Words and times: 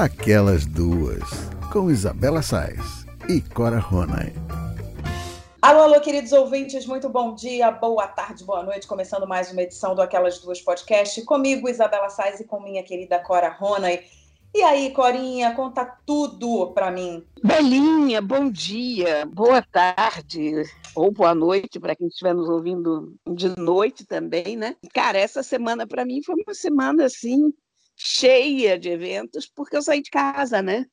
Aquelas 0.00 0.64
Duas, 0.64 1.28
com 1.70 1.90
Isabela 1.90 2.40
Sais 2.40 3.04
e 3.28 3.42
Cora 3.42 3.78
Ronay. 3.78 4.32
Alô, 5.60 5.80
alô, 5.80 6.00
queridos 6.00 6.32
ouvintes, 6.32 6.86
muito 6.86 7.06
bom 7.10 7.34
dia, 7.34 7.70
boa 7.70 8.08
tarde, 8.08 8.42
boa 8.42 8.62
noite. 8.62 8.86
Começando 8.86 9.28
mais 9.28 9.52
uma 9.52 9.60
edição 9.60 9.94
do 9.94 10.00
Aquelas 10.00 10.38
Duas 10.38 10.58
Podcast, 10.62 11.22
comigo, 11.26 11.68
Isabela 11.68 12.08
Sais, 12.08 12.40
e 12.40 12.44
com 12.44 12.62
minha 12.62 12.82
querida 12.82 13.18
Cora 13.18 13.50
Ronay. 13.50 14.02
E 14.54 14.62
aí, 14.62 14.90
Corinha, 14.90 15.54
conta 15.54 15.84
tudo 16.06 16.68
para 16.72 16.90
mim. 16.90 17.22
Belinha, 17.44 18.22
bom 18.22 18.50
dia, 18.50 19.26
boa 19.26 19.60
tarde 19.60 20.62
ou 20.94 21.12
boa 21.12 21.34
noite 21.34 21.78
para 21.78 21.94
quem 21.94 22.06
estiver 22.06 22.34
nos 22.34 22.48
ouvindo 22.48 23.14
de 23.30 23.54
noite 23.54 24.06
também, 24.06 24.56
né? 24.56 24.76
Cara, 24.94 25.18
essa 25.18 25.42
semana 25.42 25.86
para 25.86 26.06
mim 26.06 26.22
foi 26.22 26.36
uma 26.36 26.54
semana 26.54 27.04
assim 27.04 27.52
cheia 28.02 28.78
de 28.78 28.88
eventos 28.88 29.46
porque 29.46 29.76
eu 29.76 29.82
saí 29.82 30.00
de 30.00 30.10
casa, 30.10 30.62
né? 30.62 30.86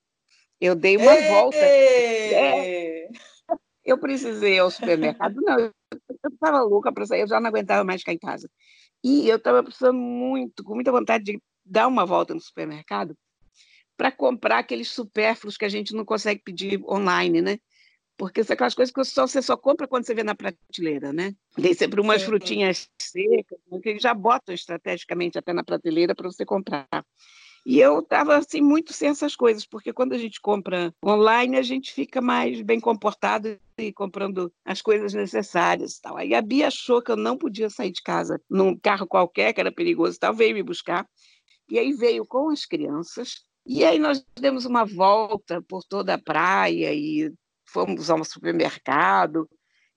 Eu 0.59 0.75
dei 0.75 0.97
uma 0.97 1.15
Ei! 1.15 1.27
volta. 1.29 1.57
É, 1.57 3.09
eu 3.85 3.97
precisei 3.97 4.59
ao 4.59 4.69
supermercado, 4.69 5.35
não, 5.41 5.57
eu 5.59 5.71
estava 6.29 6.61
louca 6.61 6.91
para 6.91 7.05
sair, 7.05 7.21
eu 7.21 7.27
já 7.27 7.39
não 7.39 7.47
aguentava 7.47 7.83
mais 7.85 8.01
ficar 8.01 8.13
em 8.13 8.19
casa. 8.19 8.49
E 9.03 9.29
eu 9.29 9.37
estava 9.37 9.63
precisando 9.63 9.97
muito, 9.97 10.63
com 10.63 10.75
muita 10.75 10.91
vontade 10.91 11.23
de 11.23 11.41
dar 11.65 11.87
uma 11.87 12.05
volta 12.05 12.33
no 12.33 12.41
supermercado 12.41 13.15
para 13.95 14.11
comprar 14.11 14.59
aqueles 14.59 14.89
supérfluos 14.89 15.55
que 15.55 15.65
a 15.65 15.69
gente 15.69 15.95
não 15.95 16.03
consegue 16.03 16.41
pedir 16.43 16.83
online, 16.85 17.41
né? 17.41 17.57
Porque 18.17 18.43
são 18.43 18.55
aquelas 18.55 18.73
coisas 18.73 18.93
que 18.93 19.03
só, 19.05 19.25
você 19.25 19.41
só 19.41 19.55
compra 19.55 19.87
quando 19.87 20.05
você 20.05 20.13
vê 20.13 20.23
na 20.23 20.35
prateleira, 20.35 21.13
né? 21.13 21.33
Tem 21.55 21.73
sempre 21.73 22.01
umas 22.01 22.23
frutinhas 22.23 22.89
secas, 23.09 23.59
que 23.81 23.99
já 23.99 24.13
botam 24.13 24.53
estrategicamente 24.53 25.37
até 25.37 25.53
na 25.53 25.63
prateleira 25.63 26.15
para 26.15 26.29
você 26.31 26.45
comprar. 26.45 26.87
E 27.65 27.79
eu 27.79 27.99
estava 27.99 28.37
assim 28.37 28.61
muito 28.61 28.93
sem 28.93 29.09
essas 29.09 29.35
coisas, 29.35 29.65
porque 29.65 29.91
quando 29.91 30.13
a 30.13 30.17
gente 30.17 30.39
compra 30.39 30.93
online, 31.05 31.57
a 31.57 31.61
gente 31.61 31.91
fica 31.91 32.21
mais 32.21 32.61
bem 32.61 32.79
comportado 32.79 33.59
e 33.77 33.91
comprando 33.91 34.51
as 34.63 34.81
coisas 34.81 35.13
necessárias. 35.13 35.99
Tal. 35.99 36.15
Aí 36.15 36.33
a 36.33 36.41
Bia 36.41 36.67
achou 36.67 37.01
que 37.01 37.11
eu 37.11 37.17
não 37.17 37.37
podia 37.37 37.69
sair 37.69 37.91
de 37.91 38.01
casa 38.01 38.41
num 38.49 38.77
carro 38.77 39.05
qualquer, 39.05 39.51
que 39.53 39.59
era 39.59 39.71
perigoso, 39.71 40.17
tal, 40.17 40.33
veio 40.33 40.55
me 40.55 40.63
buscar. 40.63 41.05
E 41.69 41.77
aí 41.77 41.91
veio 41.91 42.25
com 42.25 42.49
as 42.49 42.65
crianças, 42.65 43.43
e 43.65 43.83
aí 43.83 43.99
nós 43.99 44.25
demos 44.39 44.65
uma 44.65 44.85
volta 44.85 45.61
por 45.61 45.83
toda 45.83 46.13
a 46.13 46.17
praia 46.17 46.93
e 46.93 47.29
fomos 47.65 48.09
ao 48.09 48.23
supermercado 48.23 49.45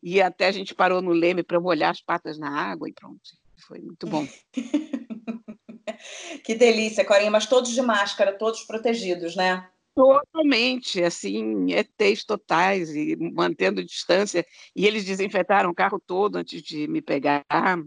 e 0.03 0.20
até 0.20 0.47
a 0.47 0.53
gente 0.53 0.75
parou 0.75 1.03
no 1.03 1.12
leme 1.12 1.43
para 1.43 1.61
molhar 1.61 1.91
as 1.91 2.01
patas 2.01 2.39
na 2.39 2.51
água 2.51 2.89
e 2.89 2.93
pronto. 2.93 3.20
Foi 3.67 3.79
muito 3.81 4.06
bom. 4.06 4.27
que 6.45 6.55
delícia, 6.55 7.05
Corinha, 7.05 7.31
mas 7.31 7.47
todos 7.47 7.70
de 7.70 7.83
máscara, 7.83 8.33
todos 8.33 8.62
protegidos, 8.65 9.37
né? 9.37 9.69
Totalmente, 9.95 11.03
assim, 11.03 11.67
ETs 11.73 12.25
totais 12.25 12.95
e 12.95 13.17
mantendo 13.17 13.84
distância. 13.84 14.47
E 14.75 14.87
eles 14.87 15.05
desinfetaram 15.05 15.69
o 15.69 15.75
carro 15.75 16.01
todo 16.01 16.37
antes 16.37 16.62
de 16.62 16.87
me 16.87 17.03
pegar. 17.03 17.45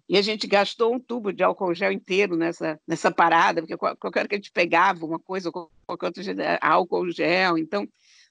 E 0.08 0.18
a 0.18 0.22
gente 0.22 0.46
gastou 0.46 0.94
um 0.94 1.00
tubo 1.00 1.32
de 1.32 1.44
álcool 1.44 1.74
gel 1.74 1.92
inteiro 1.92 2.36
nessa, 2.36 2.80
nessa 2.88 3.10
parada, 3.10 3.62
porque 3.62 3.78
qualquer 3.78 4.20
hora 4.20 4.28
que 4.28 4.36
a 4.36 4.38
gente 4.38 4.52
pegava 4.52 5.06
uma 5.06 5.18
coisa, 5.18 5.52
qualquer 5.52 6.06
outro 6.08 6.22
álcool 6.62 7.10
gel. 7.10 7.58
Então, 7.58 7.88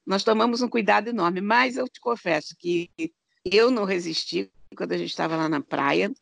nós 0.07 0.23
tomamos 0.23 0.61
um 0.61 0.69
cuidado 0.69 1.09
enorme. 1.09 1.41
Mas 1.41 1.77
eu 1.77 1.89
te 1.89 2.01
confesso 2.01 2.55
que 2.59 2.91
eu 3.45 3.71
não 3.71 3.85
resisti 3.85 4.51
quando 4.77 4.93
a 4.93 4.98
gente 4.98 5.11
estava 5.11 5.37
lá 5.37 5.48
na 5.48 5.61
praia 5.61 6.12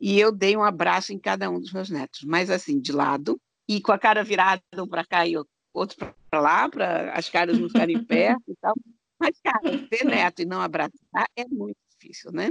e 0.00 0.18
eu 0.18 0.30
dei 0.30 0.56
um 0.56 0.62
abraço 0.62 1.12
em 1.12 1.18
cada 1.18 1.50
um 1.50 1.60
dos 1.60 1.72
meus 1.72 1.90
netos, 1.90 2.22
mas 2.24 2.50
assim, 2.50 2.80
de 2.80 2.92
lado, 2.92 3.40
e 3.68 3.80
com 3.80 3.92
a 3.92 3.98
cara 3.98 4.22
virada 4.22 4.62
um 4.76 4.86
para 4.86 5.04
cá 5.04 5.26
e 5.26 5.36
outro 5.74 6.14
para 6.30 6.40
lá, 6.40 6.68
para 6.68 7.12
as 7.12 7.28
caras 7.28 7.58
não 7.58 7.68
ficarem 7.68 8.02
perto 8.04 8.42
e 8.48 8.56
tal. 8.60 8.74
Mas, 9.20 9.38
cara, 9.42 9.86
ter 9.88 10.04
neto 10.04 10.42
e 10.42 10.44
não 10.44 10.60
abraçar 10.60 11.28
é 11.36 11.44
muito 11.48 11.76
difícil, 11.90 12.30
né? 12.30 12.50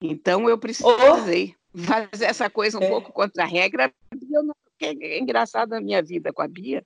Então, 0.00 0.48
eu 0.48 0.58
precisei 0.58 1.56
oh. 1.72 1.78
fazer 1.78 2.26
essa 2.26 2.50
coisa 2.50 2.78
um 2.78 2.82
é. 2.82 2.88
pouco 2.88 3.12
contra 3.12 3.44
a 3.44 3.46
regra. 3.46 3.90
Eu 4.30 4.42
não, 4.42 4.54
é 4.78 5.18
engraçado 5.18 5.70
na 5.70 5.80
minha 5.80 6.02
vida 6.02 6.32
com 6.32 6.42
a 6.42 6.48
Bia, 6.48 6.84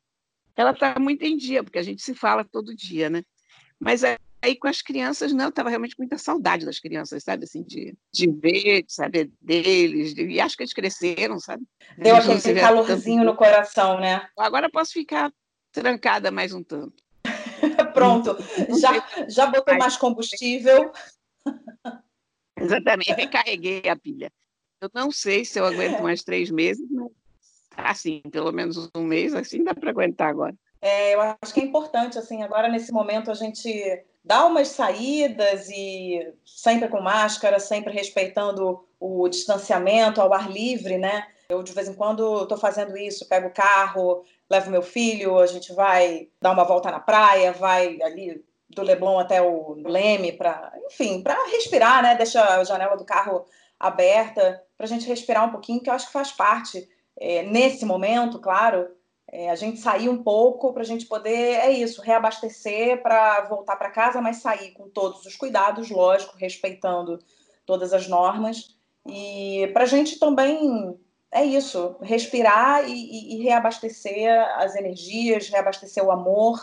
ela 0.57 0.71
está 0.71 0.99
muito 0.99 1.23
em 1.23 1.37
dia, 1.37 1.65
porque 1.65 1.79
a 1.79 1.83
gente 1.83 2.03
se 2.03 2.15
fala 2.15 2.45
todo 2.45 2.77
dia, 2.77 3.11
né? 3.11 3.23
Mas 3.79 4.05
aí 4.43 4.57
com 4.57 4.69
as 4.69 4.83
crianças, 4.83 5.33
não, 5.33 5.45
eu 5.45 5.51
estava 5.51 5.69
realmente 5.69 5.95
com 5.95 6.03
muita 6.03 6.19
saudade 6.19 6.65
das 6.65 6.79
crianças, 6.79 7.23
sabe? 7.23 7.45
Assim, 7.45 7.63
de, 7.63 7.97
de 8.13 8.31
ver, 8.31 8.83
de 8.83 8.93
saber 8.93 9.31
deles, 9.41 10.15
de, 10.15 10.27
e 10.27 10.41
acho 10.41 10.57
que 10.57 10.63
eles 10.63 10.73
cresceram, 10.73 11.39
sabe? 11.39 11.65
Deu 11.99 12.17
aquele 12.17 12.61
calorzinho 12.61 13.25
no 13.25 13.37
coração, 13.37 14.01
né? 14.01 14.29
Agora 14.39 14.71
posso 14.71 14.93
ficar 14.93 15.33
trancada 15.73 16.31
mais 16.31 16.53
um 16.53 16.63
tanto. 16.63 17.03
Pronto, 17.95 18.37
já, 18.79 19.27
já 19.29 19.47
botou 19.47 19.77
mais 19.77 19.97
combustível. 19.97 20.91
Exatamente, 22.59 23.13
recarreguei 23.13 23.83
a 23.89 23.97
pilha. 23.97 24.31
Eu 24.81 24.91
não 24.95 25.11
sei 25.11 25.45
se 25.45 25.59
eu 25.59 25.67
aguento 25.67 26.03
mais 26.03 26.23
três 26.23 26.51
meses, 26.51 26.87
mas 26.91 27.11
assim, 27.77 28.21
pelo 28.31 28.53
menos 28.53 28.91
um 28.95 29.03
mês, 29.03 29.35
assim 29.35 29.63
dá 29.63 29.75
para 29.75 29.91
aguentar 29.91 30.29
agora. 30.29 30.55
É, 30.81 31.15
eu 31.15 31.21
acho 31.21 31.53
que 31.53 31.61
é 31.61 31.65
importante, 31.65 32.19
assim, 32.19 32.43
agora 32.43 32.69
nesse 32.69 32.91
momento 32.91 33.31
a 33.31 33.35
gente 33.35 34.05
dá 34.25 34.45
umas 34.45 34.69
saídas 34.69 35.69
e 35.71 36.33
sempre 36.45 36.89
com 36.89 37.01
máscara, 37.01 37.59
sempre 37.59 37.93
respeitando 37.93 38.85
o 38.99 39.29
distanciamento 39.29 40.21
ao 40.21 40.33
ar 40.33 40.51
livre, 40.51 40.99
né? 40.99 41.27
Eu, 41.49 41.63
de 41.63 41.73
vez 41.73 41.89
em 41.89 41.95
quando, 41.95 42.43
estou 42.43 42.59
fazendo 42.59 42.97
isso, 42.97 43.29
pego 43.29 43.49
o 43.49 43.53
carro, 43.53 44.25
levo 44.49 44.71
meu 44.71 44.83
filho, 44.83 45.39
a 45.39 45.47
gente 45.47 45.73
vai 45.73 46.29
dar 46.41 46.53
uma 46.53 46.65
volta 46.65 46.91
na 46.91 47.01
praia, 47.01 47.53
vai 47.53 48.01
ali 48.03 48.45
do 48.69 48.83
Leblon 48.83 49.19
até 49.19 49.43
o 49.43 49.75
Leme, 49.85 50.33
para, 50.33 50.73
enfim, 50.87 51.23
para 51.23 51.35
respirar, 51.51 52.03
né? 52.03 52.15
Deixa 52.15 52.43
a 52.43 52.63
janela 52.63 52.97
do 52.97 53.05
carro 53.05 53.45
aberta, 53.79 54.63
para 54.77 54.87
a 54.87 54.89
gente 54.89 55.09
respirar 55.09 55.45
um 55.47 55.51
pouquinho, 55.51 55.81
que 55.81 55.91
eu 55.91 55.95
acho 55.95 56.07
que 56.07 56.13
faz 56.13 56.31
parte, 56.31 56.89
é, 57.19 57.43
nesse 57.43 57.85
momento, 57.85 58.39
claro, 58.39 58.89
é, 59.33 59.49
a 59.49 59.55
gente 59.55 59.79
sair 59.79 60.09
um 60.09 60.23
pouco 60.23 60.73
para 60.73 60.83
a 60.83 60.87
gente 60.87 61.07
poder, 61.07 61.61
é 61.61 61.71
isso, 61.71 62.03
reabastecer 62.03 63.01
para 63.01 63.43
voltar 63.43 63.77
para 63.77 63.91
casa, 63.91 64.21
mas 64.21 64.39
sair 64.39 64.73
com 64.73 64.89
todos 64.89 65.25
os 65.25 65.37
cuidados, 65.37 65.89
lógico, 65.89 66.37
respeitando 66.37 67.19
todas 67.65 67.93
as 67.93 68.09
normas. 68.09 68.77
E 69.07 69.71
para 69.73 69.85
a 69.85 69.87
gente 69.87 70.19
também 70.19 70.99
é 71.31 71.45
isso, 71.45 71.97
respirar 72.03 72.89
e, 72.89 72.93
e, 72.93 73.37
e, 73.37 73.43
reabastecer 73.45 74.29
as 74.57 74.75
energias, 74.75 75.49
reabastecer 75.49 76.05
o 76.05 76.11
amor. 76.11 76.59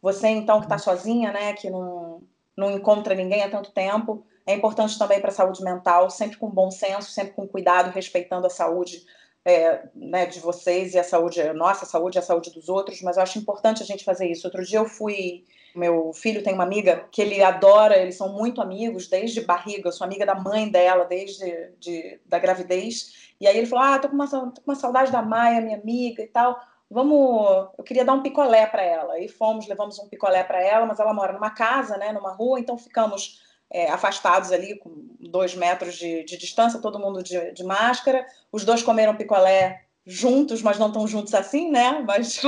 Você, 0.00 0.28
então, 0.28 0.60
que 0.60 0.66
está 0.66 0.78
sozinha, 0.78 1.30
né, 1.32 1.52
que 1.52 1.68
não, 1.68 2.22
não 2.56 2.70
encontra 2.70 3.14
ninguém 3.14 3.42
há 3.42 3.50
tanto 3.50 3.72
tempo, 3.72 4.24
é 4.46 4.54
importante 4.54 4.98
também 4.98 5.20
para 5.20 5.30
a 5.30 5.34
saúde 5.34 5.62
mental, 5.62 6.08
sempre 6.08 6.38
com 6.38 6.48
bom 6.48 6.70
senso, 6.70 7.10
sempre 7.10 7.34
com 7.34 7.46
cuidado, 7.46 7.90
respeitando 7.90 8.46
a 8.46 8.50
saúde 8.50 9.04
é, 9.46 9.84
né, 9.94 10.26
de 10.26 10.40
vocês 10.40 10.94
e 10.94 10.98
a 10.98 11.04
saúde, 11.04 11.40
a 11.40 11.54
nossa 11.54 11.86
saúde 11.86 12.18
a 12.18 12.22
saúde 12.22 12.50
dos 12.50 12.68
outros, 12.68 13.00
mas 13.00 13.16
eu 13.16 13.22
acho 13.22 13.38
importante 13.38 13.80
a 13.80 13.86
gente 13.86 14.04
fazer 14.04 14.28
isso. 14.28 14.44
Outro 14.44 14.64
dia 14.64 14.80
eu 14.80 14.86
fui 14.86 15.44
meu 15.72 16.10
filho 16.14 16.42
tem 16.42 16.54
uma 16.54 16.64
amiga 16.64 17.06
que 17.12 17.20
ele 17.20 17.42
adora, 17.42 17.98
eles 17.98 18.16
são 18.16 18.32
muito 18.32 18.62
amigos 18.62 19.08
desde 19.08 19.42
barriga, 19.42 19.88
eu 19.88 19.92
sou 19.92 20.06
amiga 20.06 20.24
da 20.24 20.34
mãe 20.34 20.70
dela 20.70 21.04
desde 21.04 21.70
de, 21.78 22.18
da 22.24 22.38
gravidez. 22.38 23.34
E 23.38 23.46
aí 23.46 23.56
ele 23.56 23.66
falou: 23.66 23.84
Ah, 23.84 23.98
tô 23.98 24.08
com, 24.08 24.14
uma, 24.14 24.26
tô 24.26 24.62
com 24.62 24.70
uma 24.70 24.74
saudade 24.74 25.12
da 25.12 25.20
Maia, 25.20 25.60
minha 25.60 25.76
amiga 25.76 26.22
e 26.22 26.26
tal. 26.26 26.58
Vamos, 26.90 27.68
eu 27.76 27.84
queria 27.84 28.04
dar 28.04 28.14
um 28.14 28.22
picolé 28.22 28.66
para 28.66 28.82
ela. 28.82 29.20
E 29.20 29.28
fomos, 29.28 29.68
levamos 29.68 29.98
um 29.98 30.08
picolé 30.08 30.42
para 30.42 30.62
ela, 30.62 30.86
mas 30.86 30.98
ela 30.98 31.12
mora 31.12 31.32
numa 31.32 31.50
casa, 31.50 31.98
né, 31.98 32.12
numa 32.12 32.32
rua, 32.32 32.58
então 32.58 32.78
ficamos 32.78 33.42
é, 33.70 33.90
afastados 33.90 34.52
ali, 34.52 34.76
com 34.78 35.08
dois 35.20 35.54
metros 35.54 35.96
de, 35.96 36.24
de 36.24 36.36
distância, 36.36 36.80
todo 36.80 36.98
mundo 36.98 37.22
de, 37.22 37.52
de 37.52 37.64
máscara. 37.64 38.26
Os 38.52 38.64
dois 38.64 38.82
comeram 38.82 39.16
picolé 39.16 39.82
juntos, 40.06 40.62
mas 40.62 40.78
não 40.78 40.92
tão 40.92 41.06
juntos 41.06 41.34
assim, 41.34 41.70
né? 41.70 42.04
Mas 42.06 42.40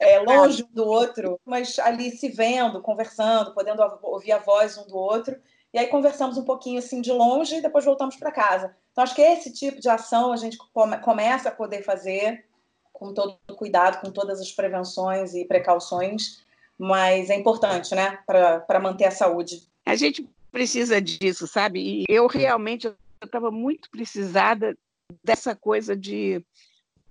é, 0.00 0.18
longe 0.20 0.64
um 0.64 0.74
do 0.74 0.86
outro, 0.86 1.38
mas 1.44 1.78
ali 1.78 2.10
se 2.10 2.28
vendo, 2.28 2.80
conversando, 2.80 3.52
podendo 3.52 3.82
ouvir 4.02 4.32
a 4.32 4.38
voz 4.38 4.78
um 4.78 4.86
do 4.86 4.96
outro. 4.96 5.36
E 5.72 5.78
aí 5.78 5.88
conversamos 5.88 6.38
um 6.38 6.44
pouquinho 6.44 6.78
assim 6.78 7.00
de 7.00 7.12
longe 7.12 7.56
e 7.56 7.60
depois 7.60 7.84
voltamos 7.84 8.16
para 8.16 8.32
casa. 8.32 8.74
Então 8.92 9.04
acho 9.04 9.14
que 9.14 9.20
esse 9.20 9.52
tipo 9.52 9.80
de 9.80 9.88
ação 9.88 10.32
a 10.32 10.36
gente 10.36 10.56
come, 10.72 10.96
começa 10.98 11.48
a 11.48 11.52
poder 11.52 11.82
fazer 11.82 12.44
com 12.92 13.12
todo 13.12 13.36
cuidado, 13.56 14.00
com 14.00 14.10
todas 14.10 14.40
as 14.40 14.52
prevenções 14.52 15.34
e 15.34 15.44
precauções, 15.44 16.44
mas 16.78 17.28
é 17.28 17.34
importante, 17.34 17.92
né, 17.92 18.20
para 18.24 18.80
manter 18.80 19.06
a 19.06 19.10
saúde. 19.10 19.68
A 19.84 19.96
gente 19.96 20.26
precisa 20.54 21.02
disso, 21.02 21.48
sabe? 21.48 21.80
E 21.80 22.04
eu 22.08 22.28
realmente 22.28 22.88
estava 23.20 23.50
muito 23.50 23.90
precisada 23.90 24.78
dessa 25.22 25.56
coisa 25.56 25.96
de 25.96 26.40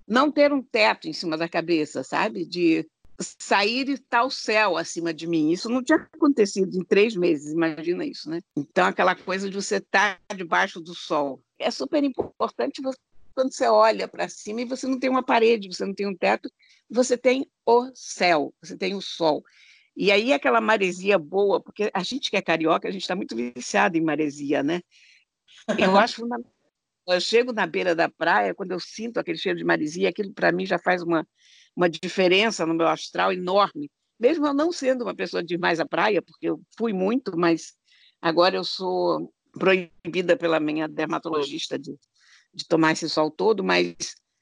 não 0.08 0.32
ter 0.32 0.54
um 0.54 0.62
teto 0.62 1.10
em 1.10 1.14
cima 1.14 1.38
da 1.38 1.50
cabeça, 1.50 2.04
sabe? 2.04 2.46
De 2.46 2.88
sair 3.20 3.90
e 3.90 3.94
estar 3.94 4.24
o 4.24 4.32
céu 4.32 4.78
acima 4.78 5.14
de 5.14 5.28
mim. 5.28 5.52
Isso 5.52 5.68
não 5.68 5.84
tinha 5.84 5.98
acontecido 6.14 6.74
em 6.74 6.86
três 6.86 7.18
meses, 7.18 7.52
imagina 7.52 8.06
isso, 8.06 8.30
né? 8.30 8.40
Então, 8.56 8.88
aquela 8.88 9.14
coisa 9.14 9.50
de 9.50 9.56
você 9.56 9.76
estar 9.76 10.22
debaixo 10.34 10.80
do 10.80 10.96
sol. 10.96 11.44
É 11.60 11.70
super 11.70 12.02
importante 12.02 12.82
você, 12.82 12.98
quando 13.36 13.54
você 13.54 13.68
olha 13.68 14.08
para 14.08 14.30
cima 14.30 14.62
e 14.62 14.66
você 14.66 14.88
não 14.88 14.98
tem 14.98 15.10
uma 15.10 15.24
parede, 15.24 15.68
você 15.68 15.86
não 15.86 15.94
tem 15.94 16.08
um 16.08 16.16
teto, 16.16 16.50
você 16.90 17.18
tem 17.18 17.46
o 17.66 17.92
céu, 17.94 18.54
você 18.64 18.78
tem 18.78 18.96
o 18.96 19.02
sol. 19.02 19.44
E 19.96 20.12
aí 20.12 20.34
aquela 20.34 20.60
maresia 20.60 21.18
boa, 21.20 21.62
porque 21.62 21.92
a 21.94 22.04
gente 22.04 22.30
que 22.30 22.38
é 22.38 22.42
carioca, 22.42 22.88
a 22.88 22.92
gente 22.92 23.04
está 23.04 23.16
muito 23.16 23.36
viciado 23.36 23.98
em 23.98 24.02
maresia, 24.02 24.64
né? 24.64 24.82
Eu 25.78 25.96
acho 25.98 26.16
fundamental. 26.16 26.52
Eu 27.08 27.20
chego 27.20 27.52
na 27.52 27.68
beira 27.68 27.94
da 27.94 28.10
praia, 28.10 28.56
quando 28.56 28.72
eu 28.72 28.80
sinto 28.80 29.20
aquele 29.20 29.38
cheiro 29.38 29.58
de 29.58 29.66
maresia, 29.66 30.10
aquilo 30.10 30.34
para 30.34 30.52
mim 30.52 30.66
já 30.66 30.80
faz 30.80 31.02
uma, 31.04 31.28
uma 31.76 31.90
diferença 31.90 32.66
no 32.66 32.74
meu 32.74 32.88
astral 32.88 33.32
enorme. 33.32 33.92
Mesmo 34.20 34.48
eu 34.48 34.54
não 34.54 34.72
sendo 34.72 35.04
uma 35.04 35.14
pessoa 35.14 35.44
de 35.44 35.58
mais 35.58 35.80
à 35.80 35.86
praia, 35.86 36.22
porque 36.22 36.50
eu 36.50 36.62
fui 36.78 36.94
muito, 36.94 37.38
mas 37.38 37.74
agora 38.22 38.56
eu 38.56 38.64
sou 38.64 39.34
proibida 39.52 40.38
pela 40.38 40.60
minha 40.60 40.88
dermatologista 40.88 41.78
de, 41.78 41.94
de 42.54 42.66
tomar 42.66 42.94
esse 42.94 43.10
sol 43.10 43.30
todo, 43.30 43.64
mas 43.64 43.96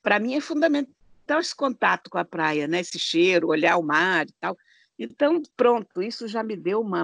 para 0.03 0.19
mim 0.19 0.36
é 0.36 0.42
fundamental 0.42 1.39
esse 1.39 1.56
contato 1.56 2.09
com 2.09 2.18
a 2.18 2.25
praia, 2.25 2.68
né? 2.68 2.80
esse 2.80 3.00
cheiro, 3.00 3.48
olhar 3.48 3.77
o 3.77 3.83
mar 3.83 4.25
e 4.27 4.33
tal. 4.39 4.56
Então, 5.03 5.42
pronto, 5.57 6.00
isso 6.00 6.27
já 6.27 6.44
me 6.44 6.56
deu 6.56 6.80
uma 6.80 7.03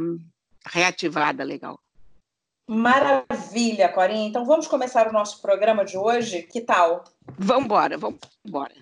reativada 0.68 1.44
legal. 1.44 1.80
Maravilha, 2.70 3.90
Corinha. 3.90 4.28
Então 4.28 4.46
vamos 4.46 4.68
começar 4.68 5.08
o 5.08 5.12
nosso 5.14 5.42
programa 5.42 5.84
de 5.84 5.98
hoje. 5.98 6.44
Que 6.44 6.62
tal? 6.62 7.06
Vamos 7.40 7.66
embora, 7.66 7.98
vamos 7.98 8.20
embora. 8.46 8.76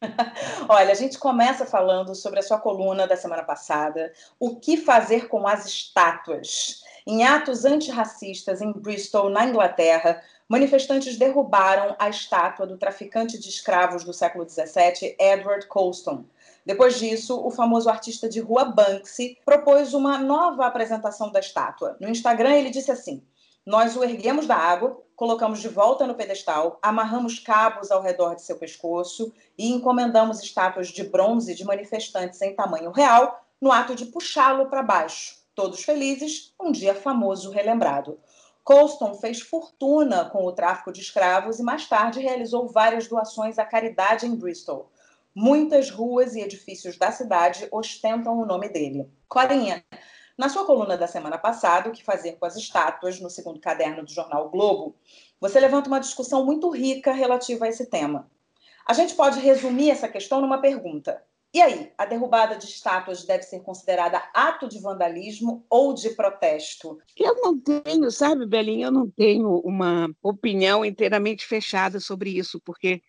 Olha, 0.68 0.92
a 0.92 0.94
gente 0.94 1.18
começa 1.18 1.66
falando 1.66 2.14
sobre 2.14 2.38
a 2.38 2.42
sua 2.42 2.60
coluna 2.60 3.08
da 3.08 3.16
semana 3.16 3.42
passada, 3.42 4.12
o 4.38 4.60
que 4.60 4.76
fazer 4.76 5.26
com 5.26 5.48
as 5.48 5.66
estátuas. 5.66 6.84
Em 7.04 7.24
atos 7.24 7.64
antirracistas 7.64 8.62
em 8.62 8.70
Bristol, 8.72 9.30
na 9.30 9.46
Inglaterra, 9.46 10.22
manifestantes 10.48 11.16
derrubaram 11.16 11.96
a 11.98 12.08
estátua 12.08 12.66
do 12.66 12.78
traficante 12.78 13.36
de 13.36 13.48
escravos 13.48 14.04
do 14.04 14.12
século 14.12 14.48
XVII, 14.48 15.16
Edward 15.18 15.66
Colston. 15.66 16.24
Depois 16.64 16.98
disso, 16.98 17.38
o 17.44 17.50
famoso 17.50 17.90
artista 17.90 18.28
de 18.28 18.40
rua 18.40 18.64
Banksy 18.64 19.38
propôs 19.44 19.92
uma 19.92 20.18
nova 20.18 20.66
apresentação 20.66 21.30
da 21.30 21.40
estátua. 21.40 21.96
No 22.00 22.08
Instagram, 22.08 22.54
ele 22.54 22.70
disse 22.70 22.90
assim: 22.90 23.22
Nós 23.66 23.96
o 23.96 24.02
erguemos 24.02 24.46
da 24.46 24.56
água, 24.56 25.00
colocamos 25.14 25.60
de 25.60 25.68
volta 25.68 26.06
no 26.06 26.14
pedestal, 26.14 26.78
amarramos 26.80 27.38
cabos 27.38 27.90
ao 27.90 28.00
redor 28.00 28.34
de 28.34 28.42
seu 28.42 28.56
pescoço 28.56 29.32
e 29.58 29.70
encomendamos 29.70 30.42
estátuas 30.42 30.88
de 30.88 31.04
bronze 31.04 31.54
de 31.54 31.64
manifestantes 31.64 32.40
em 32.40 32.54
tamanho 32.54 32.90
real 32.90 33.44
no 33.60 33.70
ato 33.70 33.94
de 33.94 34.06
puxá-lo 34.06 34.68
para 34.68 34.82
baixo. 34.82 35.36
Todos 35.54 35.84
felizes, 35.84 36.52
um 36.60 36.72
dia 36.72 36.94
famoso 36.94 37.50
relembrado. 37.50 38.18
Colston 38.64 39.14
fez 39.14 39.40
fortuna 39.40 40.24
com 40.24 40.44
o 40.44 40.52
tráfico 40.52 40.90
de 40.90 41.00
escravos 41.00 41.58
e 41.58 41.62
mais 41.62 41.86
tarde 41.86 42.20
realizou 42.20 42.66
várias 42.66 43.06
doações 43.06 43.58
à 43.58 43.64
caridade 43.64 44.26
em 44.26 44.34
Bristol. 44.34 44.90
Muitas 45.34 45.90
ruas 45.90 46.34
e 46.34 46.40
edifícios 46.40 46.96
da 46.96 47.10
cidade 47.10 47.66
ostentam 47.72 48.38
o 48.38 48.46
nome 48.46 48.68
dele. 48.68 49.10
Corinha, 49.28 49.84
na 50.38 50.48
sua 50.48 50.64
coluna 50.64 50.96
da 50.96 51.06
semana 51.06 51.38
passada, 51.38 51.88
O 51.88 51.92
que 51.92 52.04
fazer 52.04 52.32
com 52.32 52.46
as 52.46 52.56
estátuas, 52.56 53.20
no 53.20 53.28
segundo 53.28 53.60
caderno 53.60 54.04
do 54.04 54.10
jornal 54.10 54.46
o 54.46 54.50
Globo, 54.50 54.96
você 55.40 55.58
levanta 55.58 55.88
uma 55.88 56.00
discussão 56.00 56.44
muito 56.44 56.70
rica 56.70 57.12
relativa 57.12 57.64
a 57.64 57.68
esse 57.68 57.86
tema. 57.86 58.30
A 58.86 58.92
gente 58.92 59.14
pode 59.14 59.40
resumir 59.40 59.90
essa 59.90 60.08
questão 60.08 60.40
numa 60.40 60.60
pergunta. 60.60 61.22
E 61.54 61.60
aí, 61.62 61.92
a 61.96 62.04
derrubada 62.04 62.56
de 62.56 62.64
estátuas 62.64 63.24
deve 63.24 63.44
ser 63.44 63.60
considerada 63.60 64.22
ato 64.34 64.68
de 64.68 64.80
vandalismo 64.80 65.64
ou 65.70 65.94
de 65.94 66.10
protesto? 66.10 66.98
Eu 67.16 67.36
não 67.36 67.56
tenho, 67.58 68.10
sabe, 68.10 68.44
Belinha, 68.44 68.88
eu 68.88 68.90
não 68.90 69.08
tenho 69.08 69.60
uma 69.60 70.10
opinião 70.20 70.84
inteiramente 70.84 71.46
fechada 71.46 72.00
sobre 72.00 72.30
isso, 72.30 72.60
porque 72.64 73.00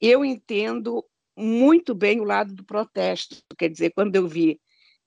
eu 0.00 0.24
entendo 0.24 1.04
muito 1.40 1.94
bem 1.94 2.20
o 2.20 2.24
lado 2.24 2.54
do 2.54 2.64
protesto. 2.64 3.36
Quer 3.56 3.68
dizer, 3.68 3.90
quando 3.90 4.14
eu 4.16 4.28
vi 4.28 4.60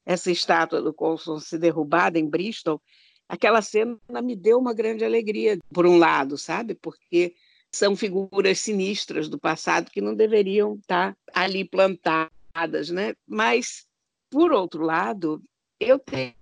essa 0.06 0.31
estátua 0.31 0.81
do 0.81 0.94
Colson 0.94 1.39
se 1.39 1.57
derrubada 1.57 2.19
em 2.19 2.30
Bristol, 2.30 2.81
aquela 3.30 3.62
cena 3.62 3.97
me 4.21 4.35
deu 4.35 4.57
uma 4.59 4.74
grande 4.74 5.06
alegria, 5.06 5.57
por 5.74 5.85
um 5.85 5.97
lado, 5.97 6.38
sabe? 6.38 6.75
Porque 6.75 7.35
são 7.71 7.95
figuras 7.95 8.59
sinistras 8.59 9.30
do 9.30 9.39
passado 9.39 9.89
que 9.89 10.01
não 10.01 10.13
deveriam 10.13 10.75
estar 10.75 11.15
ali 11.33 11.63
plantadas, 11.63 12.89
né? 12.89 13.15
Mas, 13.27 13.88
por 14.30 14.51
outro 14.51 14.83
lado, 14.83 15.41
eu 15.80 16.00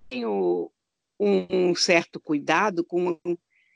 tenho 0.09 0.71
um 1.19 1.75
certo 1.75 2.19
cuidado 2.19 2.83
com, 2.83 3.15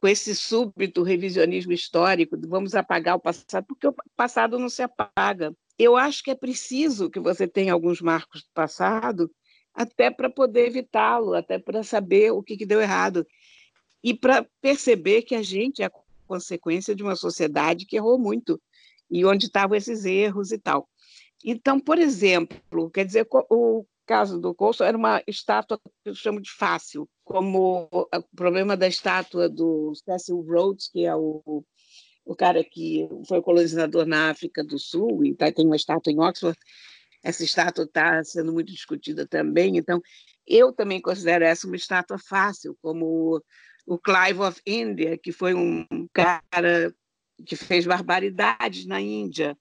com 0.02 0.08
esse 0.08 0.36
súbito 0.36 1.04
revisionismo 1.04 1.72
histórico, 1.72 2.36
vamos 2.48 2.74
apagar 2.74 3.16
o 3.16 3.20
passado, 3.20 3.66
porque 3.68 3.88
o 3.88 3.96
passado 4.16 4.58
não 4.58 4.68
se 4.68 4.82
apaga 4.82 5.56
eu 5.78 5.96
acho 5.96 6.24
que 6.24 6.32
é 6.32 6.36
preciso 6.36 7.10
que 7.10 7.20
você 7.20 7.48
tenha 7.48 7.74
alguns 7.74 8.02
marcos 8.02 8.44
do 8.44 8.50
passado 8.54 9.32
até 9.74 10.10
para 10.10 10.30
poder 10.30 10.68
evitá-lo, 10.68 11.34
até 11.34 11.60
para 11.60 11.84
saber 11.84 12.32
o 12.32 12.42
que, 12.42 12.56
que 12.56 12.66
deu 12.66 12.82
errado 12.82 13.28
e 14.04 14.14
para 14.14 14.48
perceber 14.62 15.24
que 15.24 15.36
a 15.36 15.42
gente 15.42 15.82
é 15.82 15.86
a 15.86 15.92
consequência 16.28 16.96
de 16.96 17.04
uma 17.04 17.16
sociedade 17.16 17.86
que 17.86 17.98
errou 17.98 18.18
muito 18.18 18.62
e 19.10 19.26
onde 19.26 19.48
estavam 19.48 19.76
esses 19.76 20.06
erros 20.06 20.52
e 20.52 20.58
tal. 20.58 20.88
Então, 21.44 21.80
por 21.80 22.00
exemplo, 22.00 22.90
quer 22.90 23.06
dizer, 23.06 23.28
o 23.50 23.86
caso 24.06 24.40
do 24.40 24.54
Colson 24.54 24.86
era 24.86 24.98
uma 24.98 25.22
estátua 25.28 25.80
que 25.80 26.10
eu 26.10 26.16
chamo 26.16 26.42
de 26.42 26.52
fácil, 26.52 27.10
como 27.24 27.90
o 27.92 28.08
problema 28.36 28.78
da 28.78 28.88
estátua 28.88 29.50
do 29.50 29.94
Cecil 29.96 30.42
Rhodes, 30.42 30.88
que 30.88 31.06
é 31.06 31.16
o 31.16 31.64
o 32.26 32.36
cara 32.36 32.64
que 32.64 33.08
foi 33.28 33.42
colonizador 33.42 34.06
na 34.06 34.32
África 34.32 34.64
do 34.64 34.80
Sul, 34.80 35.24
e 35.24 35.36
tá, 35.36 35.52
tem 35.52 35.66
uma 35.66 35.76
estátua 35.76 36.12
em 36.12 36.20
Oxford, 36.20 36.58
essa 37.24 37.44
estátua 37.44 37.86
está 37.86 38.24
sendo 38.24 38.52
muito 38.52 38.72
discutida 38.72 39.28
também, 39.28 39.78
então 39.78 40.02
eu 40.46 40.74
também 40.74 41.02
considero 41.02 41.44
essa 41.44 41.66
uma 41.68 41.76
estátua 41.76 42.18
fácil, 42.20 42.78
como 42.82 43.42
o 43.86 43.98
Clive 43.98 44.40
of 44.42 44.62
India, 44.66 45.18
que 45.18 45.32
foi 45.32 45.54
um 45.54 45.86
cara 46.14 46.94
que 47.46 47.56
fez 47.56 47.86
barbaridades 47.86 48.86
na 48.86 49.00
Índia. 49.02 49.58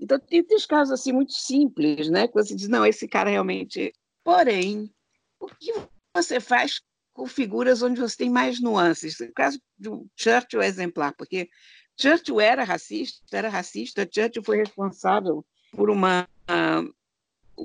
Então, 0.00 0.18
tem 0.18 0.40
esses 0.40 0.66
casos 0.66 0.92
assim 0.92 1.12
muito 1.12 1.32
simples, 1.32 2.08
né? 2.08 2.26
Que 2.26 2.34
você 2.34 2.54
diz, 2.54 2.68
não, 2.68 2.84
esse 2.84 3.06
cara 3.06 3.30
realmente. 3.30 3.92
Porém, 4.24 4.92
o 5.38 5.46
que 5.46 5.72
você 6.14 6.40
faz 6.40 6.80
com 7.14 7.26
figuras 7.26 7.82
onde 7.82 8.00
você 8.00 8.16
tem 8.16 8.30
mais 8.30 8.60
nuances? 8.60 9.18
O 9.20 9.32
caso 9.32 9.60
do 9.78 10.06
Churchill 10.16 10.62
é 10.62 10.66
exemplar, 10.66 11.14
porque 11.16 11.48
Churchill 12.02 12.40
era 12.40 12.64
racista, 12.64 13.36
era 13.36 13.48
racista. 13.48 14.08
Churchill 14.12 14.42
foi 14.42 14.56
responsável 14.56 15.46
por 15.70 15.88
uma, 15.88 16.28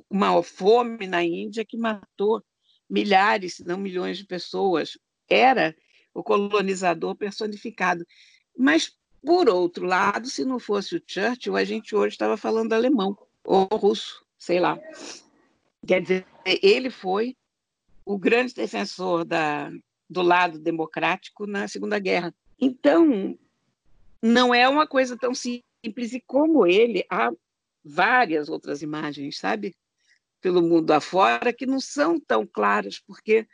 uma 0.07 0.43
fome 0.43 1.07
na 1.07 1.23
Índia 1.23 1.65
que 1.65 1.75
matou 1.75 2.43
milhares, 2.87 3.55
se 3.55 3.65
não 3.65 3.79
milhões 3.79 4.19
de 4.19 4.25
pessoas. 4.25 4.95
Era 5.27 5.75
o 6.13 6.21
colonizador 6.21 7.15
personificado. 7.15 8.05
Mas, 8.55 8.95
por 9.25 9.49
outro 9.49 9.87
lado, 9.87 10.27
se 10.27 10.45
não 10.45 10.59
fosse 10.59 10.95
o 10.95 11.01
Churchill, 11.05 11.55
a 11.55 11.63
gente 11.63 11.95
hoje 11.95 12.13
estava 12.13 12.37
falando 12.37 12.73
alemão 12.73 13.17
ou 13.43 13.65
russo, 13.65 14.23
sei 14.37 14.59
lá. 14.59 14.79
Quer 15.85 16.01
dizer, 16.01 16.27
ele 16.45 16.91
foi 16.91 17.35
o 18.05 18.19
grande 18.19 18.53
defensor 18.53 19.25
da, 19.25 19.71
do 20.07 20.21
lado 20.21 20.59
democrático 20.59 21.47
na 21.47 21.67
Segunda 21.67 21.97
Guerra. 21.97 22.33
Então, 22.59 23.37
não 24.21 24.53
é 24.53 24.67
uma 24.67 24.87
coisa 24.87 25.17
tão 25.17 25.33
simples 25.33 26.13
e 26.13 26.21
como 26.25 26.65
ele 26.65 27.05
há 27.09 27.31
várias 27.83 28.49
outras 28.49 28.81
imagens, 28.81 29.37
sabe, 29.37 29.75
pelo 30.41 30.61
mundo 30.61 30.91
afora 30.91 31.53
que 31.53 31.65
não 31.65 31.79
são 31.79 32.19
tão 32.19 32.45
claras, 32.45 32.99
porque 32.99 33.47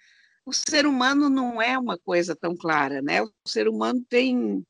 o 0.46 0.52
ser 0.52 0.86
humano 0.86 1.30
não 1.30 1.62
é 1.62 1.78
uma 1.78 1.98
coisa 1.98 2.36
tão 2.36 2.56
clara, 2.56 3.02
né? 3.02 3.22
O 3.22 3.32
ser 3.48 3.68
humano 3.68 4.04
tem 4.10 4.64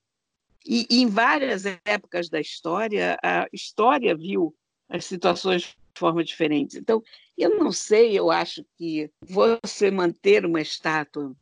e, 0.66 0.86
em 0.90 1.08
várias 1.08 1.64
épocas 1.84 2.30
da 2.30 2.40
história 2.40 3.18
a 3.22 3.48
história 3.52 4.16
viu 4.16 4.56
as 4.88 5.06
situações 5.06 5.64
de 5.64 6.00
forma 6.00 6.24
diferente. 6.24 6.78
Então, 6.78 7.02
eu 7.38 7.58
não 7.58 7.72
sei, 7.72 8.18
eu 8.18 8.32
acho 8.32 8.64
que 8.78 9.10
você 9.22 9.90
manter 9.92 10.46
uma 10.46 10.62
estátua 10.62 11.36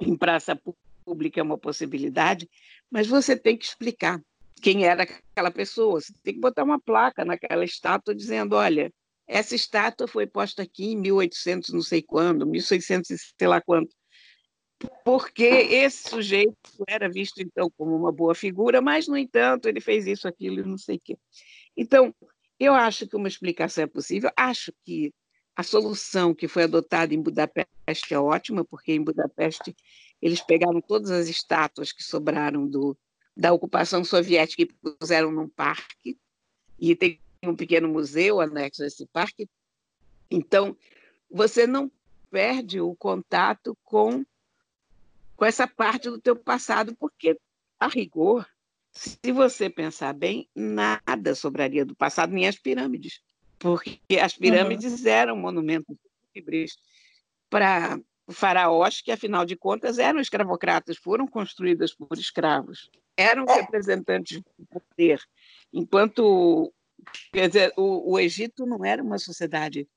em 0.00 0.16
praça 0.16 0.58
pública 1.04 1.40
é 1.40 1.42
uma 1.42 1.58
possibilidade, 1.58 2.48
mas 2.90 3.06
você 3.06 3.36
tem 3.36 3.56
que 3.56 3.64
explicar 3.64 4.20
quem 4.60 4.84
era 4.84 5.04
aquela 5.04 5.50
pessoa. 5.50 6.00
Você 6.00 6.12
tem 6.22 6.34
que 6.34 6.40
botar 6.40 6.64
uma 6.64 6.80
placa 6.80 7.24
naquela 7.24 7.64
estátua 7.64 8.14
dizendo: 8.14 8.56
olha, 8.56 8.92
essa 9.26 9.54
estátua 9.54 10.08
foi 10.08 10.26
posta 10.26 10.62
aqui 10.62 10.92
em 10.92 10.96
1800, 10.96 11.72
não 11.72 11.82
sei 11.82 12.02
quando, 12.02 12.46
1600, 12.46 13.34
sei 13.38 13.48
lá 13.48 13.60
quanto. 13.60 13.94
Porque 15.04 15.44
esse 15.44 16.08
sujeito 16.08 16.56
era 16.88 17.08
visto, 17.08 17.40
então, 17.42 17.70
como 17.76 17.94
uma 17.94 18.10
boa 18.10 18.34
figura, 18.34 18.80
mas, 18.80 19.06
no 19.06 19.16
entanto, 19.16 19.68
ele 19.68 19.80
fez 19.80 20.06
isso, 20.06 20.26
aquilo, 20.26 20.66
não 20.66 20.78
sei 20.78 20.96
o 20.96 21.00
quê. 21.04 21.18
Então, 21.76 22.14
eu 22.58 22.74
acho 22.74 23.06
que 23.06 23.16
uma 23.16 23.28
explicação 23.28 23.84
é 23.84 23.86
possível. 23.86 24.30
Acho 24.36 24.72
que 24.84 25.12
a 25.54 25.62
solução 25.62 26.34
que 26.34 26.48
foi 26.48 26.62
adotada 26.64 27.14
em 27.14 27.20
Budapeste 27.20 28.14
é 28.14 28.18
ótima, 28.18 28.64
porque 28.64 28.92
em 28.92 29.04
Budapeste 29.04 29.76
eles 30.20 30.40
pegaram 30.40 30.80
todas 30.80 31.10
as 31.10 31.28
estátuas 31.28 31.92
que 31.92 32.02
sobraram 32.02 32.66
do, 32.66 32.96
da 33.36 33.52
ocupação 33.52 34.04
soviética 34.04 34.62
e 34.62 34.66
puseram 34.66 35.30
num 35.32 35.48
parque. 35.48 36.18
E 36.78 36.94
tem 36.94 37.20
um 37.42 37.56
pequeno 37.56 37.88
museu 37.88 38.40
anexo 38.40 38.82
a 38.82 38.86
esse 38.86 39.06
parque. 39.06 39.48
Então, 40.30 40.76
você 41.30 41.66
não 41.66 41.90
perde 42.30 42.80
o 42.80 42.94
contato 42.94 43.76
com, 43.82 44.24
com 45.36 45.44
essa 45.44 45.66
parte 45.66 46.10
do 46.10 46.20
teu 46.20 46.36
passado, 46.36 46.94
porque, 46.96 47.38
a 47.78 47.88
rigor, 47.88 48.46
se 48.92 49.32
você 49.32 49.70
pensar 49.70 50.12
bem, 50.12 50.48
nada 50.54 51.34
sobraria 51.34 51.84
do 51.84 51.94
passado, 51.94 52.32
nem 52.32 52.46
as 52.46 52.58
pirâmides, 52.58 53.20
porque 53.58 54.00
as 54.20 54.34
pirâmides 54.34 55.02
uhum. 55.02 55.08
eram 55.08 55.36
monumentos 55.36 55.96
fúnebres 56.32 56.76
para 57.48 57.98
faraós 58.30 59.00
que, 59.00 59.10
afinal 59.10 59.44
de 59.44 59.56
contas, 59.56 59.98
eram 59.98 60.20
escravocratas, 60.20 60.96
foram 60.96 61.26
construídas 61.26 61.94
por 61.94 62.16
escravos, 62.16 62.90
eram 63.16 63.44
é. 63.48 63.60
representantes 63.60 64.40
do 64.40 64.66
poder, 64.66 65.20
enquanto 65.72 66.72
quer 67.32 67.48
dizer, 67.48 67.72
o, 67.76 68.12
o 68.12 68.18
Egito 68.18 68.66
não 68.66 68.84
era 68.84 69.02
uma 69.02 69.18
sociedade 69.18 69.88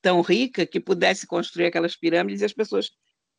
tão 0.00 0.20
rica 0.20 0.66
que 0.66 0.80
pudesse 0.80 1.26
construir 1.26 1.66
aquelas 1.66 1.96
pirâmides 1.96 2.40
e 2.42 2.44
as 2.44 2.52
pessoas 2.52 2.90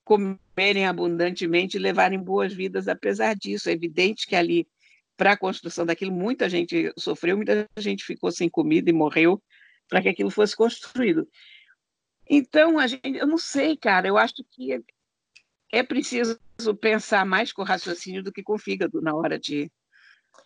comerem 0.03 0.85
abundantemente 0.85 1.77
e 1.77 1.79
levarem 1.79 2.19
boas 2.19 2.53
vidas 2.53 2.87
apesar 2.87 3.35
disso. 3.35 3.69
É 3.69 3.73
evidente 3.73 4.25
que 4.27 4.35
ali, 4.35 4.67
para 5.15 5.33
a 5.33 5.37
construção 5.37 5.85
daquilo, 5.85 6.11
muita 6.11 6.49
gente 6.49 6.91
sofreu, 6.97 7.37
muita 7.37 7.67
gente 7.77 8.03
ficou 8.03 8.31
sem 8.31 8.49
comida 8.49 8.89
e 8.89 8.93
morreu 8.93 9.41
para 9.87 10.01
que 10.01 10.09
aquilo 10.09 10.29
fosse 10.29 10.55
construído. 10.55 11.27
Então, 12.29 12.77
a 12.77 12.85
gente, 12.85 13.17
eu 13.17 13.25
não 13.25 13.37
sei, 13.37 13.75
cara, 13.75 14.07
eu 14.07 14.17
acho 14.17 14.35
que 14.51 14.73
é, 14.73 14.79
é 15.71 15.83
preciso 15.83 16.39
pensar 16.79 17.25
mais 17.25 17.51
com 17.51 17.63
raciocínio 17.63 18.23
do 18.23 18.31
que 18.31 18.43
com 18.43 18.57
fígado 18.57 19.01
na 19.01 19.15
hora 19.15 19.39
de, 19.39 19.71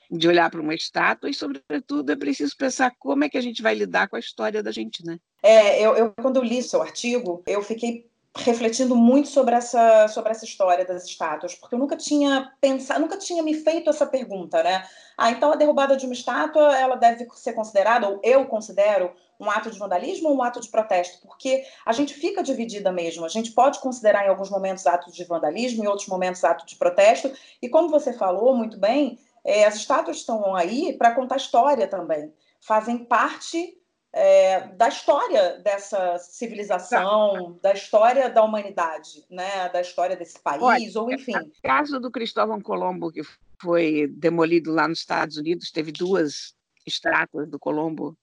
de 0.09 0.27
olhar 0.27 0.49
para 0.49 0.61
uma 0.61 0.73
estátua 0.73 1.29
e, 1.29 1.33
sobretudo, 1.33 2.11
é 2.11 2.15
preciso 2.15 2.55
pensar 2.57 2.93
como 2.97 3.25
é 3.25 3.29
que 3.29 3.37
a 3.37 3.41
gente 3.41 3.61
vai 3.61 3.75
lidar 3.75 4.07
com 4.07 4.15
a 4.15 4.19
história 4.19 4.63
da 4.63 4.71
gente, 4.71 5.05
né? 5.05 5.19
É, 5.43 5.85
eu, 5.85 5.95
eu 5.97 6.13
quando 6.13 6.37
eu 6.37 6.43
li 6.43 6.63
seu 6.63 6.81
artigo, 6.81 7.43
eu 7.45 7.61
fiquei 7.61 8.09
refletindo 8.35 8.95
muito 8.95 9.27
sobre 9.27 9.53
essa, 9.53 10.07
sobre 10.07 10.31
essa 10.31 10.43
história 10.43 10.83
das 10.83 11.05
estátuas, 11.05 11.53
porque 11.53 11.75
eu 11.75 11.79
nunca 11.79 11.95
tinha 11.95 12.51
pensado, 12.59 12.99
nunca 12.99 13.17
tinha 13.17 13.43
me 13.43 13.53
feito 13.53 13.89
essa 13.89 14.07
pergunta, 14.07 14.63
né? 14.63 14.83
Ah, 15.15 15.29
então 15.29 15.51
a 15.51 15.55
derrubada 15.55 15.95
de 15.95 16.05
uma 16.05 16.15
estátua, 16.15 16.75
ela 16.75 16.95
deve 16.95 17.27
ser 17.35 17.53
considerada, 17.53 18.09
ou 18.09 18.19
eu 18.23 18.45
considero, 18.47 19.13
um 19.39 19.49
ato 19.49 19.69
de 19.69 19.77
vandalismo 19.77 20.29
ou 20.29 20.37
um 20.37 20.41
ato 20.41 20.59
de 20.59 20.69
protesto? 20.69 21.19
Porque 21.21 21.63
a 21.85 21.91
gente 21.91 22.13
fica 22.13 22.41
dividida 22.41 22.91
mesmo. 22.91 23.25
A 23.25 23.29
gente 23.29 23.51
pode 23.51 23.79
considerar 23.79 24.25
em 24.25 24.29
alguns 24.29 24.49
momentos 24.49 24.87
atos 24.87 25.13
de 25.13 25.23
vandalismo, 25.25 25.83
em 25.83 25.87
outros 25.87 26.07
momentos 26.07 26.43
ato 26.43 26.65
de 26.65 26.75
protesto. 26.75 27.31
E 27.61 27.67
como 27.67 27.89
você 27.89 28.13
falou 28.13 28.55
muito 28.55 28.77
bem, 28.79 29.19
é, 29.43 29.65
as 29.65 29.75
estátuas 29.75 30.17
estão 30.17 30.55
aí 30.55 30.93
para 30.93 31.13
contar 31.13 31.37
história 31.37 31.87
também. 31.87 32.33
Fazem 32.61 32.97
parte 32.97 33.77
é, 34.13 34.67
da 34.75 34.87
história 34.87 35.57
dessa 35.59 36.19
civilização, 36.19 37.59
da 37.63 37.73
história 37.73 38.29
da 38.29 38.43
humanidade, 38.43 39.25
né? 39.29 39.67
da 39.69 39.81
história 39.81 40.15
desse 40.15 40.39
país, 40.39 40.61
Olha, 40.61 41.01
ou 41.01 41.11
enfim. 41.11 41.35
O 41.35 41.51
caso 41.63 41.99
do 41.99 42.11
Cristóvão 42.11 42.61
Colombo, 42.61 43.11
que 43.11 43.21
foi 43.59 44.07
demolido 44.07 44.71
lá 44.71 44.87
nos 44.87 44.99
Estados 44.99 45.37
Unidos, 45.37 45.71
teve 45.71 45.91
duas 45.91 46.53
estátuas 46.85 47.49
do 47.49 47.57
Colombo 47.57 48.15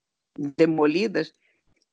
demolidas, 0.56 1.35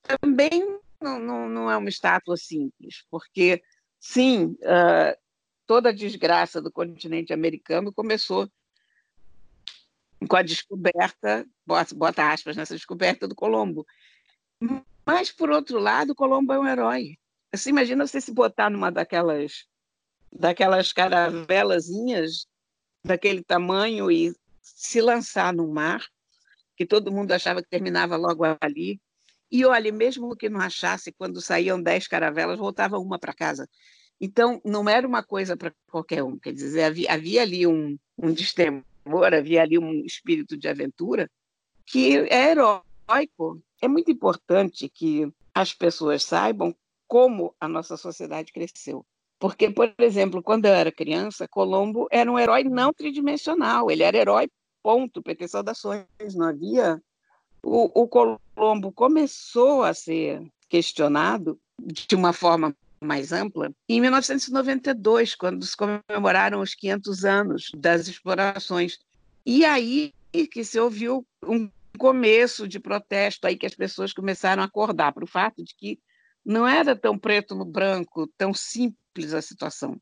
também 0.02 0.78
não, 1.00 1.18
não, 1.18 1.48
não 1.48 1.70
é 1.70 1.76
uma 1.76 1.88
estátua 1.88 2.36
simples, 2.36 3.04
porque, 3.10 3.60
sim, 3.98 4.56
uh, 4.62 5.18
toda 5.66 5.88
a 5.88 5.94
desgraça 5.94 6.62
do 6.62 6.70
continente 6.70 7.32
americano 7.32 7.92
começou 7.92 8.48
com 10.26 10.36
a 10.36 10.42
descoberta, 10.42 11.46
bota, 11.66 11.94
bota 11.94 12.32
aspas 12.32 12.56
nessa 12.56 12.74
descoberta 12.74 13.28
do 13.28 13.34
Colombo. 13.34 13.86
Mas, 15.06 15.30
por 15.30 15.50
outro 15.50 15.78
lado, 15.78 16.14
Colombo 16.14 16.52
é 16.52 16.58
um 16.58 16.66
herói. 16.66 17.16
Você 17.54 17.70
imagina 17.70 18.06
você 18.06 18.20
se 18.20 18.32
botar 18.32 18.68
numa 18.68 18.90
daquelas, 18.90 19.64
daquelas 20.32 20.92
caravelazinhas 20.92 22.46
daquele 23.04 23.42
tamanho 23.42 24.10
e 24.10 24.34
se 24.60 25.00
lançar 25.00 25.52
no 25.52 25.66
mar, 25.68 26.04
que 26.76 26.84
todo 26.84 27.12
mundo 27.12 27.32
achava 27.32 27.62
que 27.62 27.68
terminava 27.68 28.16
logo 28.16 28.44
ali. 28.60 29.00
E 29.50 29.64
olha, 29.64 29.90
mesmo 29.90 30.36
que 30.36 30.48
não 30.48 30.60
achasse, 30.60 31.12
quando 31.12 31.40
saíam 31.40 31.82
dez 31.82 32.06
caravelas, 32.06 32.58
voltava 32.58 32.98
uma 32.98 33.18
para 33.18 33.32
casa. 33.32 33.68
Então, 34.20 34.60
não 34.64 34.88
era 34.88 35.06
uma 35.06 35.22
coisa 35.22 35.56
para 35.56 35.72
qualquer 35.90 36.22
um. 36.22 36.38
Quer 36.38 36.52
dizer, 36.52 36.82
havia, 36.82 37.12
havia 37.12 37.42
ali 37.42 37.66
um, 37.66 37.96
um 38.18 38.32
destemor 38.32 38.84
amor, 39.08 39.34
havia 39.34 39.62
ali 39.62 39.78
um 39.78 40.04
espírito 40.04 40.56
de 40.56 40.68
aventura 40.68 41.30
que 41.86 42.16
é 42.16 42.50
heróico. 42.50 43.62
É 43.80 43.88
muito 43.88 44.10
importante 44.10 44.88
que 44.88 45.32
as 45.54 45.72
pessoas 45.72 46.22
saibam 46.22 46.74
como 47.06 47.54
a 47.58 47.66
nossa 47.66 47.96
sociedade 47.96 48.52
cresceu. 48.52 49.04
Porque, 49.38 49.70
por 49.70 49.92
exemplo, 49.98 50.42
quando 50.42 50.66
eu 50.66 50.74
era 50.74 50.92
criança, 50.92 51.48
Colombo 51.48 52.06
era 52.10 52.30
um 52.30 52.38
herói 52.38 52.64
não 52.64 52.92
tridimensional, 52.92 53.90
ele 53.90 54.02
era 54.02 54.16
herói, 54.16 54.48
ponto, 54.82 55.22
ter 55.22 55.48
saudações. 55.48 56.04
Não 56.34 56.48
havia. 56.48 57.00
O, 57.62 58.02
o 58.02 58.08
Colombo 58.08 58.92
começou 58.92 59.82
a 59.82 59.94
ser 59.94 60.42
questionado 60.68 61.58
de 61.80 62.14
uma 62.14 62.32
forma 62.32 62.76
mais 63.00 63.32
ampla, 63.32 63.70
em 63.88 64.00
1992, 64.00 65.34
quando 65.34 65.64
se 65.64 65.76
comemoraram 65.76 66.60
os 66.60 66.74
500 66.74 67.24
anos 67.24 67.70
das 67.76 68.08
explorações. 68.08 68.98
E 69.46 69.64
aí 69.64 70.12
que 70.52 70.62
se 70.64 70.78
ouviu 70.78 71.26
um 71.44 71.70
começo 71.98 72.68
de 72.68 72.78
protesto 72.78 73.46
aí 73.46 73.56
que 73.56 73.66
as 73.66 73.74
pessoas 73.74 74.12
começaram 74.12 74.62
a 74.62 74.66
acordar 74.66 75.12
para 75.12 75.24
o 75.24 75.28
fato 75.28 75.64
de 75.64 75.74
que 75.74 75.98
não 76.44 76.66
era 76.66 76.94
tão 76.94 77.18
preto 77.18 77.54
no 77.54 77.64
branco, 77.64 78.30
tão 78.36 78.54
simples 78.54 79.34
a 79.34 79.42
situação. 79.42 80.00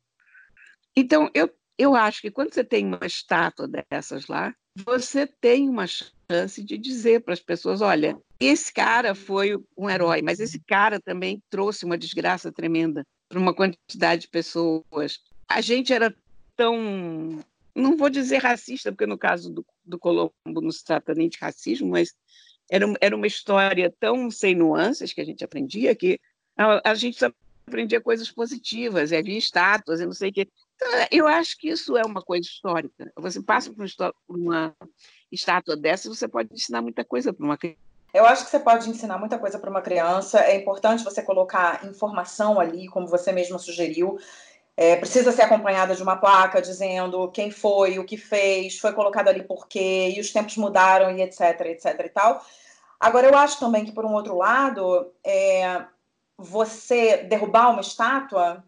Então, 0.94 1.30
eu, 1.34 1.50
eu 1.78 1.94
acho 1.94 2.22
que 2.22 2.30
quando 2.30 2.52
você 2.52 2.64
tem 2.64 2.86
uma 2.86 3.04
estátua 3.04 3.68
dessas 3.68 4.26
lá, 4.26 4.54
você 4.84 5.26
tem 5.26 5.68
uma 5.68 5.86
chance 5.86 6.62
de 6.62 6.76
dizer 6.78 7.22
para 7.22 7.34
as 7.34 7.40
pessoas: 7.40 7.80
olha, 7.80 8.18
esse 8.38 8.72
cara 8.72 9.14
foi 9.14 9.56
um 9.76 9.88
herói, 9.88 10.22
mas 10.22 10.40
esse 10.40 10.60
cara 10.60 11.00
também 11.00 11.42
trouxe 11.50 11.84
uma 11.84 11.98
desgraça 11.98 12.52
tremenda 12.52 13.04
para 13.28 13.38
uma 13.38 13.54
quantidade 13.54 14.22
de 14.22 14.28
pessoas. 14.28 15.20
A 15.48 15.60
gente 15.60 15.92
era 15.92 16.14
tão. 16.54 17.44
Não 17.74 17.96
vou 17.96 18.08
dizer 18.08 18.38
racista, 18.38 18.90
porque 18.90 19.06
no 19.06 19.18
caso 19.18 19.52
do, 19.52 19.66
do 19.84 19.98
Colombo 19.98 20.32
não 20.46 20.70
se 20.70 20.82
trata 20.82 21.14
nem 21.14 21.28
de 21.28 21.36
racismo, 21.38 21.90
mas 21.90 22.14
era, 22.70 22.86
era 23.00 23.14
uma 23.14 23.26
história 23.26 23.94
tão 24.00 24.30
sem 24.30 24.54
nuances 24.54 25.12
que 25.12 25.20
a 25.20 25.24
gente 25.24 25.44
aprendia 25.44 25.94
que 25.94 26.18
a, 26.56 26.90
a 26.90 26.94
gente 26.94 27.22
aprendia 27.66 28.00
coisas 28.00 28.30
positivas, 28.30 29.12
havia 29.12 29.36
estátuas 29.36 30.00
e 30.00 30.06
não 30.06 30.12
sei 30.12 30.30
o 30.30 30.32
quê. 30.32 30.48
Então, 30.76 31.06
eu 31.10 31.26
acho 31.26 31.56
que 31.58 31.68
isso 31.68 31.96
é 31.96 32.04
uma 32.04 32.22
coisa 32.22 32.46
histórica. 32.46 33.10
Você 33.16 33.42
passa 33.42 33.72
por 33.72 33.86
uma 34.28 34.74
estátua 35.32 35.76
dessa, 35.76 36.08
você 36.08 36.28
pode 36.28 36.52
ensinar 36.52 36.82
muita 36.82 37.04
coisa 37.04 37.32
para 37.32 37.44
uma 37.44 37.56
criança. 37.56 37.80
Eu 38.12 38.24
acho 38.24 38.44
que 38.44 38.50
você 38.50 38.60
pode 38.60 38.88
ensinar 38.88 39.18
muita 39.18 39.38
coisa 39.38 39.58
para 39.58 39.70
uma 39.70 39.82
criança. 39.82 40.40
É 40.40 40.56
importante 40.56 41.04
você 41.04 41.22
colocar 41.22 41.84
informação 41.84 42.60
ali, 42.60 42.88
como 42.88 43.06
você 43.06 43.32
mesma 43.32 43.58
sugeriu. 43.58 44.18
É, 44.76 44.96
precisa 44.96 45.32
ser 45.32 45.42
acompanhada 45.42 45.94
de 45.94 46.02
uma 46.02 46.16
placa 46.16 46.60
dizendo 46.60 47.30
quem 47.30 47.50
foi, 47.50 47.98
o 47.98 48.04
que 48.04 48.18
fez, 48.18 48.78
foi 48.78 48.92
colocado 48.92 49.28
ali 49.28 49.42
por 49.42 49.66
quê, 49.66 50.12
e 50.14 50.20
os 50.20 50.30
tempos 50.30 50.56
mudaram, 50.58 51.10
e 51.10 51.22
etc, 51.22 51.60
etc 51.62 52.00
e 52.04 52.08
tal. 52.10 52.44
Agora, 53.00 53.26
eu 53.26 53.36
acho 53.36 53.58
também 53.58 53.84
que, 53.84 53.92
por 53.92 54.04
um 54.04 54.12
outro 54.12 54.36
lado, 54.36 55.10
é, 55.24 55.84
você 56.36 57.18
derrubar 57.18 57.70
uma 57.70 57.80
estátua, 57.80 58.62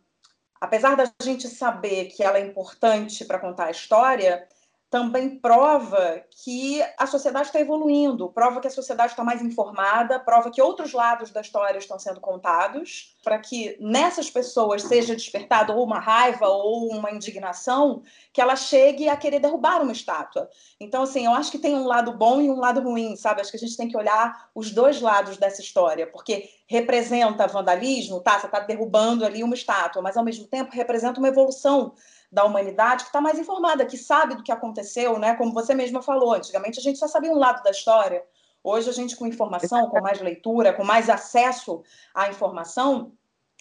apesar 0.60 0.96
da 0.96 1.10
gente 1.22 1.48
saber 1.48 2.06
que 2.06 2.22
ela 2.22 2.38
é 2.38 2.46
importante 2.46 3.24
para 3.24 3.38
contar 3.38 3.66
a 3.66 3.70
história, 3.70 4.46
também 4.90 5.38
prova 5.38 6.22
que 6.42 6.82
a 6.96 7.06
sociedade 7.06 7.48
está 7.48 7.60
evoluindo, 7.60 8.30
prova 8.30 8.60
que 8.60 8.66
a 8.66 8.70
sociedade 8.70 9.12
está 9.12 9.22
mais 9.22 9.42
informada, 9.42 10.18
prova 10.18 10.50
que 10.50 10.62
outros 10.62 10.92
lados 10.92 11.30
da 11.30 11.42
história 11.42 11.78
estão 11.78 11.98
sendo 11.98 12.20
contados, 12.20 13.14
para 13.22 13.38
que 13.38 13.76
nessas 13.80 14.30
pessoas 14.30 14.82
seja 14.82 15.14
despertada 15.14 15.74
ou 15.74 15.84
uma 15.84 15.98
raiva 16.00 16.48
ou 16.48 16.88
uma 16.88 17.10
indignação, 17.10 18.02
que 18.32 18.40
ela 18.40 18.56
chegue 18.56 19.08
a 19.10 19.16
querer 19.16 19.40
derrubar 19.40 19.82
uma 19.82 19.92
estátua. 19.92 20.48
Então, 20.80 21.02
assim, 21.02 21.26
eu 21.26 21.32
acho 21.32 21.50
que 21.50 21.58
tem 21.58 21.74
um 21.74 21.86
lado 21.86 22.16
bom 22.16 22.40
e 22.40 22.48
um 22.48 22.58
lado 22.58 22.80
ruim, 22.80 23.14
sabe? 23.14 23.42
Acho 23.42 23.50
que 23.50 23.58
a 23.58 23.60
gente 23.60 23.76
tem 23.76 23.88
que 23.88 23.96
olhar 23.96 24.48
os 24.54 24.70
dois 24.70 25.02
lados 25.02 25.36
dessa 25.36 25.60
história, 25.60 26.06
porque 26.06 26.48
representa 26.66 27.46
vandalismo, 27.46 28.20
tá? 28.20 28.38
Você 28.38 28.46
está 28.46 28.60
derrubando 28.60 29.26
ali 29.26 29.42
uma 29.42 29.54
estátua, 29.54 30.00
mas 30.00 30.16
ao 30.16 30.24
mesmo 30.24 30.46
tempo 30.46 30.74
representa 30.74 31.18
uma 31.18 31.28
evolução 31.28 31.94
da 32.30 32.44
humanidade 32.44 33.04
que 33.04 33.08
está 33.08 33.20
mais 33.20 33.38
informada, 33.38 33.86
que 33.86 33.96
sabe 33.96 34.34
do 34.34 34.42
que 34.42 34.52
aconteceu, 34.52 35.18
né? 35.18 35.34
Como 35.34 35.52
você 35.52 35.74
mesma 35.74 36.02
falou, 36.02 36.34
antigamente 36.34 36.78
a 36.78 36.82
gente 36.82 36.98
só 36.98 37.08
sabia 37.08 37.32
um 37.32 37.38
lado 37.38 37.62
da 37.62 37.70
história. 37.70 38.22
Hoje 38.62 38.90
a 38.90 38.92
gente 38.92 39.16
com 39.16 39.26
informação, 39.26 39.88
com 39.88 40.00
mais 40.00 40.20
leitura, 40.20 40.72
com 40.72 40.84
mais 40.84 41.08
acesso 41.08 41.82
à 42.14 42.28
informação, 42.28 43.12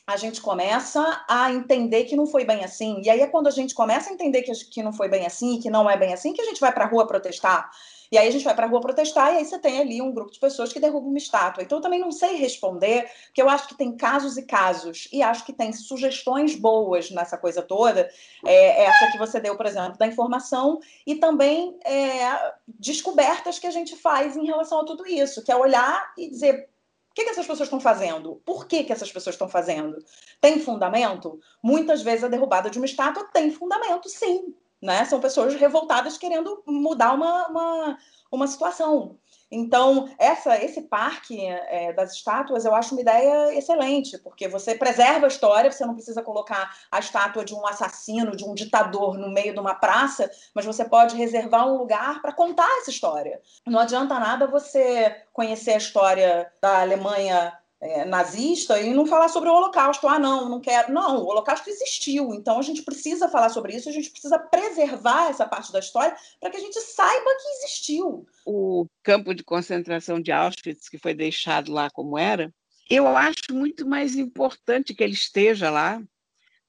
a 0.05 0.15
gente 0.15 0.41
começa 0.41 1.23
a 1.29 1.51
entender 1.51 2.05
que 2.05 2.15
não 2.15 2.25
foi 2.25 2.45
bem 2.45 2.63
assim. 2.63 3.01
E 3.03 3.09
aí 3.09 3.21
é 3.21 3.27
quando 3.27 3.47
a 3.47 3.51
gente 3.51 3.75
começa 3.75 4.09
a 4.09 4.13
entender 4.13 4.41
que, 4.41 4.53
que 4.53 4.81
não 4.81 4.93
foi 4.93 5.09
bem 5.09 5.25
assim, 5.25 5.59
que 5.59 5.69
não 5.69 5.89
é 5.89 5.97
bem 5.97 6.13
assim, 6.13 6.33
que 6.33 6.41
a 6.41 6.45
gente 6.45 6.61
vai 6.61 6.73
para 6.73 6.85
a 6.85 6.87
rua 6.87 7.05
protestar. 7.05 7.69
E 8.11 8.17
aí 8.17 8.27
a 8.27 8.31
gente 8.31 8.43
vai 8.43 8.55
para 8.55 8.65
a 8.65 8.69
rua 8.69 8.81
protestar 8.81 9.33
e 9.33 9.37
aí 9.37 9.45
você 9.45 9.59
tem 9.59 9.79
ali 9.79 10.01
um 10.01 10.11
grupo 10.11 10.31
de 10.31 10.39
pessoas 10.39 10.71
que 10.71 10.79
derrubam 10.79 11.09
uma 11.09 11.17
estátua. 11.17 11.63
Então 11.63 11.77
eu 11.77 11.81
também 11.81 11.99
não 11.99 12.11
sei 12.11 12.35
responder, 12.35 13.09
porque 13.25 13.41
eu 13.41 13.49
acho 13.49 13.67
que 13.67 13.75
tem 13.75 13.95
casos 13.95 14.37
e 14.37 14.43
casos, 14.43 15.07
e 15.11 15.21
acho 15.21 15.45
que 15.45 15.53
tem 15.53 15.71
sugestões 15.73 16.55
boas 16.55 17.11
nessa 17.11 17.37
coisa 17.37 17.61
toda, 17.61 18.09
é, 18.45 18.83
essa 18.83 19.11
que 19.11 19.17
você 19.17 19.39
deu, 19.39 19.55
por 19.55 19.65
exemplo, 19.65 19.97
da 19.97 20.07
informação, 20.07 20.79
e 21.05 21.15
também 21.15 21.77
é, 21.83 22.53
descobertas 22.67 23.59
que 23.59 23.67
a 23.67 23.71
gente 23.71 23.95
faz 23.95 24.35
em 24.35 24.45
relação 24.45 24.81
a 24.81 24.85
tudo 24.85 25.05
isso, 25.07 25.43
que 25.43 25.51
é 25.51 25.55
olhar 25.55 26.13
e 26.17 26.29
dizer 26.29 26.69
o 27.11 27.13
que, 27.17 27.23
que, 27.23 27.31
essas 27.31 27.47
pessoas 27.47 27.65
estão 27.65 27.79
fazendo? 27.79 28.39
Por 28.45 28.67
que, 28.67 28.83
que 28.83 28.93
essas 28.93 29.11
pessoas 29.11 29.33
estão 29.33 29.49
fazendo? 29.49 29.97
Tem 30.39 30.59
fundamento? 30.59 31.39
Muitas 31.63 32.03
vezes 32.03 32.23
a 32.23 32.27
derrubada 32.27 32.69
de 32.69 32.77
uma 32.77 32.85
estátua 32.85 33.27
tem 33.33 33.49
fundamento, 33.49 34.07
sim 34.07 34.53
né? 34.81 35.05
São 35.05 35.19
pessoas 35.19 35.55
revoltadas 35.55 36.17
querendo 36.17 36.63
mudar 36.65 37.13
uma, 37.13 37.47
uma, 37.47 37.97
uma 38.31 38.47
situação. 38.47 39.17
Então, 39.49 40.09
essa, 40.19 40.61
esse 40.61 40.81
parque 40.81 41.45
é, 41.45 41.93
das 41.93 42.11
estátuas 42.13 42.65
eu 42.65 42.75
acho 42.75 42.93
uma 42.93 43.01
ideia 43.01 43.57
excelente, 43.57 44.17
porque 44.17 44.47
você 44.47 44.75
preserva 44.75 45.25
a 45.25 45.29
história, 45.29 45.71
você 45.71 45.85
não 45.85 45.93
precisa 45.93 46.21
colocar 46.21 46.75
a 46.91 46.99
estátua 46.99 47.45
de 47.45 47.53
um 47.53 47.65
assassino, 47.65 48.35
de 48.35 48.43
um 48.43 48.53
ditador 48.53 49.17
no 49.17 49.31
meio 49.31 49.53
de 49.53 49.59
uma 49.59 49.73
praça, 49.73 50.29
mas 50.53 50.65
você 50.65 50.83
pode 50.83 51.15
reservar 51.15 51.65
um 51.67 51.77
lugar 51.77 52.21
para 52.21 52.33
contar 52.33 52.69
essa 52.79 52.89
história. 52.89 53.41
Não 53.65 53.79
adianta 53.79 54.19
nada 54.19 54.47
você 54.47 55.15
conhecer 55.31 55.71
a 55.71 55.77
história 55.77 56.51
da 56.61 56.81
Alemanha 56.81 57.57
é, 57.79 58.05
nazista 58.05 58.79
e 58.81 58.93
não 58.93 59.05
falar 59.05 59.29
sobre 59.29 59.49
o 59.49 59.53
Holocausto. 59.53 60.07
Ah, 60.07 60.17
não, 60.19 60.49
não 60.49 60.59
quero. 60.59 60.91
Não, 60.91 61.17
o 61.17 61.27
Holocausto 61.27 61.69
existiu. 61.69 62.33
Então 62.33 62.57
a 62.57 62.61
gente 62.61 62.81
precisa 62.81 63.29
falar 63.29 63.49
sobre 63.49 63.75
isso, 63.75 63.89
a 63.89 63.91
gente 63.91 64.09
precisa 64.09 64.39
preservar 64.39 65.29
essa 65.29 65.45
parte 65.45 65.71
da 65.71 65.79
história 65.79 66.15
para 66.39 66.49
que 66.49 66.57
a 66.57 66.61
gente 66.61 66.79
saiba 66.79 67.29
que 67.41 67.47
existiu. 67.57 68.25
O 68.45 68.85
campo 69.03 69.33
de 69.33 69.43
concentração 69.43 70.21
de 70.21 70.31
Auschwitz, 70.31 70.89
que 70.89 70.97
foi 70.97 71.13
deixado 71.13 71.71
lá 71.71 71.89
como 71.89 72.17
era, 72.17 72.53
eu 72.89 73.07
acho 73.07 73.53
muito 73.53 73.87
mais 73.87 74.15
importante 74.15 74.93
que 74.93 75.03
ele 75.03 75.13
esteja 75.13 75.69
lá 75.69 76.01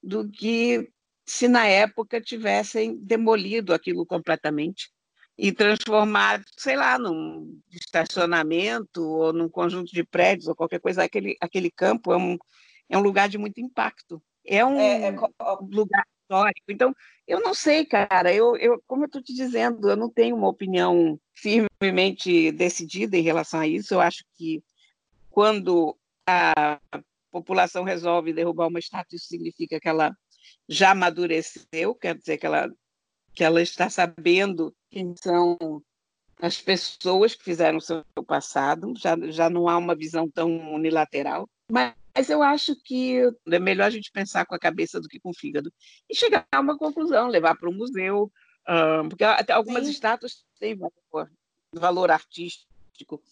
do 0.03 0.29
que 0.29 0.91
se 1.25 1.47
na 1.47 1.67
época 1.67 2.21
tivessem 2.21 2.97
demolido 2.97 3.75
aquilo 3.75 4.07
completamente 4.07 4.91
e 5.39 5.53
transformar, 5.53 6.43
sei 6.57 6.75
lá, 6.75 6.99
num 6.99 7.61
estacionamento 7.71 9.03
ou 9.03 9.33
num 9.33 9.49
conjunto 9.49 9.93
de 9.93 10.03
prédios 10.03 10.49
ou 10.49 10.57
qualquer 10.57 10.81
coisa. 10.81 11.05
Aquele, 11.05 11.37
aquele 11.41 11.71
campo 11.71 12.13
é 12.13 12.17
um, 12.17 12.37
é 12.89 12.99
um 12.99 13.03
lugar 13.03 13.29
de 13.29 13.39
muito 13.39 13.61
impacto. 13.61 14.21
É 14.45 14.65
um 14.65 14.81
é, 14.81 15.09
é... 15.09 15.17
lugar 15.71 16.05
histórico. 16.23 16.67
Então, 16.69 16.93
eu 17.27 17.41
não 17.41 17.55
sei, 17.55 17.85
cara. 17.85 18.35
Eu, 18.35 18.57
eu, 18.57 18.83
como 18.85 19.05
eu 19.05 19.07
estou 19.07 19.23
te 19.23 19.33
dizendo, 19.33 19.89
eu 19.89 19.97
não 19.97 20.11
tenho 20.11 20.35
uma 20.35 20.49
opinião 20.49 21.21
firmemente 21.35 22.51
decidida 22.51 23.17
em 23.17 23.23
relação 23.23 23.61
a 23.61 23.67
isso. 23.67 23.95
Eu 23.95 24.01
acho 24.01 24.25
que 24.35 24.61
quando 25.31 25.97
a 26.27 26.81
população 27.31 27.85
resolve 27.85 28.33
derrubar 28.33 28.67
uma 28.67 28.81
estátua, 28.81 29.15
isso 29.15 29.29
significa 29.29 29.79
que 29.79 29.89
ela 29.89 30.13
já 30.69 30.91
amadureceu, 30.91 31.95
quer 31.95 32.17
dizer 32.17 32.39
que 32.39 32.47
ela 32.47 32.69
que 33.39 33.45
ela 33.45 33.63
está 33.63 33.89
sabendo 33.89 34.75
quem 34.91 35.15
são 35.15 35.57
as 36.43 36.61
pessoas 36.61 37.37
que 37.37 37.45
fizeram 37.45 37.79
o 37.79 37.81
seu 37.81 38.03
passado, 38.27 38.93
já, 38.97 39.17
já 39.31 39.49
não 39.49 39.69
há 39.69 39.79
uma 39.79 39.95
visão 39.95 40.29
tão 40.29 40.75
unilateral. 40.75 41.49
Mas, 41.71 41.95
mas 42.13 42.29
eu 42.29 42.43
acho 42.43 42.75
que 42.83 43.21
é 43.47 43.59
melhor 43.61 43.85
a 43.85 43.91
gente 43.91 44.11
pensar 44.11 44.45
com 44.45 44.57
a 44.57 44.59
cabeça 44.59 45.01
do 45.01 45.07
que 45.07 45.21
com 45.21 45.31
o 45.31 45.35
fígado 45.35 45.73
e 46.11 46.17
chegar 46.17 46.45
a 46.51 46.59
uma 46.59 46.77
conclusão, 46.77 47.29
levar 47.29 47.55
para 47.55 47.71
o 47.71 47.73
museu, 47.73 48.29
porque 49.09 49.23
até 49.23 49.53
algumas 49.53 49.85
Sim. 49.85 49.93
estátuas 49.93 50.45
têm 50.59 50.77
valor, 50.77 51.31
valor 51.73 52.11
artístico, 52.11 53.23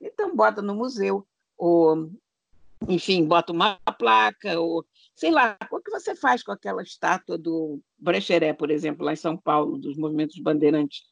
então 0.00 0.36
bota 0.36 0.62
no 0.62 0.76
museu, 0.76 1.26
ou 1.58 2.08
enfim, 2.88 3.24
bota 3.24 3.52
uma 3.52 3.80
placa, 3.98 4.60
ou 4.60 4.86
sei 5.16 5.30
lá, 5.30 5.56
o 5.70 5.80
que 5.80 5.90
você 5.90 6.14
faz 6.14 6.42
com 6.42 6.52
aquela 6.52 6.82
estátua 6.82 7.38
do 7.38 7.80
Brecheré, 7.98 8.52
por 8.52 8.70
exemplo, 8.70 9.04
lá 9.04 9.14
em 9.14 9.16
São 9.16 9.36
Paulo, 9.36 9.78
dos 9.78 9.96
movimentos 9.96 10.38
bandeirantes? 10.38 11.02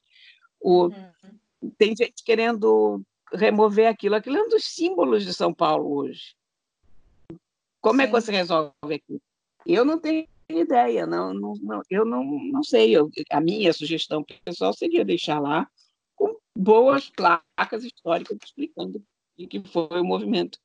O, 0.60 0.88
uhum. 0.88 1.72
Tem 1.78 1.96
gente 1.96 2.22
querendo 2.22 3.02
remover 3.32 3.88
aquilo. 3.88 4.14
Aquilo 4.14 4.36
é 4.36 4.42
um 4.42 4.48
dos 4.48 4.64
símbolos 4.64 5.24
de 5.24 5.32
São 5.32 5.52
Paulo 5.52 5.96
hoje. 5.96 6.36
Como 7.80 7.96
Sim. 7.96 8.02
é 8.02 8.06
que 8.06 8.12
você 8.12 8.30
resolve 8.30 8.72
aquilo? 8.82 9.20
Eu 9.66 9.84
não 9.84 9.98
tenho 9.98 10.28
ideia, 10.50 11.06
não, 11.06 11.32
não, 11.32 11.54
não 11.54 11.82
eu 11.88 12.04
não, 12.04 12.24
não 12.24 12.62
sei. 12.62 12.94
Eu, 12.94 13.10
a 13.30 13.40
minha 13.40 13.72
sugestão 13.72 14.22
pessoal 14.44 14.74
seria 14.74 15.04
deixar 15.04 15.40
lá 15.40 15.66
com 16.14 16.36
boas 16.54 17.08
placas 17.08 17.84
históricas 17.84 18.36
explicando 18.44 19.02
o 19.38 19.48
que 19.48 19.62
foi 19.66 20.00
o 20.00 20.04
movimento 20.04 20.58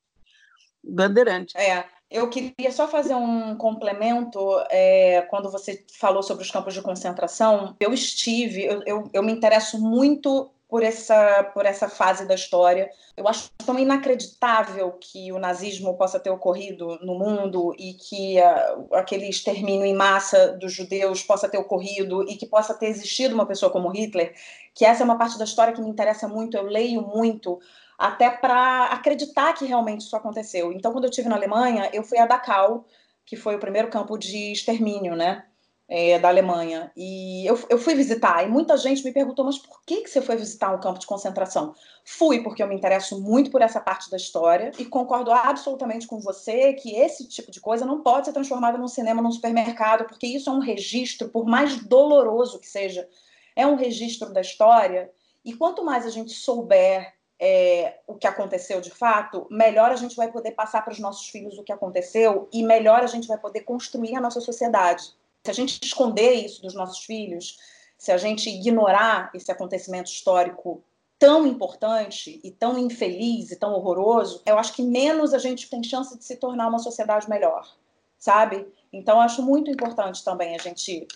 bandeirante. 0.83 1.57
É, 1.57 1.89
eu 2.09 2.27
queria 2.29 2.71
só 2.71 2.87
fazer 2.87 3.13
um 3.13 3.55
complemento 3.55 4.39
é, 4.69 5.21
quando 5.29 5.51
você 5.51 5.85
falou 5.99 6.23
sobre 6.23 6.43
os 6.43 6.49
campos 6.49 6.73
de 6.73 6.81
concentração. 6.81 7.75
Eu 7.79 7.93
estive, 7.93 8.63
eu, 8.65 8.81
eu, 8.85 9.09
eu, 9.13 9.23
me 9.23 9.31
interesso 9.31 9.79
muito 9.79 10.49
por 10.67 10.81
essa, 10.81 11.43
por 11.53 11.67
essa 11.67 11.87
fase 11.87 12.27
da 12.27 12.33
história. 12.33 12.89
Eu 13.15 13.27
acho 13.27 13.51
tão 13.63 13.77
inacreditável 13.77 14.91
que 14.99 15.31
o 15.31 15.37
nazismo 15.37 15.95
possa 15.97 16.19
ter 16.19 16.31
ocorrido 16.31 16.97
no 17.03 17.17
mundo 17.17 17.75
e 17.77 17.93
que 17.93 18.39
uh, 18.39 18.95
aquele 18.95 19.29
extermínio 19.29 19.85
em 19.85 19.95
massa 19.95 20.53
dos 20.53 20.73
judeus 20.73 21.21
possa 21.21 21.47
ter 21.47 21.59
ocorrido 21.59 22.23
e 22.27 22.37
que 22.37 22.47
possa 22.47 22.73
ter 22.73 22.87
existido 22.87 23.35
uma 23.35 23.45
pessoa 23.45 23.71
como 23.71 23.89
Hitler, 23.89 24.33
que 24.73 24.83
essa 24.83 25.03
é 25.03 25.05
uma 25.05 25.17
parte 25.17 25.37
da 25.37 25.45
história 25.45 25.73
que 25.73 25.81
me 25.81 25.89
interessa 25.89 26.27
muito. 26.27 26.57
Eu 26.57 26.63
leio 26.63 27.03
muito 27.03 27.59
até 27.99 28.29
para 28.29 28.85
acreditar 28.85 29.51
que 29.51 29.65
realmente 29.65 30.05
isso 30.05 30.15
aconteceu. 30.15 30.71
Então, 30.71 30.93
quando 30.93 31.03
eu 31.03 31.09
estive 31.09 31.27
na 31.27 31.35
Alemanha, 31.35 31.89
eu 31.91 32.01
fui 32.01 32.17
a 32.17 32.25
Dachau, 32.25 32.85
que 33.25 33.35
foi 33.35 33.57
o 33.57 33.59
primeiro 33.59 33.89
campo 33.89 34.17
de 34.17 34.53
extermínio, 34.53 35.17
né? 35.17 35.45
É, 35.85 36.17
da 36.19 36.29
Alemanha. 36.29 36.91
E 36.95 37.45
eu, 37.45 37.59
eu 37.67 37.77
fui 37.77 37.95
visitar, 37.95 38.45
e 38.45 38.47
muita 38.47 38.77
gente 38.77 39.03
me 39.03 39.11
perguntou, 39.11 39.43
mas 39.43 39.57
por 39.57 39.83
que, 39.83 40.01
que 40.01 40.09
você 40.09 40.21
foi 40.21 40.37
visitar 40.37 40.71
um 40.71 40.79
campo 40.79 40.99
de 40.99 41.07
concentração? 41.07 41.73
Fui, 42.05 42.41
porque 42.41 42.61
eu 42.61 42.67
me 42.67 42.75
interesso 42.75 43.19
muito 43.19 43.49
por 43.49 43.61
essa 43.61 43.81
parte 43.81 44.09
da 44.09 44.15
história 44.15 44.71
e 44.77 44.85
concordo 44.85 45.31
absolutamente 45.31 46.05
com 46.07 46.19
você 46.19 46.73
que 46.73 46.95
esse 46.95 47.27
tipo 47.27 47.51
de 47.51 47.59
coisa 47.59 47.85
não 47.85 48.01
pode 48.01 48.27
ser 48.27 48.33
transformado 48.33 48.77
num 48.77 48.87
cinema, 48.87 49.21
num 49.21 49.31
supermercado, 49.31 50.05
porque 50.05 50.27
isso 50.27 50.49
é 50.49 50.53
um 50.53 50.59
registro, 50.59 51.27
por 51.29 51.45
mais 51.45 51.83
doloroso 51.83 52.59
que 52.59 52.67
seja, 52.67 53.09
é 53.55 53.65
um 53.65 53.75
registro 53.75 54.31
da 54.31 54.41
história. 54.41 55.11
E 55.43 55.53
quanto 55.53 55.83
mais 55.83 56.05
a 56.05 56.11
gente 56.11 56.31
souber 56.33 57.18
é, 57.39 57.99
o 58.05 58.15
que 58.15 58.27
aconteceu 58.27 58.81
de 58.81 58.89
fato, 58.89 59.47
melhor 59.49 59.91
a 59.91 59.95
gente 59.95 60.15
vai 60.15 60.29
poder 60.29 60.51
passar 60.51 60.81
para 60.83 60.91
os 60.91 60.99
nossos 60.99 61.29
filhos 61.29 61.57
o 61.57 61.63
que 61.63 61.71
aconteceu 61.71 62.49
e 62.51 62.61
melhor 62.61 63.01
a 63.01 63.07
gente 63.07 63.27
vai 63.27 63.37
poder 63.37 63.61
construir 63.61 64.15
a 64.15 64.21
nossa 64.21 64.41
sociedade. 64.41 65.13
Se 65.43 65.51
a 65.51 65.53
gente 65.53 65.79
esconder 65.81 66.33
isso 66.33 66.61
dos 66.61 66.73
nossos 66.73 67.05
filhos, 67.05 67.57
se 67.97 68.11
a 68.11 68.17
gente 68.17 68.49
ignorar 68.49 69.31
esse 69.33 69.49
acontecimento 69.51 70.11
histórico 70.11 70.83
tão 71.17 71.47
importante 71.47 72.39
e 72.43 72.51
tão 72.51 72.77
infeliz 72.77 73.51
e 73.51 73.55
tão 73.55 73.73
horroroso, 73.73 74.41
eu 74.45 74.57
acho 74.57 74.73
que 74.73 74.81
menos 74.81 75.33
a 75.33 75.37
gente 75.37 75.69
tem 75.69 75.83
chance 75.83 76.17
de 76.17 76.23
se 76.23 76.35
tornar 76.37 76.67
uma 76.67 76.79
sociedade 76.79 77.29
melhor, 77.29 77.69
sabe? 78.17 78.67
Então, 78.91 79.19
acho 79.19 79.41
muito 79.43 79.69
importante 79.69 80.23
também 80.23 80.55
a 80.55 80.57
gente 80.57 81.07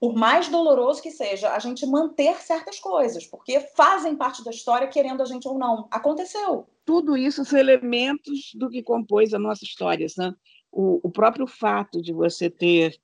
por 0.00 0.14
mais 0.14 0.48
doloroso 0.48 1.02
que 1.02 1.10
seja, 1.10 1.52
a 1.52 1.58
gente 1.58 1.84
manter 1.84 2.36
certas 2.36 2.78
coisas, 2.78 3.26
porque 3.26 3.60
fazem 3.76 4.14
parte 4.14 4.44
da 4.44 4.50
história, 4.50 4.86
querendo 4.86 5.22
a 5.22 5.24
gente 5.24 5.48
ou 5.48 5.58
não. 5.58 5.88
Aconteceu. 5.90 6.68
Tudo 6.84 7.16
isso 7.16 7.44
são 7.44 7.58
elementos 7.58 8.52
do 8.54 8.70
que 8.70 8.82
compôs 8.82 9.34
a 9.34 9.38
nossa 9.38 9.64
história. 9.64 10.06
Né? 10.16 10.32
O, 10.70 11.00
o 11.02 11.10
próprio 11.10 11.46
fato 11.46 12.00
de 12.00 12.12
você 12.12 12.48
ter 12.48 12.96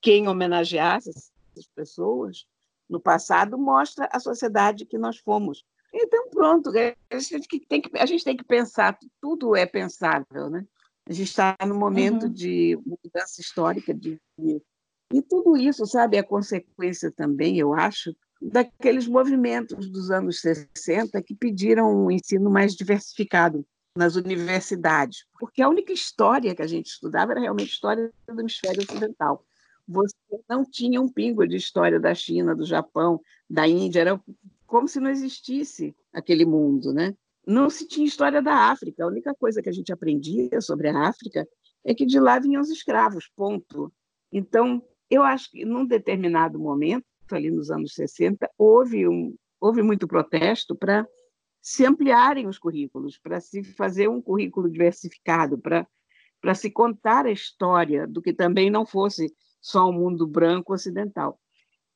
quem 0.00 0.28
homenageasse 0.28 1.10
essas 1.10 1.66
pessoas 1.74 2.46
no 2.88 3.00
passado 3.00 3.56
mostra 3.56 4.08
a 4.12 4.20
sociedade 4.20 4.84
que 4.84 4.98
nós 4.98 5.16
fomos. 5.18 5.64
Então, 5.94 6.28
pronto, 6.30 6.70
a 6.70 7.18
gente 7.18 7.48
tem 7.66 7.80
que, 7.80 7.98
a 7.98 8.06
gente 8.06 8.24
tem 8.24 8.36
que 8.36 8.44
pensar, 8.44 8.98
tudo 9.20 9.56
é 9.56 9.64
pensável, 9.64 10.50
né? 10.50 10.66
A 11.06 11.12
gente 11.12 11.28
está 11.28 11.56
no 11.66 11.74
momento 11.74 12.24
uhum. 12.24 12.32
de 12.32 12.78
mudança 12.86 13.40
histórica, 13.40 13.92
de, 13.92 14.20
de 14.38 14.62
e 15.12 15.22
tudo 15.22 15.56
isso, 15.56 15.86
sabe, 15.86 16.16
é 16.16 16.22
consequência 16.22 17.10
também, 17.10 17.58
eu 17.58 17.72
acho, 17.74 18.14
daqueles 18.40 19.06
movimentos 19.06 19.88
dos 19.90 20.10
anos 20.10 20.40
60 20.40 21.22
que 21.22 21.34
pediram 21.34 22.04
um 22.04 22.10
ensino 22.10 22.50
mais 22.50 22.74
diversificado 22.74 23.64
nas 23.96 24.16
universidades, 24.16 25.26
porque 25.38 25.60
a 25.60 25.68
única 25.68 25.92
história 25.92 26.54
que 26.54 26.62
a 26.62 26.66
gente 26.66 26.86
estudava 26.86 27.32
era 27.32 27.40
realmente 27.40 27.72
história 27.72 28.10
do 28.26 28.40
hemisfério 28.40 28.82
ocidental. 28.82 29.44
Você 29.86 30.16
não 30.48 30.64
tinha 30.64 31.00
um 31.00 31.08
pingo 31.08 31.46
de 31.46 31.56
história 31.56 32.00
da 32.00 32.14
China, 32.14 32.54
do 32.54 32.64
Japão, 32.64 33.20
da 33.48 33.68
Índia, 33.68 34.00
era 34.00 34.20
como 34.66 34.88
se 34.88 34.98
não 34.98 35.10
existisse 35.10 35.94
aquele 36.12 36.46
mundo, 36.46 36.92
né? 36.92 37.14
Não 37.46 37.68
se 37.68 37.86
tinha 37.86 38.06
história 38.06 38.40
da 38.40 38.70
África. 38.70 39.04
A 39.04 39.08
única 39.08 39.34
coisa 39.34 39.60
que 39.60 39.68
a 39.68 39.72
gente 39.72 39.92
aprendia 39.92 40.60
sobre 40.60 40.88
a 40.88 41.08
África 41.08 41.46
é 41.84 41.94
que 41.94 42.06
de 42.06 42.18
lá 42.18 42.38
vinham 42.38 42.62
os 42.62 42.70
escravos, 42.70 43.28
ponto. 43.36 43.92
Então, 44.32 44.82
eu 45.12 45.22
acho 45.22 45.50
que 45.50 45.64
num 45.64 45.84
determinado 45.84 46.58
momento, 46.58 47.04
ali 47.30 47.50
nos 47.50 47.70
anos 47.70 47.94
60, 47.94 48.50
houve 48.56 49.06
um, 49.06 49.34
houve 49.60 49.82
muito 49.82 50.08
protesto 50.08 50.74
para 50.74 51.06
se 51.60 51.84
ampliarem 51.84 52.48
os 52.48 52.58
currículos, 52.58 53.18
para 53.18 53.38
se 53.38 53.62
fazer 53.62 54.08
um 54.08 54.22
currículo 54.22 54.70
diversificado, 54.70 55.58
para 55.58 56.54
se 56.54 56.70
contar 56.70 57.26
a 57.26 57.30
história 57.30 58.06
do 58.06 58.22
que 58.22 58.32
também 58.32 58.70
não 58.70 58.86
fosse 58.86 59.32
só 59.60 59.88
o 59.88 59.92
mundo 59.92 60.26
branco 60.26 60.72
ocidental. 60.72 61.38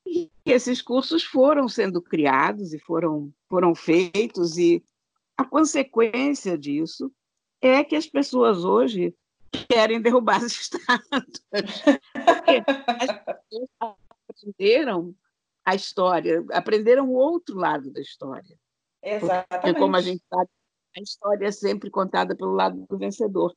E 0.07 0.31
esses 0.45 0.83
cursos 0.83 1.25
foram 1.25 1.69
sendo 1.69 2.01
criados 2.03 2.73
e 2.73 2.79
foram, 2.79 3.33
foram 3.49 3.75
feitos, 3.75 4.57
e 4.59 4.85
a 5.37 5.45
consequência 5.45 6.57
disso 6.57 7.11
é 7.61 7.83
que 7.83 7.97
as 7.97 8.07
pessoas 8.07 8.63
hoje 8.63 9.13
querem 9.69 10.01
derrubar 10.01 10.37
as 10.37 10.53
estátuas. 10.61 11.83
Porque 12.27 12.63
as 12.67 13.25
pessoas 13.25 13.69
aprenderam 14.29 15.15
a 15.65 15.75
história, 15.75 16.45
aprenderam 16.53 17.09
o 17.09 17.15
outro 17.15 17.57
lado 17.57 17.91
da 17.91 18.01
história. 18.01 18.57
Exatamente. 19.03 19.47
Porque, 19.49 19.75
como 19.75 19.97
a 19.97 20.01
gente 20.01 20.23
sabe, 20.29 20.51
a 20.97 21.01
história 21.01 21.47
é 21.47 21.53
sempre 21.53 21.91
contada 21.91 22.37
pelo 22.37 22.53
lado 22.53 22.85
do 22.89 22.99
vencedor. 22.99 23.55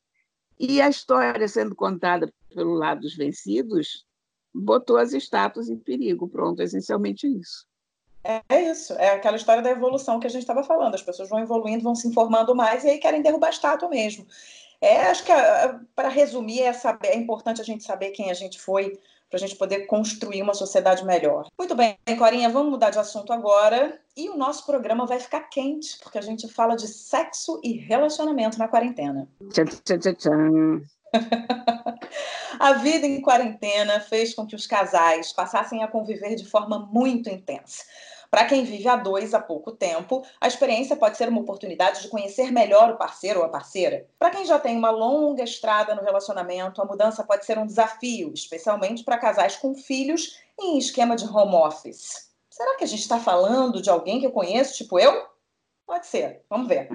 E 0.60 0.82
a 0.82 0.89
história 0.89 1.47
sendo 1.47 1.75
contada 1.75 2.32
pelo 2.53 2.73
lado 2.73 3.01
dos 3.01 3.15
vencidos 3.15 4.05
botou 4.53 4.97
as 4.97 5.13
estátuas 5.13 5.69
em 5.69 5.77
perigo. 5.77 6.27
Pronto, 6.27 6.62
é 6.62 6.65
essencialmente 6.65 7.27
isso. 7.27 7.67
É 8.23 8.69
isso, 8.69 8.93
é 8.93 9.12
aquela 9.12 9.38
história 9.38 9.63
da 9.63 9.71
evolução 9.71 10.19
que 10.19 10.27
a 10.27 10.29
gente 10.29 10.41
estava 10.41 10.63
falando. 10.63 10.95
As 10.95 11.01
pessoas 11.01 11.29
vão 11.29 11.39
evoluindo, 11.39 11.84
vão 11.84 11.95
se 11.95 12.08
informando 12.08 12.53
mais 12.53 12.84
e 12.84 12.89
aí 12.89 12.97
querem 12.97 13.21
derrubar 13.21 13.47
a 13.47 13.51
estátua 13.51 13.88
mesmo. 13.88 14.27
É, 14.82 15.08
acho 15.08 15.24
que 15.26 15.32
para 15.96 16.10
resumir, 16.10 16.62
é, 16.62 16.74
saber, 16.74 17.10
é 17.10 17.18
importante 17.18 17.62
a 17.62 17.65
gente 17.65 17.84
saber 17.84 18.12
quem 18.12 18.32
a 18.32 18.34
gente 18.34 18.60
foi 18.60 18.98
para 19.30 19.38
a 19.38 19.39
gente 19.39 19.56
poder 19.56 19.86
construir 19.86 20.42
uma 20.42 20.56
sociedade 20.56 21.06
melhor. 21.06 21.48
Muito 21.58 21.76
bem, 21.76 21.98
Corinha, 22.18 22.50
vamos 22.50 22.72
mudar 22.72 22.89
de 22.89 22.98
assunto 22.98 23.32
agora. 23.32 24.00
E 24.18 24.28
o 24.28 24.36
nosso 24.36 24.65
programa 24.65 25.06
vai 25.06 25.20
ficar 25.20 25.42
quente, 25.42 26.00
porque 26.02 26.18
a 26.18 26.22
gente 26.22 26.48
fala 26.48 26.76
de 26.76 26.88
sexo 26.88 27.60
e 27.63 27.74
relacionamento 27.74 28.58
na 28.58 28.68
quarentena. 28.68 29.28
Tchan, 29.52 29.65
tchan, 29.65 30.00
tchan, 30.00 30.13
tchan. 30.13 30.82
a 32.60 32.74
vida 32.74 33.06
em 33.06 33.22
quarentena 33.22 34.00
fez 34.00 34.34
com 34.34 34.46
que 34.46 34.56
os 34.56 34.65
casais 34.65 35.32
passassem 35.32 35.84
a 35.84 35.88
conviver 35.88 36.36
de 36.36 36.46
forma 36.46 36.89
muito 36.92 37.30
intensa. 37.30 37.84
Para 38.32 38.46
quem 38.46 38.63
vive 38.63 38.88
a 38.88 38.96
dois 38.96 39.34
há 39.34 39.39
pouco 39.39 39.72
tempo, 39.72 40.24
a 40.39 40.48
experiência 40.48 40.96
pode 40.96 41.18
ser 41.18 41.30
uma 41.30 41.42
oportunidade 41.42 42.02
de 42.02 42.10
conhecer 42.10 42.52
melhor 42.52 42.92
o 42.92 42.98
parceiro 42.98 43.39
ou 43.39 43.46
a 43.46 43.50
parceira. 43.50 44.08
Para 44.20 44.30
quem 44.30 44.46
já 44.46 44.60
tem 44.60 44.78
uma 44.78 44.92
longa 44.92 45.44
estrada 45.44 45.96
no 45.96 46.04
relacionamento, 46.04 46.82
a 46.82 46.86
mudança 46.86 47.24
pode 47.24 47.46
ser 47.46 47.58
um 47.58 47.65
desafio, 47.65 48.32
especialmente 48.34 49.04
para 49.04 49.18
casais 49.18 49.56
com 49.56 49.74
filhos 49.74 50.39
em 50.60 50.78
esquema 50.78 51.15
de 51.15 51.26
home 51.26 51.56
office. 51.56 52.30
Será 52.50 52.76
que 52.76 52.84
a 52.84 52.88
gente 52.88 53.02
está 53.02 53.20
falando 53.20 53.82
de 53.82 53.89
alguém 53.89 54.20
que 54.20 54.28
eu 54.28 54.32
conheço, 54.32 54.76
tipo 54.76 55.00
eu? 55.00 55.29
Pode 55.89 56.06
ser, 56.06 56.43
vamos 56.47 56.67
ver. 56.67 56.88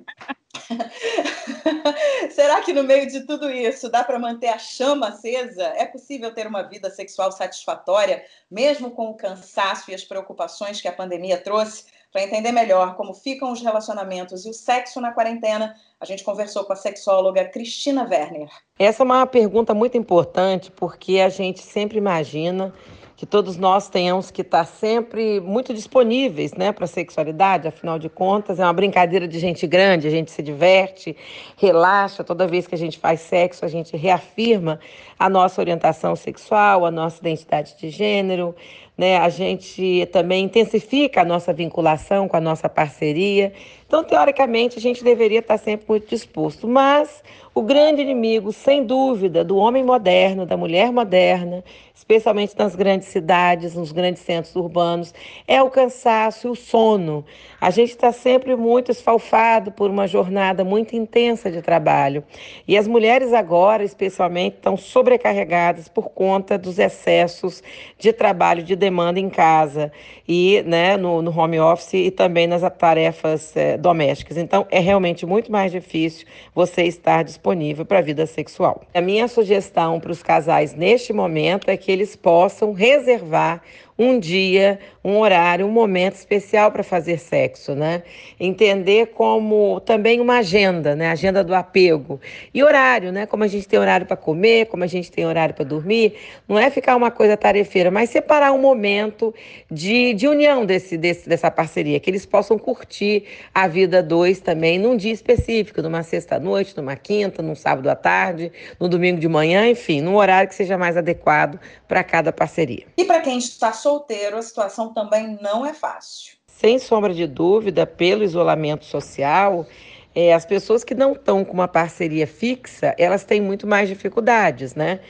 Será 2.30 2.60
que 2.60 2.72
no 2.72 2.84
meio 2.84 3.08
de 3.08 3.26
tudo 3.26 3.50
isso 3.50 3.90
dá 3.90 4.04
para 4.04 4.20
manter 4.20 4.46
a 4.46 4.56
chama 4.56 5.08
acesa? 5.08 5.64
É 5.76 5.84
possível 5.84 6.32
ter 6.32 6.46
uma 6.46 6.62
vida 6.62 6.88
sexual 6.90 7.32
satisfatória, 7.32 8.24
mesmo 8.48 8.92
com 8.92 9.10
o 9.10 9.16
cansaço 9.16 9.90
e 9.90 9.94
as 9.96 10.04
preocupações 10.04 10.80
que 10.80 10.86
a 10.86 10.92
pandemia 10.92 11.36
trouxe? 11.36 11.86
Para 12.12 12.22
entender 12.22 12.52
melhor 12.52 12.94
como 12.94 13.14
ficam 13.14 13.50
os 13.50 13.60
relacionamentos 13.60 14.46
e 14.46 14.50
o 14.50 14.54
sexo 14.54 15.00
na 15.00 15.10
quarentena, 15.10 15.74
a 15.98 16.04
gente 16.04 16.22
conversou 16.22 16.64
com 16.64 16.72
a 16.72 16.76
sexóloga 16.76 17.44
Cristina 17.46 18.04
Werner. 18.08 18.48
Essa 18.78 19.02
é 19.02 19.04
uma 19.04 19.26
pergunta 19.26 19.74
muito 19.74 19.98
importante, 19.98 20.70
porque 20.70 21.18
a 21.18 21.28
gente 21.28 21.60
sempre 21.60 21.98
imagina 21.98 22.72
que 23.16 23.24
todos 23.24 23.56
nós 23.56 23.88
tenhamos 23.88 24.30
que 24.30 24.42
estar 24.42 24.64
sempre 24.64 25.40
muito 25.40 25.72
disponíveis 25.72 26.52
né, 26.54 26.72
para 26.72 26.84
a 26.84 26.88
sexualidade, 26.88 27.68
afinal 27.68 27.98
de 27.98 28.08
contas, 28.08 28.58
é 28.58 28.64
uma 28.64 28.72
brincadeira 28.72 29.28
de 29.28 29.38
gente 29.38 29.66
grande, 29.66 30.08
a 30.08 30.10
gente 30.10 30.30
se 30.30 30.42
diverte, 30.42 31.16
relaxa, 31.56 32.24
toda 32.24 32.46
vez 32.46 32.66
que 32.66 32.74
a 32.74 32.78
gente 32.78 32.98
faz 32.98 33.20
sexo, 33.20 33.64
a 33.64 33.68
gente 33.68 33.96
reafirma 33.96 34.80
a 35.18 35.28
nossa 35.30 35.60
orientação 35.60 36.16
sexual, 36.16 36.84
a 36.84 36.90
nossa 36.90 37.20
identidade 37.20 37.76
de 37.78 37.88
gênero, 37.88 38.54
né? 38.96 39.18
A 39.18 39.28
gente 39.28 40.08
também 40.12 40.44
intensifica 40.44 41.22
a 41.22 41.24
nossa 41.24 41.52
vinculação 41.52 42.28
com 42.28 42.36
a 42.36 42.40
nossa 42.40 42.68
parceria. 42.68 43.52
Então, 43.86 44.02
teoricamente, 44.02 44.78
a 44.78 44.80
gente 44.80 45.04
deveria 45.04 45.40
estar 45.40 45.58
sempre 45.58 45.86
muito 45.88 46.08
disposto. 46.08 46.66
Mas 46.66 47.22
o 47.54 47.62
grande 47.62 48.02
inimigo, 48.02 48.52
sem 48.52 48.84
dúvida, 48.84 49.44
do 49.44 49.56
homem 49.56 49.84
moderno, 49.84 50.44
da 50.44 50.56
mulher 50.56 50.90
moderna, 50.90 51.62
especialmente 51.94 52.58
nas 52.58 52.74
grandes 52.74 53.06
cidades, 53.06 53.76
nos 53.76 53.92
grandes 53.92 54.22
centros 54.22 54.56
urbanos, 54.56 55.14
é 55.46 55.62
o 55.62 55.70
cansaço 55.70 56.48
e 56.48 56.50
o 56.50 56.56
sono. 56.56 57.24
A 57.60 57.70
gente 57.70 57.90
está 57.90 58.10
sempre 58.10 58.56
muito 58.56 58.90
esfalfado 58.90 59.70
por 59.70 59.88
uma 59.88 60.08
jornada 60.08 60.64
muito 60.64 60.96
intensa 60.96 61.48
de 61.48 61.62
trabalho. 61.62 62.24
E 62.66 62.76
as 62.76 62.88
mulheres 62.88 63.32
agora, 63.32 63.84
especialmente, 63.84 64.56
estão 64.56 64.76
sobrecarregadas 64.76 65.86
por 65.86 66.10
conta 66.10 66.58
dos 66.58 66.80
excessos 66.80 67.62
de 67.96 68.12
trabalho, 68.12 68.64
de 68.64 68.74
demanda 68.84 69.18
em 69.18 69.30
casa 69.30 69.90
e 70.28 70.62
né, 70.66 70.96
no, 70.96 71.22
no 71.22 71.36
home 71.36 71.58
office 71.58 71.94
e 71.94 72.10
também 72.10 72.46
nas 72.46 72.62
tarefas 72.76 73.56
é, 73.56 73.78
domésticas. 73.78 74.36
Então, 74.36 74.66
é 74.70 74.78
realmente 74.78 75.24
muito 75.24 75.50
mais 75.50 75.72
difícil 75.72 76.26
você 76.54 76.82
estar 76.82 77.24
disponível 77.24 77.86
para 77.86 77.98
a 77.98 78.02
vida 78.02 78.26
sexual. 78.26 78.82
A 78.92 79.00
minha 79.00 79.26
sugestão 79.26 79.98
para 79.98 80.12
os 80.12 80.22
casais 80.22 80.74
neste 80.74 81.12
momento 81.14 81.70
é 81.70 81.76
que 81.78 81.90
eles 81.90 82.14
possam 82.14 82.72
reservar 82.72 83.62
um 83.98 84.18
dia, 84.18 84.78
um 85.04 85.18
horário, 85.18 85.66
um 85.66 85.70
momento 85.70 86.14
especial 86.14 86.72
para 86.72 86.82
fazer 86.82 87.18
sexo, 87.18 87.74
né? 87.74 88.02
Entender 88.40 89.08
como 89.08 89.80
também 89.80 90.20
uma 90.20 90.38
agenda, 90.38 90.96
né? 90.96 91.10
Agenda 91.10 91.44
do 91.44 91.54
apego. 91.54 92.20
E 92.52 92.62
horário, 92.62 93.12
né? 93.12 93.24
Como 93.24 93.44
a 93.44 93.46
gente 93.46 93.68
tem 93.68 93.78
horário 93.78 94.04
para 94.06 94.16
comer, 94.16 94.66
como 94.66 94.82
a 94.82 94.86
gente 94.86 95.12
tem 95.12 95.24
horário 95.24 95.54
para 95.54 95.64
dormir. 95.64 96.14
Não 96.48 96.58
é 96.58 96.70
ficar 96.70 96.96
uma 96.96 97.10
coisa 97.10 97.36
tarefeira, 97.36 97.90
mas 97.90 98.10
separar 98.10 98.52
um 98.52 98.58
momento 98.58 99.32
de, 99.70 100.12
de 100.14 100.26
união 100.26 100.66
desse, 100.66 100.96
desse, 100.96 101.28
dessa 101.28 101.50
parceria, 101.50 102.00
que 102.00 102.10
eles 102.10 102.26
possam 102.26 102.58
curtir 102.58 103.24
a 103.54 103.68
vida 103.68 104.02
dois 104.02 104.40
também 104.40 104.78
num 104.78 104.96
dia 104.96 105.12
específico, 105.12 105.80
numa 105.82 106.02
sexta-noite, 106.02 106.76
numa 106.76 106.96
quinta, 106.96 107.42
num 107.42 107.54
sábado 107.54 107.88
à 107.88 107.94
tarde, 107.94 108.50
no 108.80 108.88
domingo 108.88 109.20
de 109.20 109.28
manhã, 109.28 109.68
enfim, 109.68 110.00
num 110.00 110.16
horário 110.16 110.48
que 110.48 110.54
seja 110.54 110.76
mais 110.76 110.96
adequado 110.96 111.60
para 111.86 112.02
cada 112.02 112.32
parceria. 112.32 112.84
E 112.96 113.04
para 113.04 113.20
quem 113.20 113.38
está 113.38 113.72
solteiro, 113.84 114.38
a 114.38 114.42
situação 114.42 114.94
também 114.94 115.38
não 115.42 115.66
é 115.66 115.74
fácil. 115.74 116.32
Sem 116.46 116.78
sombra 116.78 117.12
de 117.12 117.26
dúvida, 117.26 117.86
pelo 117.86 118.24
isolamento 118.24 118.86
social, 118.86 119.66
é, 120.14 120.32
as 120.32 120.46
pessoas 120.46 120.82
que 120.82 120.94
não 120.94 121.12
estão 121.12 121.44
com 121.44 121.52
uma 121.52 121.68
parceria 121.68 122.26
fixa, 122.26 122.94
elas 122.96 123.24
têm 123.24 123.42
muito 123.42 123.66
mais 123.66 123.88
dificuldades, 123.88 124.74
né? 124.74 125.00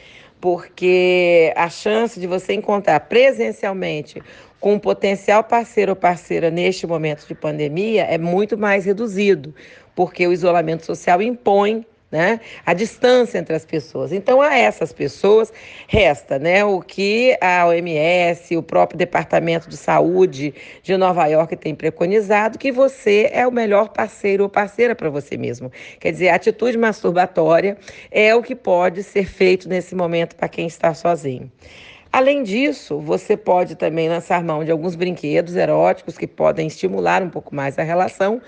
Porque 0.41 1.53
a 1.57 1.71
chance 1.71 2.19
de 2.19 2.27
você 2.27 2.53
encontrar 2.55 2.99
presencialmente 3.01 4.21
com 4.59 4.75
um 4.75 4.79
potencial 4.79 5.45
parceiro 5.45 5.93
ou 5.93 5.97
parceira 5.97 6.51
neste 6.51 6.87
momento 6.87 7.29
de 7.29 7.35
pandemia 7.35 8.05
é 8.05 8.19
muito 8.19 8.59
mais 8.59 8.85
reduzido, 8.85 9.55
porque 9.95 10.27
o 10.27 10.33
isolamento 10.33 10.85
social 10.85 11.23
impõe 11.23 11.87
né? 12.15 12.39
A 12.65 12.73
distância 12.73 13.39
entre 13.39 13.57
as 13.57 13.65
pessoas. 13.65 14.13
Então, 14.13 14.41
a 14.41 14.57
essas 14.57 14.93
pessoas 14.93 15.53
resta, 15.89 16.39
né, 16.39 16.65
o 16.65 16.81
que 16.81 17.37
a 17.41 17.67
OMS, 17.67 18.57
o 18.57 18.63
próprio 18.63 18.97
Departamento 18.97 19.69
de 19.69 19.77
Saúde 19.77 20.55
de 20.81 20.97
Nova 20.97 21.27
York 21.27 21.57
tem 21.57 21.75
preconizado, 21.75 22.57
que 22.57 22.71
você 22.71 23.29
é 23.33 23.45
o 23.45 23.51
melhor 23.51 23.89
parceiro 23.89 24.45
ou 24.45 24.49
parceira 24.49 24.95
para 24.95 25.11
você 25.11 25.37
mesmo. 25.37 25.73
Quer 25.99 26.13
dizer, 26.13 26.29
a 26.29 26.37
atitude 26.37 26.79
masturbatória 26.79 27.77
é 28.13 28.33
o 28.33 28.45
que 28.45 28.55
pode 28.55 29.03
ser 29.03 29.27
feito 29.27 29.69
nesse 29.69 29.97
momento 29.97 30.37
para 30.37 30.49
quem 30.49 30.69
está 30.69 30.95
sozinho. 30.95 31.51
Além 32.13 32.45
disso, 32.45 33.01
você 33.01 33.37
pode 33.37 33.75
também 33.75 34.09
lançar 34.09 34.41
mão 34.45 34.63
de 34.63 34.71
alguns 34.71 34.95
brinquedos 34.95 35.57
eróticos 35.57 36.17
que 36.17 36.29
podem 36.29 36.69
estimular 36.69 37.25
um 37.25 37.29
pouco 37.29 37.53
mais 37.53 37.77
a 37.77 37.83
relação 37.83 38.41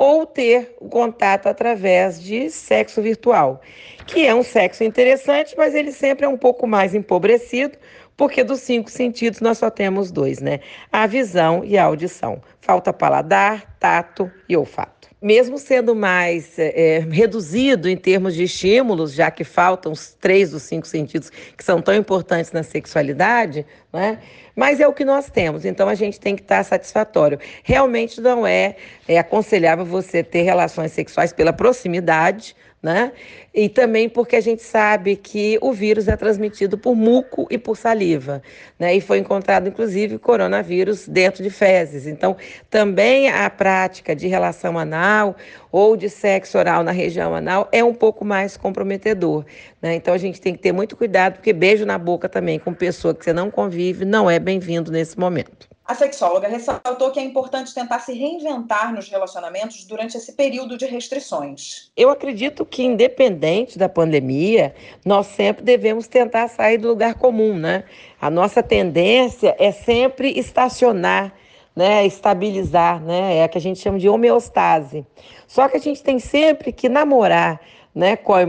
ou 0.00 0.24
ter 0.24 0.74
o 0.80 0.88
contato 0.88 1.46
através 1.46 2.18
de 2.22 2.48
sexo 2.48 3.02
virtual, 3.02 3.60
que 4.06 4.26
é 4.26 4.34
um 4.34 4.42
sexo 4.42 4.82
interessante, 4.82 5.54
mas 5.58 5.74
ele 5.74 5.92
sempre 5.92 6.24
é 6.24 6.28
um 6.28 6.38
pouco 6.38 6.66
mais 6.66 6.94
empobrecido, 6.94 7.76
porque 8.16 8.42
dos 8.42 8.60
cinco 8.60 8.90
sentidos 8.90 9.42
nós 9.42 9.58
só 9.58 9.68
temos 9.68 10.10
dois, 10.10 10.40
né? 10.40 10.60
A 10.90 11.06
visão 11.06 11.62
e 11.62 11.76
a 11.76 11.84
audição. 11.84 12.40
Falta 12.62 12.94
paladar, 12.94 13.76
tato 13.78 14.32
e 14.48 14.56
olfato 14.56 15.09
mesmo 15.22 15.58
sendo 15.58 15.94
mais 15.94 16.58
é, 16.58 17.04
reduzido 17.10 17.88
em 17.88 17.96
termos 17.96 18.34
de 18.34 18.44
estímulos, 18.44 19.12
já 19.12 19.30
que 19.30 19.44
faltam 19.44 19.92
os 19.92 20.14
três 20.14 20.50
dos 20.50 20.62
cinco 20.62 20.86
sentidos 20.86 21.30
que 21.30 21.62
são 21.62 21.82
tão 21.82 21.94
importantes 21.94 22.52
na 22.52 22.62
sexualidade, 22.62 23.66
né? 23.92 24.18
mas 24.56 24.80
é 24.80 24.88
o 24.88 24.92
que 24.92 25.04
nós 25.04 25.28
temos, 25.28 25.64
então 25.64 25.88
a 25.88 25.94
gente 25.94 26.18
tem 26.18 26.34
que 26.34 26.42
estar 26.42 26.64
satisfatório. 26.64 27.38
Realmente 27.62 28.20
não 28.20 28.46
é, 28.46 28.76
é 29.06 29.18
aconselhável 29.18 29.84
você 29.84 30.22
ter 30.22 30.42
relações 30.42 30.92
sexuais 30.92 31.32
pela 31.32 31.52
proximidade, 31.52 32.56
né? 32.82 33.12
E 33.52 33.68
também 33.68 34.08
porque 34.08 34.36
a 34.36 34.40
gente 34.40 34.62
sabe 34.62 35.16
que 35.16 35.58
o 35.60 35.72
vírus 35.72 36.08
é 36.08 36.16
transmitido 36.16 36.78
por 36.78 36.94
muco 36.94 37.46
e 37.50 37.58
por 37.58 37.76
saliva, 37.76 38.42
né? 38.78 38.94
E 38.94 39.00
foi 39.00 39.18
encontrado, 39.18 39.68
inclusive, 39.68 40.18
coronavírus 40.18 41.06
dentro 41.06 41.42
de 41.42 41.50
fezes. 41.50 42.06
Então, 42.06 42.36
também 42.70 43.28
a 43.28 43.50
prática 43.50 44.14
de 44.16 44.26
relação 44.28 44.78
anal 44.78 45.36
ou 45.70 45.96
de 45.96 46.08
sexo 46.08 46.58
oral 46.58 46.82
na 46.82 46.92
região 46.92 47.34
anal 47.34 47.68
é 47.70 47.84
um 47.84 47.94
pouco 47.94 48.24
mais 48.24 48.56
comprometedor, 48.56 49.44
né? 49.82 49.94
Então, 49.94 50.14
a 50.14 50.18
gente 50.18 50.40
tem 50.40 50.54
que 50.54 50.60
ter 50.60 50.72
muito 50.72 50.96
cuidado, 50.96 51.34
porque 51.34 51.52
beijo 51.52 51.84
na 51.84 51.98
boca 51.98 52.28
também 52.28 52.58
com 52.58 52.72
pessoa 52.72 53.14
que 53.14 53.24
você 53.24 53.32
não 53.32 53.50
convive 53.50 54.04
não 54.04 54.30
é 54.30 54.38
bem-vindo 54.38 54.90
nesse 54.90 55.18
momento. 55.18 55.69
A 55.90 55.94
sexóloga 55.96 56.46
ressaltou 56.46 57.10
que 57.10 57.18
é 57.18 57.24
importante 57.24 57.74
tentar 57.74 57.98
se 57.98 58.12
reinventar 58.12 58.94
nos 58.94 59.08
relacionamentos 59.08 59.84
durante 59.84 60.16
esse 60.16 60.34
período 60.34 60.78
de 60.78 60.86
restrições. 60.86 61.90
Eu 61.96 62.10
acredito 62.10 62.64
que, 62.64 62.84
independente 62.84 63.76
da 63.76 63.88
pandemia, 63.88 64.72
nós 65.04 65.26
sempre 65.26 65.64
devemos 65.64 66.06
tentar 66.06 66.46
sair 66.46 66.78
do 66.78 66.86
lugar 66.86 67.14
comum, 67.14 67.54
né? 67.54 67.82
A 68.20 68.30
nossa 68.30 68.62
tendência 68.62 69.56
é 69.58 69.72
sempre 69.72 70.30
estacionar, 70.38 71.34
né? 71.74 72.06
Estabilizar, 72.06 73.02
né? 73.02 73.38
É 73.38 73.42
a 73.42 73.48
que 73.48 73.58
a 73.58 73.60
gente 73.60 73.80
chama 73.80 73.98
de 73.98 74.08
homeostase. 74.08 75.04
Só 75.48 75.66
que 75.66 75.76
a 75.76 75.80
gente 75.80 76.04
tem 76.04 76.20
sempre 76.20 76.70
que 76.70 76.88
namorar 76.88 77.60
né, 77.92 78.14
com 78.14 78.34
a, 78.34 78.42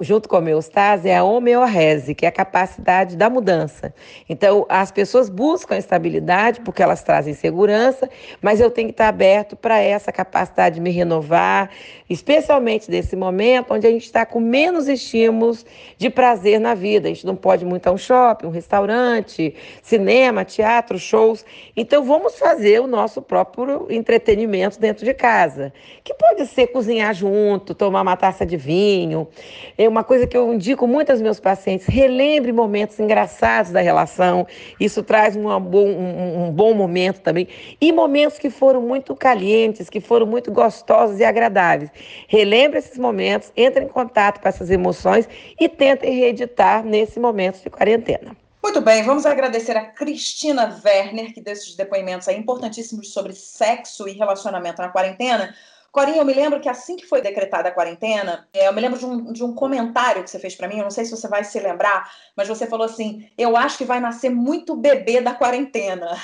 junto 0.00 0.28
com 0.28 0.36
a 0.36 0.38
homeostase, 0.38 1.08
é 1.10 1.16
a 1.18 1.22
homeorrese, 1.22 2.14
que 2.14 2.24
é 2.24 2.28
a 2.28 2.32
capacidade 2.32 3.16
da 3.16 3.28
mudança. 3.28 3.92
Então, 4.28 4.64
as 4.68 4.90
pessoas 4.90 5.28
buscam 5.28 5.76
estabilidade 5.76 6.60
porque 6.60 6.82
elas 6.82 7.02
trazem 7.02 7.34
segurança, 7.34 8.08
mas 8.40 8.60
eu 8.60 8.70
tenho 8.70 8.88
que 8.88 8.94
estar 8.94 9.08
aberto 9.08 9.56
para 9.56 9.78
essa 9.78 10.10
capacidade 10.10 10.76
de 10.76 10.80
me 10.80 10.90
renovar, 10.90 11.70
especialmente 12.08 12.90
nesse 12.90 13.14
momento 13.14 13.74
onde 13.74 13.86
a 13.86 13.90
gente 13.90 14.06
está 14.06 14.24
com 14.24 14.40
menos 14.40 14.88
estímulos 14.88 15.66
de 15.98 16.08
prazer 16.08 16.58
na 16.58 16.74
vida. 16.74 17.08
A 17.08 17.12
gente 17.12 17.26
não 17.26 17.36
pode 17.36 17.66
muito 17.66 17.86
a 17.86 17.92
um 17.92 17.98
shopping, 17.98 18.46
um 18.46 18.50
restaurante, 18.50 19.54
cinema, 19.82 20.46
teatro, 20.46 20.98
shows. 20.98 21.44
Então, 21.76 22.02
vamos 22.04 22.38
fazer 22.38 22.80
o 22.80 22.86
nosso 22.86 23.20
próprio 23.20 23.86
entretenimento 23.90 24.80
dentro 24.80 25.04
de 25.04 25.12
casa, 25.12 25.74
que 26.02 26.14
pode 26.14 26.46
ser 26.46 26.68
cozinhar 26.68 27.12
junto, 27.12 27.74
tomar 27.74 28.00
uma 28.00 28.16
taça 28.16 28.46
de 28.46 28.56
vinho 28.56 28.77
carinho. 28.78 29.28
É 29.76 29.88
uma 29.88 30.04
coisa 30.04 30.26
que 30.26 30.36
eu 30.36 30.52
indico 30.52 30.86
muito 30.86 31.10
aos 31.10 31.20
meus 31.20 31.40
pacientes: 31.40 31.86
relembre 31.86 32.52
momentos 32.52 32.98
engraçados 32.98 33.72
da 33.72 33.80
relação. 33.80 34.46
Isso 34.78 35.02
traz 35.02 35.36
um 35.36 35.60
bom, 35.60 35.86
um, 35.86 36.44
um 36.44 36.52
bom 36.52 36.74
momento 36.74 37.20
também. 37.20 37.48
E 37.80 37.92
momentos 37.92 38.38
que 38.38 38.50
foram 38.50 38.80
muito 38.80 39.14
calientes, 39.16 39.90
que 39.90 40.00
foram 40.00 40.26
muito 40.26 40.50
gostosos 40.52 41.18
e 41.18 41.24
agradáveis. 41.24 41.90
Relembre 42.28 42.78
esses 42.78 42.98
momentos, 42.98 43.52
entre 43.56 43.84
em 43.84 43.88
contato 43.88 44.40
com 44.40 44.48
essas 44.48 44.70
emoções 44.70 45.28
e 45.58 45.68
tentem 45.68 46.18
reeditar 46.18 46.84
nesse 46.84 47.18
momento 47.18 47.62
de 47.62 47.70
quarentena. 47.70 48.36
Muito 48.62 48.80
bem, 48.80 49.02
vamos 49.04 49.24
agradecer 49.24 49.76
a 49.76 49.84
Cristina 49.86 50.80
Werner, 50.84 51.32
que 51.32 51.40
deu 51.40 51.52
esses 51.52 51.74
depoimentos 51.76 52.28
aí 52.28 52.36
importantíssimos 52.36 53.12
sobre 53.12 53.32
sexo 53.32 54.08
e 54.08 54.12
relacionamento 54.12 54.82
na 54.82 54.88
quarentena. 54.88 55.54
Corinha, 55.98 56.18
eu 56.18 56.24
me 56.24 56.32
lembro 56.32 56.60
que 56.60 56.68
assim 56.68 56.94
que 56.94 57.04
foi 57.04 57.20
decretada 57.20 57.68
a 57.68 57.72
quarentena, 57.72 58.48
é, 58.52 58.68
eu 58.68 58.72
me 58.72 58.80
lembro 58.80 58.96
de 58.96 59.04
um, 59.04 59.32
de 59.32 59.42
um 59.42 59.52
comentário 59.52 60.22
que 60.22 60.30
você 60.30 60.38
fez 60.38 60.54
para 60.54 60.68
mim, 60.68 60.76
eu 60.76 60.84
não 60.84 60.92
sei 60.92 61.04
se 61.04 61.10
você 61.10 61.26
vai 61.26 61.42
se 61.42 61.58
lembrar, 61.58 62.08
mas 62.36 62.46
você 62.46 62.68
falou 62.68 62.86
assim: 62.86 63.28
eu 63.36 63.56
acho 63.56 63.76
que 63.76 63.84
vai 63.84 63.98
nascer 63.98 64.30
muito 64.30 64.76
bebê 64.76 65.20
da 65.20 65.34
quarentena. 65.34 66.16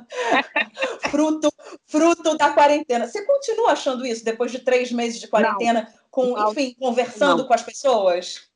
fruto, 1.10 1.52
fruto 1.86 2.38
da 2.38 2.52
quarentena. 2.52 3.06
Você 3.06 3.22
continua 3.26 3.72
achando 3.72 4.06
isso 4.06 4.24
depois 4.24 4.50
de 4.50 4.60
três 4.60 4.90
meses 4.90 5.20
de 5.20 5.28
quarentena, 5.28 5.82
não, 5.82 5.88
com, 6.10 6.32
não, 6.32 6.50
enfim, 6.50 6.74
conversando 6.80 7.40
não. 7.40 7.46
com 7.46 7.52
as 7.52 7.62
pessoas? 7.62 8.48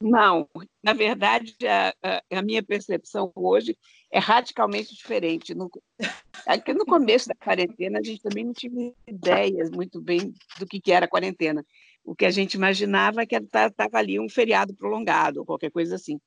Não, 0.00 0.46
na 0.82 0.92
verdade, 0.92 1.56
a, 1.66 2.22
a, 2.30 2.42
minha 2.42 2.62
percepção 2.62 3.32
hoje 3.34 3.76
é 4.12 4.18
radicalmente 4.18 4.94
diferente. 4.94 5.54
No, 5.54 5.70
aqui 6.46 6.74
no 6.74 6.84
começo 6.84 7.28
da 7.28 7.34
quarentena, 7.34 7.98
a 7.98 8.02
gente 8.02 8.20
também 8.20 8.44
não 8.44 8.52
tinha 8.52 8.92
ideias 9.06 9.70
muito 9.70 10.00
bem 10.00 10.34
do 10.58 10.66
que, 10.66 10.80
que 10.80 10.92
era 10.92 11.06
a 11.06 11.08
quarentena. 11.08 11.64
O 12.04 12.14
que 12.14 12.26
a 12.26 12.30
gente 12.30 12.54
imaginava 12.54 13.22
é 13.22 13.26
que 13.26 13.36
estava 13.36 13.98
ali 13.98 14.20
um 14.20 14.28
feriado 14.28 14.74
prolongado, 14.74 15.44
qualquer 15.46 15.70
coisa 15.70 15.96
assim. 15.96 16.20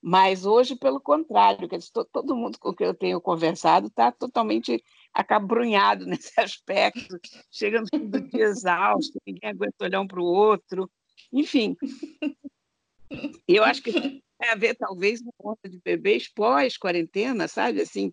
Mas 0.00 0.46
hoje, 0.46 0.76
pelo 0.76 1.00
contrário, 1.00 1.68
que 1.68 1.78
todo 2.12 2.36
mundo 2.36 2.58
com 2.58 2.74
quem 2.74 2.86
eu 2.86 2.94
tenho 2.94 3.20
conversado 3.20 3.88
está 3.88 4.10
totalmente 4.10 4.82
acabrunhado 5.12 6.06
nesse 6.06 6.40
aspecto, 6.40 7.18
chegando 7.50 7.88
todo 7.90 8.20
dia 8.28 8.44
exausto, 8.44 9.20
ninguém 9.26 9.50
aguenta 9.50 9.84
olhar 9.84 10.00
um 10.00 10.06
para 10.06 10.20
o 10.20 10.24
outro. 10.24 10.90
Enfim, 11.32 11.76
eu 13.48 13.64
acho 13.64 13.82
que 13.82 13.92
tem 13.92 14.50
a 14.50 14.54
ver, 14.54 14.74
talvez, 14.74 15.20
uma 15.20 15.32
conta 15.38 15.68
de 15.68 15.80
bebês 15.84 16.28
pós-quarentena, 16.28 17.46
sabe? 17.46 17.80
Assim, 17.80 18.12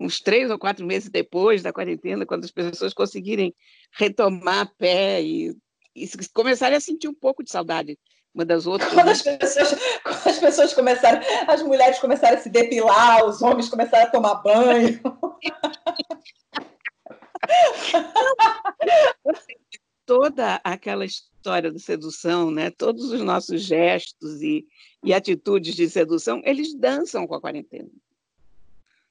uns 0.00 0.20
três 0.20 0.50
ou 0.50 0.58
quatro 0.58 0.84
meses 0.84 1.08
depois 1.08 1.62
da 1.62 1.72
quarentena, 1.72 2.26
quando 2.26 2.44
as 2.44 2.50
pessoas 2.50 2.92
conseguirem 2.92 3.54
retomar 3.92 4.72
pé 4.76 5.22
e, 5.22 5.56
e 5.94 6.08
começarem 6.34 6.76
a 6.76 6.80
sentir 6.80 7.08
um 7.08 7.14
pouco 7.14 7.44
de 7.44 7.50
saudade 7.50 7.96
uma 8.34 8.44
das 8.44 8.66
outras. 8.66 8.92
Quando 8.92 9.06
né? 9.06 9.12
as, 9.12 9.22
pessoas, 9.22 9.74
quando 10.02 10.26
as 10.26 10.38
pessoas 10.38 10.74
começaram, 10.74 11.20
as 11.46 11.62
mulheres 11.62 11.98
começaram 11.98 12.36
a 12.36 12.40
se 12.40 12.48
depilar, 12.48 13.26
os 13.26 13.42
homens 13.42 13.68
começaram 13.68 14.06
a 14.06 14.10
tomar 14.10 14.36
banho. 14.36 15.00
Toda 20.04 20.60
aquela 20.64 21.04
história 21.04 21.70
da 21.70 21.78
sedução, 21.78 22.50
né? 22.50 22.70
todos 22.70 23.10
os 23.10 23.20
nossos 23.22 23.62
gestos 23.62 24.42
e, 24.42 24.66
e 25.04 25.12
atitudes 25.12 25.74
de 25.74 25.88
sedução, 25.88 26.40
eles 26.44 26.74
dançam 26.74 27.26
com 27.26 27.34
a 27.34 27.40
quarentena. 27.40 27.88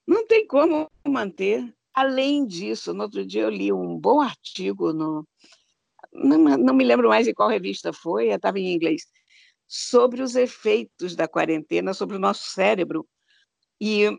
Não 0.06 0.25
tem 0.25 0.45
como 0.45 0.89
manter. 1.08 1.73
Além 1.93 2.45
disso, 2.45 2.93
no 2.93 3.04
outro 3.04 3.25
dia 3.25 3.43
eu 3.43 3.49
li 3.49 3.71
um 3.71 3.97
bom 3.97 4.21
artigo 4.21 4.93
no. 4.93 5.27
Não, 6.13 6.38
não 6.38 6.73
me 6.73 6.84
lembro 6.84 7.08
mais 7.10 7.27
em 7.27 7.34
qual 7.34 7.47
revista 7.47 7.93
foi, 7.93 8.30
estava 8.30 8.60
em 8.60 8.73
inglês, 8.73 9.04
sobre 9.67 10.21
os 10.21 10.36
efeitos 10.36 11.15
da 11.15 11.30
quarentena 11.30 11.93
sobre 11.93 12.17
o 12.17 12.19
nosso 12.19 12.49
cérebro. 12.49 13.08
E 13.80 14.10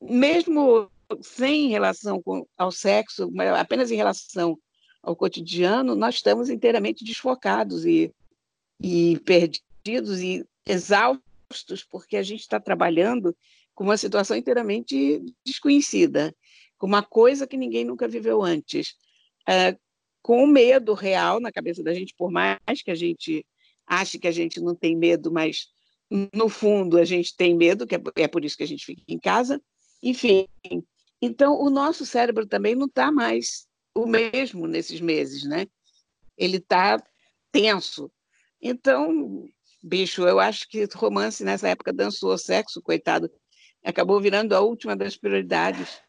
mesmo 0.00 0.90
sem 1.22 1.68
relação 1.68 2.20
com, 2.20 2.46
ao 2.56 2.72
sexo, 2.72 3.30
apenas 3.56 3.92
em 3.92 3.96
relação 3.96 4.58
ao 5.06 5.14
cotidiano, 5.14 5.94
nós 5.94 6.16
estamos 6.16 6.50
inteiramente 6.50 7.04
desfocados 7.04 7.86
e, 7.86 8.12
e 8.82 9.16
perdidos 9.20 10.20
e 10.20 10.44
exaustos, 10.66 11.84
porque 11.88 12.16
a 12.16 12.24
gente 12.24 12.40
está 12.40 12.58
trabalhando 12.58 13.34
com 13.72 13.84
uma 13.84 13.96
situação 13.96 14.36
inteiramente 14.36 15.24
desconhecida, 15.44 16.34
com 16.76 16.88
uma 16.88 17.04
coisa 17.04 17.46
que 17.46 17.56
ninguém 17.56 17.84
nunca 17.84 18.08
viveu 18.08 18.42
antes, 18.42 18.96
é, 19.48 19.78
com 20.20 20.42
o 20.42 20.46
medo 20.46 20.92
real 20.92 21.38
na 21.38 21.52
cabeça 21.52 21.84
da 21.84 21.94
gente, 21.94 22.12
por 22.18 22.32
mais 22.32 22.82
que 22.84 22.90
a 22.90 22.96
gente 22.96 23.46
ache 23.86 24.18
que 24.18 24.26
a 24.26 24.32
gente 24.32 24.60
não 24.60 24.74
tem 24.74 24.96
medo, 24.96 25.30
mas 25.30 25.68
no 26.34 26.48
fundo 26.48 26.98
a 26.98 27.04
gente 27.04 27.36
tem 27.36 27.54
medo, 27.54 27.86
que 27.86 27.94
é, 27.94 28.02
é 28.16 28.26
por 28.26 28.44
isso 28.44 28.56
que 28.56 28.64
a 28.64 28.68
gente 28.68 28.84
fica 28.84 29.02
em 29.06 29.20
casa. 29.20 29.62
Enfim, 30.02 30.48
então 31.22 31.60
o 31.62 31.70
nosso 31.70 32.04
cérebro 32.04 32.44
também 32.44 32.74
não 32.74 32.86
está 32.86 33.12
mais 33.12 33.68
o 33.96 34.06
mesmo 34.06 34.66
nesses 34.66 35.00
meses, 35.00 35.44
né? 35.44 35.66
Ele 36.36 36.58
está 36.58 37.02
tenso. 37.50 38.10
Então, 38.60 39.48
bicho, 39.82 40.26
eu 40.26 40.38
acho 40.38 40.68
que 40.68 40.86
romance 40.94 41.42
nessa 41.42 41.68
época 41.68 41.92
dançou 41.92 42.36
sexo, 42.36 42.82
coitado, 42.82 43.30
acabou 43.84 44.20
virando 44.20 44.54
a 44.54 44.60
última 44.60 44.94
das 44.94 45.16
prioridades. 45.16 46.00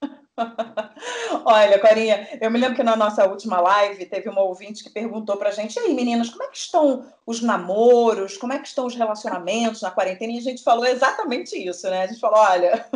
Olha, 1.44 1.78
Corinha, 1.78 2.38
eu 2.40 2.50
me 2.50 2.58
lembro 2.58 2.76
que 2.76 2.82
na 2.82 2.96
nossa 2.96 3.26
última 3.26 3.60
live 3.60 4.06
teve 4.06 4.28
uma 4.28 4.40
ouvinte 4.40 4.82
que 4.82 4.88
perguntou 4.88 5.36
pra 5.36 5.50
gente: 5.50 5.76
e 5.76 5.80
aí, 5.80 5.94
meninas, 5.94 6.30
como 6.30 6.44
é 6.44 6.48
que 6.48 6.56
estão 6.56 7.12
os 7.26 7.42
namoros? 7.42 8.38
Como 8.38 8.52
é 8.52 8.58
que 8.58 8.66
estão 8.66 8.86
os 8.86 8.94
relacionamentos 8.94 9.82
na 9.82 9.90
quarentena? 9.90 10.32
E 10.32 10.38
a 10.38 10.42
gente 10.42 10.62
falou 10.62 10.86
exatamente 10.86 11.56
isso, 11.56 11.88
né? 11.90 12.04
A 12.04 12.06
gente 12.06 12.20
falou: 12.20 12.38
olha, 12.38 12.86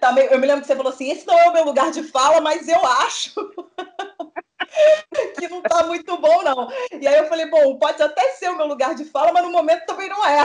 Tá 0.00 0.12
meio, 0.12 0.30
eu 0.30 0.38
me 0.38 0.46
lembro 0.46 0.62
que 0.62 0.66
você 0.66 0.76
falou 0.76 0.92
assim: 0.92 1.10
esse 1.10 1.26
não 1.26 1.38
é 1.38 1.48
o 1.48 1.52
meu 1.52 1.64
lugar 1.64 1.90
de 1.90 2.02
fala, 2.04 2.40
mas 2.40 2.68
eu 2.68 2.84
acho 2.86 3.34
que 5.38 5.48
não 5.48 5.60
tá 5.60 5.84
muito 5.84 6.16
bom, 6.18 6.42
não. 6.42 6.70
E 6.92 7.06
aí 7.06 7.18
eu 7.18 7.28
falei: 7.28 7.50
bom, 7.50 7.76
pode 7.76 8.02
até 8.02 8.22
ser 8.32 8.50
o 8.50 8.56
meu 8.56 8.66
lugar 8.66 8.94
de 8.94 9.04
fala, 9.04 9.32
mas 9.32 9.42
no 9.42 9.50
momento 9.50 9.86
também 9.86 10.08
não 10.08 10.24
é. 10.24 10.44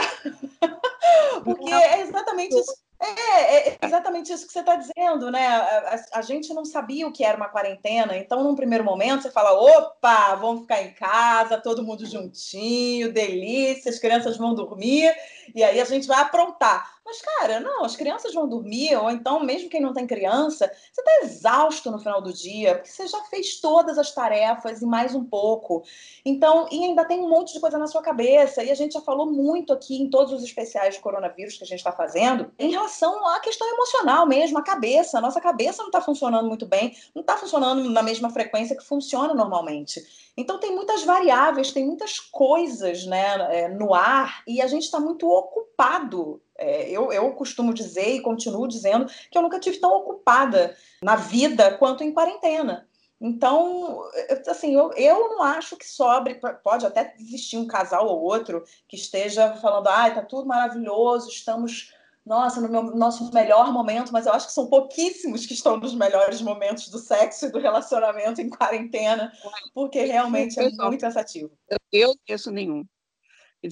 Porque 1.44 1.72
é 1.72 2.00
exatamente 2.00 2.58
isso. 2.58 2.74
É, 2.98 3.68
é, 3.68 3.78
exatamente 3.82 4.32
isso 4.32 4.46
que 4.46 4.52
você 4.52 4.60
está 4.60 4.74
dizendo, 4.74 5.30
né? 5.30 5.46
A, 5.46 6.00
a, 6.12 6.18
a, 6.18 6.22
gente 6.22 6.54
não 6.54 6.64
sabia 6.64 7.06
o 7.06 7.12
que 7.12 7.22
era 7.22 7.36
uma 7.36 7.48
quarentena, 7.48 8.16
então, 8.16 8.42
num 8.42 8.56
primeiro 8.56 8.82
momento, 8.82 9.22
você 9.22 9.30
fala: 9.30 9.52
opa, 9.52 10.34
vamos 10.36 10.62
ficar 10.62 10.82
em 10.82 10.92
casa, 10.92 11.60
todo 11.60 11.84
mundo 11.84 12.06
juntinho, 12.06 13.12
delícia, 13.12 13.90
as 13.90 13.98
crianças 13.98 14.38
vão 14.38 14.54
dormir, 14.54 15.14
e 15.54 15.62
aí 15.62 15.78
a 15.78 15.84
gente 15.84 16.06
vai 16.06 16.20
aprontar. 16.20 16.95
Mas, 17.06 17.22
cara, 17.22 17.60
não, 17.60 17.84
as 17.84 17.94
crianças 17.94 18.34
vão 18.34 18.48
dormir, 18.48 18.96
ou 18.96 19.08
então, 19.08 19.38
mesmo 19.38 19.70
quem 19.70 19.80
não 19.80 19.94
tem 19.94 20.08
criança, 20.08 20.68
você 20.92 21.00
está 21.00 21.20
exausto 21.22 21.88
no 21.88 22.00
final 22.00 22.20
do 22.20 22.32
dia, 22.32 22.74
porque 22.74 22.90
você 22.90 23.06
já 23.06 23.22
fez 23.26 23.60
todas 23.60 23.96
as 23.96 24.12
tarefas 24.12 24.82
e 24.82 24.86
mais 24.86 25.14
um 25.14 25.24
pouco. 25.24 25.84
Então, 26.24 26.66
e 26.68 26.82
ainda 26.82 27.04
tem 27.04 27.20
um 27.20 27.28
monte 27.28 27.52
de 27.52 27.60
coisa 27.60 27.78
na 27.78 27.86
sua 27.86 28.02
cabeça, 28.02 28.64
e 28.64 28.72
a 28.72 28.74
gente 28.74 28.94
já 28.94 29.00
falou 29.00 29.30
muito 29.30 29.72
aqui 29.72 30.02
em 30.02 30.10
todos 30.10 30.32
os 30.32 30.42
especiais 30.42 30.96
de 30.96 31.00
coronavírus 31.00 31.56
que 31.56 31.62
a 31.62 31.66
gente 31.66 31.78
está 31.78 31.92
fazendo, 31.92 32.50
em 32.58 32.72
relação 32.72 33.24
à 33.28 33.38
questão 33.38 33.68
emocional 33.68 34.26
mesmo, 34.26 34.58
a 34.58 34.62
cabeça. 34.62 35.18
A 35.18 35.20
nossa 35.20 35.40
cabeça 35.40 35.82
não 35.82 35.90
está 35.90 36.00
funcionando 36.00 36.48
muito 36.48 36.66
bem, 36.66 36.92
não 37.14 37.20
está 37.20 37.36
funcionando 37.36 37.88
na 37.88 38.02
mesma 38.02 38.30
frequência 38.30 38.76
que 38.76 38.84
funciona 38.84 39.32
normalmente. 39.32 40.02
Então 40.36 40.58
tem 40.58 40.74
muitas 40.74 41.04
variáveis, 41.04 41.72
tem 41.72 41.86
muitas 41.86 42.18
coisas 42.18 43.06
né, 43.06 43.36
é, 43.56 43.68
no 43.68 43.94
ar 43.94 44.42
e 44.46 44.60
a 44.60 44.66
gente 44.66 44.82
está 44.82 44.98
muito 44.98 45.28
ocupado. 45.28 46.42
É, 46.58 46.88
eu, 46.90 47.12
eu 47.12 47.32
costumo 47.32 47.74
dizer 47.74 48.14
e 48.14 48.20
continuo 48.20 48.66
dizendo 48.66 49.06
que 49.30 49.36
eu 49.36 49.42
nunca 49.42 49.60
tive 49.60 49.78
tão 49.78 49.92
ocupada 49.92 50.76
na 51.02 51.16
vida 51.16 51.76
quanto 51.76 52.02
em 52.02 52.12
quarentena. 52.12 52.88
Então, 53.20 54.02
assim, 54.46 54.74
eu, 54.74 54.92
eu 54.92 55.30
não 55.30 55.42
acho 55.42 55.76
que 55.76 55.86
sobre, 55.86 56.34
pode 56.62 56.84
até 56.84 57.14
existir 57.18 57.56
um 57.56 57.66
casal 57.66 58.06
ou 58.06 58.20
outro 58.20 58.62
que 58.86 58.96
esteja 58.96 59.54
falando, 59.56 59.88
ah, 59.88 60.10
tá 60.10 60.22
tudo 60.22 60.46
maravilhoso, 60.46 61.28
estamos 61.28 61.94
nossa, 62.26 62.60
no 62.60 62.68
meu, 62.68 62.82
nosso 62.96 63.32
melhor 63.32 63.72
momento, 63.72 64.12
mas 64.12 64.26
eu 64.26 64.32
acho 64.32 64.48
que 64.48 64.52
são 64.52 64.68
pouquíssimos 64.68 65.46
que 65.46 65.54
estão 65.54 65.76
nos 65.76 65.94
melhores 65.94 66.42
momentos 66.42 66.88
do 66.88 66.98
sexo 66.98 67.46
e 67.46 67.52
do 67.52 67.60
relacionamento 67.60 68.40
em 68.40 68.50
quarentena, 68.50 69.32
porque 69.72 70.02
realmente 70.02 70.58
é 70.58 70.68
muito 70.70 71.00
cansativo. 71.00 71.56
Eu 71.92 72.08
não 72.08 72.16
conheço 72.26 72.50
nenhum. 72.50 72.84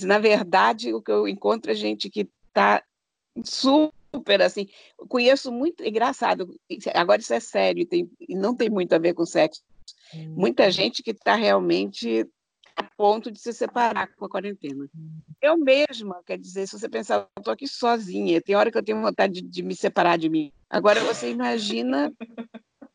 Na 0.03 0.19
verdade, 0.19 0.95
o 0.95 1.03
que 1.03 1.11
eu 1.11 1.27
encontro 1.27 1.71
é 1.71 1.75
gente 1.75 2.09
que 2.09 2.29
está 2.55 2.83
super 3.45 4.41
assim. 4.41 4.69
Conheço 5.09 5.51
muito, 5.51 5.85
engraçado, 5.85 6.49
agora 6.95 7.21
isso 7.21 7.35
é 7.35 7.41
sério 7.41 7.85
tem, 7.85 8.09
e 8.21 8.37
não 8.37 8.55
tem 8.55 8.71
muito 8.71 8.95
a 8.95 8.99
ver 8.99 9.13
com 9.13 9.27
sexo. 9.27 9.63
Hum. 10.15 10.35
Muita 10.37 10.71
gente 10.71 11.03
que 11.03 11.11
está 11.11 11.35
realmente 11.35 12.25
a 12.77 12.83
ponto 12.97 13.31
de 13.31 13.39
se 13.39 13.53
separar 13.53 14.09
com 14.17 14.25
a 14.25 14.29
quarentena. 14.29 14.89
Eu 15.41 15.57
mesma, 15.57 16.23
quer 16.25 16.39
dizer, 16.39 16.67
se 16.67 16.79
você 16.79 16.89
pensar, 16.89 17.17
eu 17.21 17.29
estou 17.39 17.53
aqui 17.53 17.69
sozinha, 17.69 18.41
tem 18.41 18.57
hora 18.57 18.71
que 18.71 18.79
eu 18.79 18.83
tenho 18.83 19.01
vontade 19.01 19.35
de, 19.35 19.43
de, 19.43 19.63
me 19.63 19.75
separar 19.77 20.17
de 20.17 20.29
mim. 20.29 20.53
Agora 20.69 21.01
você 21.01 21.31
imagina 21.31 22.13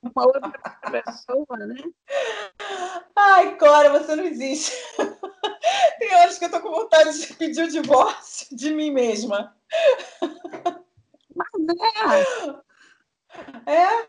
uma 0.01 0.25
outra 0.25 0.51
pessoa, 0.91 1.57
né? 1.65 1.81
Ai, 3.15 3.57
Cora, 3.57 3.89
você 3.99 4.15
não 4.15 4.25
existe. 4.25 4.73
Tem 5.97 6.13
horas 6.15 6.38
que 6.38 6.45
eu 6.45 6.47
estou 6.47 6.62
com 6.62 6.71
vontade 6.71 7.19
de 7.19 7.34
pedir 7.34 7.63
o 7.63 7.69
divórcio 7.69 8.47
de 8.55 8.73
mim 8.73 8.91
mesma. 8.91 9.55
Mas 11.36 11.49
é. 13.65 13.71
É, 13.71 14.08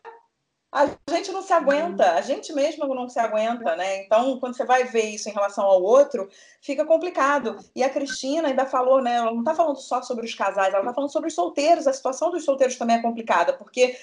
a 0.73 0.87
gente 1.11 1.33
não 1.33 1.43
se 1.43 1.53
aguenta, 1.53 2.13
a 2.13 2.21
gente 2.21 2.53
mesmo 2.53 2.95
não 2.95 3.09
se 3.09 3.19
aguenta, 3.19 3.75
né? 3.75 4.05
Então, 4.05 4.39
quando 4.39 4.57
você 4.57 4.65
vai 4.65 4.85
ver 4.85 5.07
isso 5.07 5.29
em 5.29 5.33
relação 5.33 5.65
ao 5.65 5.83
outro, 5.83 6.29
fica 6.63 6.85
complicado. 6.85 7.59
E 7.75 7.83
a 7.83 7.91
Cristina 7.91 8.49
ainda 8.49 8.65
falou, 8.65 9.03
né? 9.03 9.17
Ela 9.17 9.33
não 9.33 9.41
está 9.41 9.53
falando 9.53 9.77
só 9.77 10.01
sobre 10.01 10.25
os 10.25 10.35
casais, 10.35 10.73
ela 10.73 10.83
está 10.83 10.95
falando 10.95 11.11
sobre 11.11 11.29
os 11.29 11.35
solteiros. 11.35 11.89
A 11.89 11.93
situação 11.93 12.31
dos 12.31 12.45
solteiros 12.45 12.77
também 12.77 12.97
é 12.97 13.03
complicada, 13.03 13.53
porque 13.53 13.99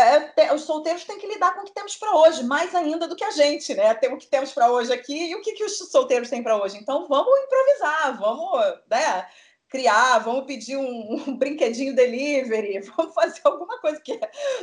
é, 0.00 0.32
é 0.36 0.54
os 0.54 0.62
solteiros 0.62 1.04
têm 1.04 1.18
que 1.18 1.26
lidar 1.26 1.54
com 1.54 1.62
o 1.62 1.64
que 1.64 1.72
temos 1.72 1.96
para 1.96 2.14
hoje, 2.14 2.44
mais 2.44 2.74
ainda 2.74 3.08
do 3.08 3.16
que 3.16 3.24
a 3.24 3.30
gente, 3.30 3.74
né? 3.74 3.94
Tem 3.94 4.12
o 4.12 4.18
que 4.18 4.26
temos 4.26 4.52
para 4.52 4.70
hoje 4.70 4.92
aqui 4.92 5.30
e 5.30 5.34
o 5.34 5.40
que, 5.40 5.52
que 5.52 5.64
os 5.64 5.78
solteiros 5.78 6.28
têm 6.28 6.42
para 6.42 6.60
hoje. 6.60 6.76
Então, 6.76 7.06
vamos 7.08 7.38
improvisar, 7.40 8.18
vamos, 8.18 8.60
né? 8.90 9.26
criar, 9.68 10.18
vamos 10.20 10.46
pedir 10.46 10.76
um, 10.76 11.14
um, 11.28 11.36
brinquedinho 11.36 11.94
delivery, 11.94 12.80
vamos 12.96 13.14
fazer 13.14 13.40
alguma 13.44 13.78
coisa 13.80 14.00
que 14.00 14.18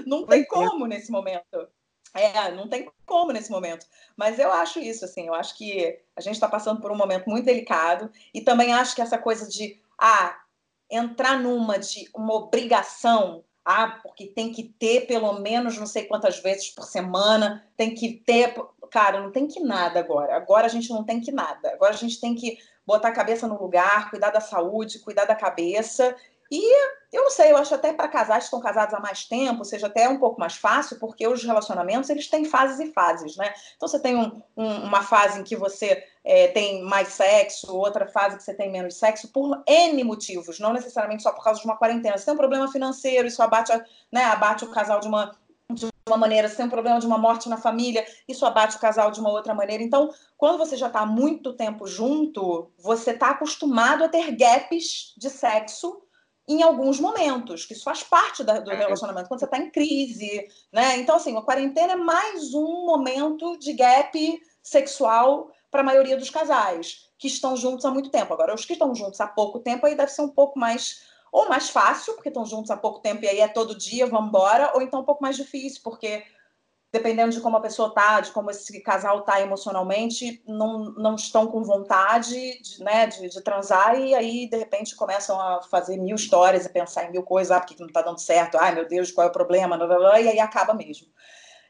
não 0.05 0.25
tem 0.25 0.45
como 0.45 0.85
nesse 0.85 1.11
momento. 1.11 1.67
É, 2.15 2.51
não 2.51 2.69
tem 2.69 2.91
como 3.05 3.31
nesse 3.31 3.49
momento. 3.49 3.87
Mas 4.15 4.37
eu 4.37 4.51
acho 4.53 4.79
isso, 4.79 5.03
assim, 5.03 5.27
eu 5.27 5.33
acho 5.33 5.57
que 5.57 5.99
a 6.15 6.21
gente 6.21 6.35
está 6.35 6.47
passando 6.47 6.79
por 6.79 6.91
um 6.91 6.95
momento 6.95 7.27
muito 7.27 7.45
delicado 7.45 8.11
e 8.31 8.41
também 8.41 8.71
acho 8.71 8.95
que 8.95 9.01
essa 9.01 9.17
coisa 9.17 9.49
de 9.49 9.81
ah, 9.99 10.39
entrar 10.91 11.39
numa 11.39 11.79
de 11.79 12.07
uma 12.15 12.35
obrigação, 12.35 13.43
ah, 13.65 13.99
porque 14.03 14.27
tem 14.27 14.51
que 14.51 14.63
ter 14.63 15.07
pelo 15.07 15.39
menos 15.39 15.77
não 15.77 15.85
sei 15.85 16.05
quantas 16.05 16.39
vezes 16.39 16.69
por 16.69 16.83
semana, 16.83 17.65
tem 17.77 17.93
que 17.93 18.13
ter. 18.13 18.53
Cara, 18.91 19.21
não 19.21 19.31
tem 19.31 19.47
que 19.47 19.59
nada 19.61 19.99
agora. 19.99 20.35
Agora 20.35 20.65
a 20.65 20.69
gente 20.69 20.89
não 20.89 21.03
tem 21.03 21.21
que 21.21 21.31
nada. 21.31 21.71
Agora 21.71 21.93
a 21.93 21.97
gente 21.97 22.19
tem 22.19 22.35
que 22.35 22.57
botar 22.85 23.09
a 23.09 23.13
cabeça 23.13 23.47
no 23.47 23.59
lugar, 23.59 24.09
cuidar 24.09 24.31
da 24.31 24.41
saúde, 24.41 24.99
cuidar 24.99 25.25
da 25.25 25.35
cabeça. 25.35 26.15
E 26.51 26.93
eu 27.13 27.23
não 27.23 27.29
sei, 27.29 27.51
eu 27.51 27.57
acho 27.57 27.73
até 27.75 27.93
para 27.93 28.07
casais 28.07 28.39
que 28.39 28.45
estão 28.45 28.59
casados 28.59 28.93
há 28.93 28.99
mais 28.99 29.25
tempo, 29.25 29.63
seja 29.63 29.87
até 29.87 30.09
um 30.09 30.17
pouco 30.17 30.39
mais 30.39 30.55
fácil, 30.55 30.97
porque 30.99 31.27
os 31.27 31.43
relacionamentos 31.43 32.09
eles 32.09 32.27
têm 32.27 32.45
fases 32.45 32.79
e 32.79 32.91
fases, 32.91 33.37
né? 33.37 33.53
Então 33.75 33.87
você 33.87 33.99
tem 33.99 34.15
um, 34.15 34.41
um, 34.57 34.83
uma 34.83 35.03
fase 35.03 35.39
em 35.39 35.43
que 35.43 35.55
você 35.55 36.03
é, 36.23 36.47
tem 36.47 36.83
mais 36.83 37.09
sexo, 37.09 37.75
outra 37.75 38.07
fase 38.07 38.37
que 38.37 38.43
você 38.43 38.53
tem 38.53 38.71
menos 38.71 38.95
sexo, 38.95 39.27
por 39.27 39.63
N 39.67 40.03
motivos, 40.03 40.59
não 40.59 40.73
necessariamente 40.73 41.23
só 41.23 41.31
por 41.31 41.43
causa 41.43 41.59
de 41.59 41.65
uma 41.65 41.77
quarentena. 41.77 42.17
Você 42.17 42.25
tem 42.25 42.33
um 42.33 42.37
problema 42.37 42.71
financeiro, 42.71 43.27
isso 43.27 43.41
abate, 43.43 43.71
né, 44.11 44.23
abate 44.25 44.65
o 44.65 44.71
casal 44.71 44.99
de 44.99 45.07
uma 45.07 45.35
de 45.71 45.87
uma 46.07 46.17
maneira, 46.17 46.49
se 46.49 46.57
tem 46.57 46.65
um 46.65 46.69
problema 46.69 46.99
de 46.99 47.07
uma 47.07 47.17
morte 47.17 47.47
na 47.47 47.57
família, 47.57 48.05
isso 48.27 48.45
abate 48.45 48.75
o 48.75 48.79
casal 48.79 49.09
de 49.09 49.19
uma 49.19 49.31
outra 49.31 49.55
maneira. 49.55 49.81
Então, 49.81 50.13
quando 50.37 50.57
você 50.57 50.75
já 50.75 50.87
está 50.87 51.05
muito 51.05 51.53
tempo 51.53 51.87
junto, 51.87 52.69
você 52.77 53.11
está 53.11 53.29
acostumado 53.29 54.03
a 54.03 54.09
ter 54.09 54.35
gaps 54.35 55.13
de 55.17 55.29
sexo 55.29 56.02
em 56.47 56.61
alguns 56.61 56.99
momentos, 56.99 57.65
que 57.65 57.73
isso 57.73 57.83
faz 57.83 58.03
parte 58.03 58.43
da, 58.43 58.59
do 58.59 58.71
é. 58.71 58.75
relacionamento, 58.75 59.27
quando 59.27 59.39
você 59.39 59.45
está 59.45 59.57
em 59.57 59.69
crise, 59.69 60.47
né? 60.71 60.97
Então, 60.97 61.15
assim, 61.15 61.37
a 61.37 61.41
quarentena 61.41 61.93
é 61.93 61.97
mais 61.97 62.53
um 62.53 62.85
momento 62.85 63.57
de 63.57 63.73
gap 63.73 64.41
sexual 64.61 65.51
para 65.71 65.81
a 65.81 65.85
maioria 65.85 66.17
dos 66.17 66.29
casais 66.29 67.09
que 67.17 67.27
estão 67.27 67.55
juntos 67.55 67.85
há 67.85 67.91
muito 67.91 68.09
tempo. 68.09 68.33
Agora, 68.33 68.53
os 68.53 68.65
que 68.65 68.73
estão 68.73 68.93
juntos 68.93 69.21
há 69.21 69.27
pouco 69.27 69.59
tempo 69.59 69.85
aí 69.85 69.95
deve 69.95 70.11
ser 70.11 70.21
um 70.21 70.29
pouco 70.29 70.59
mais 70.59 71.03
ou 71.31 71.49
mais 71.49 71.69
fácil, 71.69 72.13
porque 72.13 72.29
estão 72.29 72.45
juntos 72.45 72.69
há 72.69 72.77
pouco 72.77 72.99
tempo 72.99 73.23
e 73.23 73.27
aí 73.27 73.39
é 73.39 73.47
todo 73.47 73.75
dia, 73.75 74.05
vamos 74.05 74.27
embora, 74.27 74.71
ou 74.75 74.81
então 74.81 74.99
um 74.99 75.05
pouco 75.05 75.23
mais 75.23 75.35
difícil, 75.35 75.81
porque 75.83 76.23
dependendo 76.93 77.31
de 77.31 77.41
como 77.41 77.57
a 77.57 77.61
pessoa 77.61 77.91
tá, 77.91 78.21
de 78.21 78.31
como 78.31 78.51
esse 78.51 78.79
casal 78.81 79.23
tá 79.23 79.41
emocionalmente, 79.41 80.43
não, 80.47 80.93
não 80.93 81.15
estão 81.15 81.47
com 81.47 81.63
vontade 81.63 82.61
de, 82.61 82.83
né, 82.83 83.07
de, 83.07 83.27
de 83.29 83.41
transar 83.41 83.99
e 83.99 84.13
aí, 84.13 84.47
de 84.47 84.55
repente, 84.55 84.95
começam 84.95 85.41
a 85.41 85.63
fazer 85.63 85.97
mil 85.97 86.15
histórias 86.15 86.67
e 86.67 86.69
pensar 86.69 87.05
em 87.05 87.11
mil 87.11 87.23
coisas, 87.23 87.49
ah, 87.49 87.59
porque 87.59 87.75
não 87.81 87.91
tá 87.91 88.03
dando 88.03 88.19
certo, 88.19 88.59
ai, 88.59 88.75
meu 88.75 88.87
Deus, 88.87 89.11
qual 89.11 89.25
é 89.25 89.29
o 89.31 89.33
problema, 89.33 89.75
e 90.21 90.29
aí 90.29 90.39
acaba 90.39 90.75
mesmo. 90.75 91.07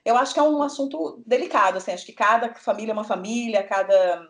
Eu 0.04 0.18
acho 0.18 0.34
que 0.34 0.40
é 0.42 0.44
um 0.44 0.62
assunto 0.62 1.24
delicado, 1.26 1.78
assim, 1.78 1.94
acho 1.94 2.06
que 2.06 2.12
cada 2.12 2.54
família 2.56 2.92
é 2.92 2.94
uma 2.94 3.06
família, 3.06 3.64
cada 3.64 4.28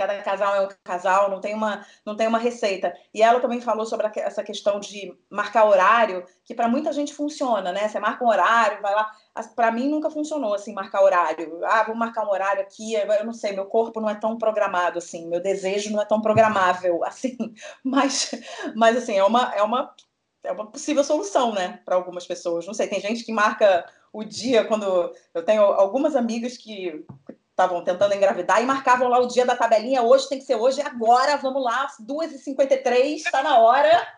cada 0.00 0.22
casal 0.22 0.54
é 0.54 0.60
um 0.62 0.68
casal, 0.82 1.30
não 1.30 1.40
tem 1.40 1.54
uma, 1.54 1.84
não 2.06 2.16
tem 2.16 2.26
uma 2.26 2.38
receita. 2.38 2.94
E 3.12 3.22
ela 3.22 3.38
também 3.38 3.60
falou 3.60 3.84
sobre 3.84 4.10
essa 4.16 4.42
questão 4.42 4.80
de 4.80 5.14
marcar 5.28 5.66
horário, 5.66 6.24
que 6.42 6.54
para 6.54 6.68
muita 6.68 6.90
gente 6.90 7.12
funciona, 7.12 7.70
né? 7.70 7.86
Você 7.86 8.00
marca 8.00 8.24
um 8.24 8.28
horário, 8.28 8.80
vai 8.80 8.94
lá. 8.94 9.10
Para 9.54 9.70
mim 9.70 9.88
nunca 9.88 10.10
funcionou 10.10 10.54
assim, 10.54 10.72
marcar 10.72 11.02
horário. 11.02 11.60
Ah, 11.64 11.84
vou 11.84 11.94
marcar 11.94 12.26
um 12.26 12.30
horário 12.30 12.62
aqui, 12.62 12.94
eu 12.94 13.24
não 13.24 13.32
sei, 13.32 13.52
meu 13.52 13.66
corpo 13.66 14.00
não 14.00 14.10
é 14.10 14.14
tão 14.14 14.36
programado 14.36 14.98
assim, 14.98 15.28
meu 15.28 15.40
desejo 15.40 15.92
não 15.92 16.02
é 16.02 16.04
tão 16.04 16.20
programável 16.20 17.02
assim. 17.06 17.36
Mas, 17.84 18.32
mas 18.74 18.96
assim, 18.96 19.16
é 19.16 19.24
uma, 19.24 19.54
é 19.54 19.62
uma, 19.62 19.94
é 20.42 20.52
uma 20.52 20.66
possível 20.66 21.04
solução, 21.04 21.52
né, 21.52 21.80
para 21.84 21.94
algumas 21.94 22.26
pessoas. 22.26 22.66
Não 22.66 22.74
sei, 22.74 22.88
tem 22.88 23.00
gente 23.00 23.24
que 23.24 23.32
marca 23.32 23.86
o 24.12 24.24
dia 24.24 24.64
quando 24.64 25.14
eu 25.32 25.44
tenho 25.44 25.62
algumas 25.62 26.16
amigas 26.16 26.56
que 26.56 27.04
estavam 27.50 27.84
tentando 27.84 28.14
engravidar 28.14 28.62
e 28.62 28.66
marcavam 28.66 29.08
lá 29.08 29.20
o 29.20 29.28
dia 29.28 29.46
da 29.46 29.54
tabelinha. 29.54 30.02
Hoje 30.02 30.28
tem 30.28 30.38
que 30.38 30.44
ser 30.44 30.56
hoje, 30.56 30.80
agora, 30.80 31.36
vamos 31.36 31.62
lá, 31.62 31.86
2h53, 32.00 33.16
está 33.16 33.42
na 33.42 33.58
hora. 33.58 34.14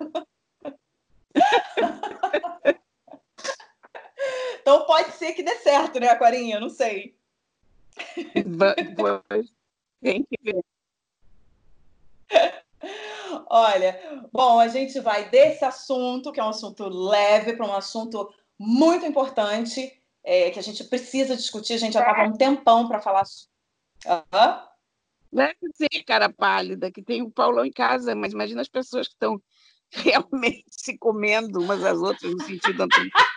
então 4.61 4.85
pode 4.87 5.13
ser 5.13 5.33
que 5.33 5.43
dê 5.43 5.57
certo, 5.57 5.99
né, 6.01 6.09
Aquarinha? 6.09 6.61
Não 6.61 6.69
sei. 6.69 7.17
Tem 10.01 10.25
que 10.25 10.39
ver. 10.43 10.65
Olha, 13.49 14.01
bom, 14.33 14.59
a 14.59 14.69
gente 14.69 14.99
vai 15.01 15.29
desse 15.29 15.65
assunto, 15.65 16.33
que 16.33 16.41
é 16.41 16.45
um 16.45 16.49
assunto 16.49 16.89
leve, 16.89 17.55
para 17.55 17.67
um 17.67 17.75
assunto 17.75 18.33
muito 18.59 19.07
importante, 19.07 19.93
é, 20.25 20.51
que 20.51 20.59
a 20.59 20.63
gente 20.63 20.85
precisa 20.85 21.37
discutir, 21.37 21.75
a 21.75 21.79
gente 21.79 21.95
já 21.95 22.01
estava 22.01 22.25
um 22.25 22.37
tempão 22.37 22.89
para 22.89 23.01
falar. 23.01 23.25
Uhum. 24.07 24.73
Deve 25.33 25.57
ser, 25.75 26.05
cara 26.05 26.29
pálida, 26.33 26.91
que 26.91 27.03
tem 27.03 27.23
o 27.23 27.31
Paulão 27.31 27.65
em 27.65 27.73
casa, 27.73 28.15
mas 28.15 28.33
imagina 28.33 28.61
as 28.61 28.69
pessoas 28.69 29.09
que 29.09 29.15
estão 29.15 29.41
realmente 29.91 30.65
se 30.69 30.99
comendo 30.99 31.61
umas 31.61 31.83
às 31.85 31.99
outras 31.99 32.33
no 32.33 32.43
sentido 32.43 32.83
antropológico. 32.83 33.32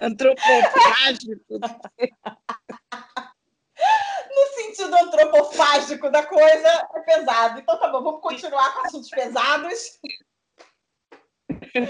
Antropofágico. 0.00 1.58
No 4.36 4.46
sentido 4.54 4.94
antropofágico 4.94 6.10
da 6.10 6.24
coisa, 6.26 6.88
é 6.94 7.00
pesado. 7.00 7.60
Então 7.60 7.78
tá 7.78 7.88
bom, 7.88 8.02
vamos 8.02 8.20
continuar 8.20 8.74
com 8.74 8.86
assuntos 8.86 9.08
pesados. 9.10 9.98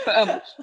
Vamos. 0.04 0.56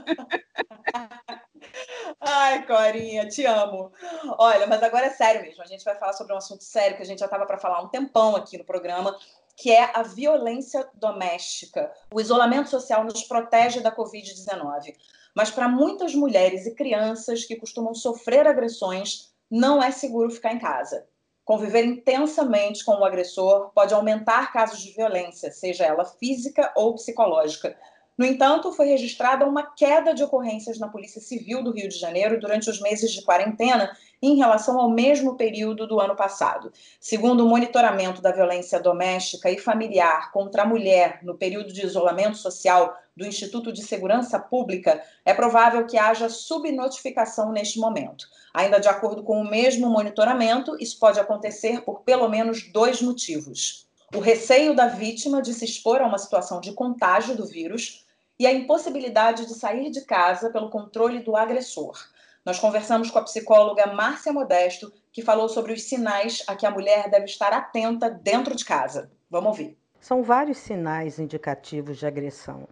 Ai, 2.20 2.66
Corinha, 2.66 3.28
te 3.28 3.46
amo. 3.46 3.92
Olha, 4.38 4.68
mas 4.68 4.82
agora 4.84 5.08
é 5.08 5.10
sério 5.10 5.42
mesmo. 5.42 5.64
A 5.64 5.68
gente 5.68 5.84
vai 5.84 5.96
falar 5.96 6.14
sobre 6.14 6.34
um 6.34 6.38
assunto 6.38 6.64
sério 6.64 6.96
que 6.96 7.04
a 7.04 7.06
gente 7.06 7.20
já 7.20 7.26
estava 7.26 7.46
para 7.46 7.58
falar 7.58 7.78
há 7.78 7.82
um 7.82 7.90
tempão 7.90 8.36
aqui 8.36 8.58
no 8.58 8.66
programa, 8.66 9.18
que 9.56 9.72
é 9.72 9.92
a 9.94 10.04
violência 10.04 10.90
doméstica. 10.94 11.92
O 12.14 12.20
isolamento 12.20 12.70
social 12.70 13.04
nos 13.04 13.24
protege 13.24 13.82
da 13.82 13.96
Covid-19. 13.96 14.96
Mas 15.36 15.50
para 15.50 15.68
muitas 15.68 16.14
mulheres 16.14 16.66
e 16.66 16.76
crianças 16.76 17.46
que 17.46 17.56
costumam 17.56 17.94
sofrer 17.94 18.48
agressões, 18.48 19.32
não 19.50 19.82
é 19.82 19.92
seguro 19.92 20.30
ficar 20.30 20.54
em 20.54 20.60
casa. 20.60 21.08
Conviver 21.46 21.84
intensamente 21.84 22.86
com 22.86 22.94
o 22.94 23.06
agressor 23.06 23.72
pode 23.76 23.94
aumentar 23.94 24.54
casos 24.54 24.82
de 24.82 24.92
violência, 24.92 25.52
seja 25.52 25.84
ela 25.84 26.06
física 26.06 26.72
ou 26.76 26.96
psicológica. 26.96 27.76
No 28.18 28.26
entanto, 28.26 28.72
foi 28.72 28.88
registrada 28.88 29.46
uma 29.46 29.64
queda 29.64 30.14
de 30.14 30.24
ocorrências 30.24 30.78
na 30.78 30.88
Polícia 30.88 31.20
Civil 31.20 31.64
do 31.64 31.72
Rio 31.72 31.90
de 31.90 31.98
Janeiro 31.98 32.40
durante 32.40 32.70
os 32.70 32.80
meses 32.80 33.12
de 33.12 33.24
quarentena 33.24 33.96
em 34.22 34.38
relação 34.38 34.80
ao 34.80 34.90
mesmo 34.90 35.36
período 35.36 35.88
do 35.88 36.00
ano 36.00 36.16
passado. 36.16 36.72
Segundo 37.00 37.44
o 37.44 37.50
monitoramento 37.50 38.22
da 38.22 38.32
violência 38.32 38.80
doméstica 38.80 39.50
e 39.50 39.58
familiar 39.58 40.32
contra 40.32 40.62
a 40.62 40.66
mulher 40.66 41.20
no 41.24 41.36
período 41.36 41.74
de 41.74 41.86
isolamento 41.86 42.38
social 42.38 42.96
do 43.16 43.26
Instituto 43.26 43.72
de 43.72 43.84
Segurança 43.84 44.40
Pública, 44.40 45.04
é 45.24 45.34
provável 45.34 45.86
que 45.86 45.98
haja 45.98 46.30
subnotificação 46.30 47.52
neste 47.52 47.80
momento. 47.80 48.28
Ainda 48.54 48.80
de 48.80 48.88
acordo 48.88 49.24
com 49.24 49.40
o 49.40 49.50
mesmo 49.50 49.90
monitoramento, 49.90 50.76
isso 50.80 51.00
pode 51.00 51.20
acontecer 51.20 51.82
por 51.82 52.02
pelo 52.02 52.28
menos 52.28 52.72
dois 52.72 53.02
motivos. 53.02 53.88
O 54.14 54.20
receio 54.20 54.76
da 54.76 54.88
vítima 54.88 55.42
de 55.42 55.54
se 55.54 55.66
expor 55.66 56.02
a 56.02 56.08
uma 56.08 56.18
situação 56.18 56.60
de 56.60 56.74
contágio 56.74 57.36
do 57.36 57.46
vírus 57.46 58.06
e 58.38 58.46
a 58.46 58.54
impossibilidade 58.54 59.46
de 59.46 59.54
sair 59.54 59.90
de 59.90 60.02
casa 60.02 60.50
pelo 60.52 60.70
controle 60.70 61.20
do 61.20 61.36
agressor. 61.36 61.98
Nós 62.46 62.60
conversamos 62.60 63.10
com 63.10 63.20
a 63.20 63.24
psicóloga 63.24 63.88
Márcia 63.88 64.34
Modesto, 64.34 64.92
que 65.12 65.22
falou 65.22 65.48
sobre 65.48 65.72
os 65.72 65.84
sinais 65.84 66.44
a 66.46 66.56
que 66.56 66.66
a 66.66 66.72
mulher 66.72 67.10
deve 67.10 67.26
estar 67.26 67.54
atenta 67.54 68.10
dentro 68.10 68.56
de 68.56 68.66
casa. 68.66 69.10
Vamos 69.30 69.48
ouvir. 69.48 69.78
São 70.02 70.22
vários 70.22 70.58
sinais 70.58 71.20
indicativos 71.20 71.98
de 71.98 72.06
agressão, 72.06 72.68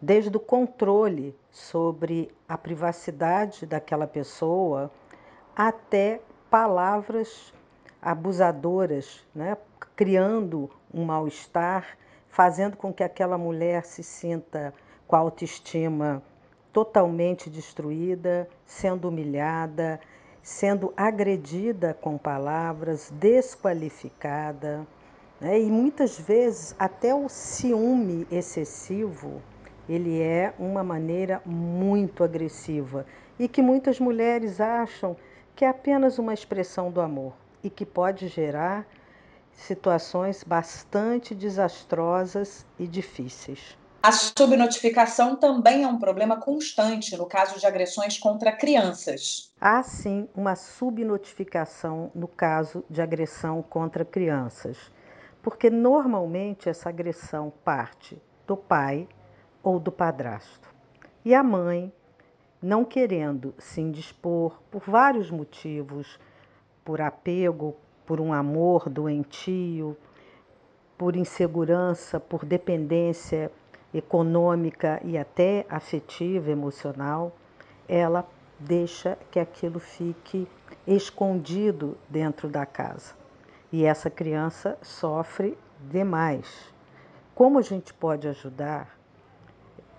desde 0.00 0.36
o 0.36 0.40
controle 0.40 1.34
sobre 1.50 2.30
a 2.48 2.56
privacidade 2.56 3.66
daquela 3.66 4.06
pessoa 4.06 4.90
até 5.56 6.20
palavras 6.48 7.52
abusadoras, 8.00 9.26
né? 9.34 9.56
criando 9.96 10.70
um 10.94 11.04
mal-estar, 11.04 11.98
fazendo 12.28 12.76
com 12.76 12.92
que 12.92 13.02
aquela 13.02 13.36
mulher 13.36 13.84
se 13.84 14.02
sinta 14.02 14.72
com 15.06 15.16
a 15.16 15.18
autoestima 15.18 16.22
totalmente 16.72 17.50
destruída, 17.50 18.48
sendo 18.64 19.08
humilhada, 19.08 19.98
sendo 20.40 20.92
agredida 20.96 21.92
com 22.00 22.16
palavras, 22.16 23.10
desqualificada. 23.10 24.86
Né? 25.40 25.60
E 25.60 25.70
muitas 25.70 26.18
vezes 26.18 26.76
até 26.78 27.12
o 27.12 27.28
ciúme 27.28 28.26
excessivo 28.30 29.42
ele 29.88 30.20
é 30.20 30.52
uma 30.58 30.84
maneira 30.84 31.40
muito 31.46 32.22
agressiva 32.22 33.06
e 33.38 33.48
que 33.48 33.62
muitas 33.62 33.98
mulheres 33.98 34.60
acham 34.60 35.16
que 35.56 35.64
é 35.64 35.68
apenas 35.68 36.18
uma 36.18 36.34
expressão 36.34 36.90
do 36.90 37.00
amor 37.00 37.32
e 37.64 37.70
que 37.70 37.86
pode 37.86 38.28
gerar 38.28 38.86
situações 39.52 40.44
bastante 40.44 41.34
desastrosas 41.34 42.64
e 42.78 42.86
difíceis. 42.86 43.76
A 44.00 44.12
subnotificação 44.12 45.34
também 45.34 45.82
é 45.82 45.88
um 45.88 45.98
problema 45.98 46.36
constante 46.36 47.16
no 47.16 47.26
caso 47.26 47.58
de 47.58 47.66
agressões 47.66 48.16
contra 48.16 48.52
crianças. 48.52 49.50
Há 49.60 49.82
sim 49.82 50.28
uma 50.34 50.54
subnotificação 50.54 52.12
no 52.14 52.28
caso 52.28 52.84
de 52.88 53.02
agressão 53.02 53.60
contra 53.60 54.04
crianças, 54.04 54.92
porque 55.42 55.68
normalmente 55.68 56.68
essa 56.68 56.88
agressão 56.88 57.52
parte 57.64 58.16
do 58.46 58.56
pai 58.56 59.08
ou 59.68 59.78
do 59.78 59.92
padrasto. 59.92 60.66
E 61.22 61.34
a 61.34 61.42
mãe, 61.42 61.92
não 62.62 62.86
querendo 62.86 63.54
se 63.58 63.82
indispor 63.82 64.62
por 64.70 64.80
vários 64.80 65.30
motivos, 65.30 66.18
por 66.82 67.02
apego, 67.02 67.76
por 68.06 68.18
um 68.18 68.32
amor 68.32 68.88
doentio, 68.88 69.94
por 70.96 71.14
insegurança, 71.14 72.18
por 72.18 72.46
dependência 72.46 73.52
econômica 73.92 75.02
e 75.04 75.18
até 75.18 75.66
afetiva, 75.68 76.50
emocional, 76.50 77.36
ela 77.86 78.26
deixa 78.58 79.18
que 79.30 79.38
aquilo 79.38 79.78
fique 79.78 80.48
escondido 80.86 81.94
dentro 82.08 82.48
da 82.48 82.64
casa. 82.64 83.12
E 83.70 83.84
essa 83.84 84.08
criança 84.08 84.78
sofre 84.80 85.58
demais. 85.78 86.72
Como 87.34 87.58
a 87.58 87.62
gente 87.62 87.92
pode 87.92 88.26
ajudar? 88.26 88.97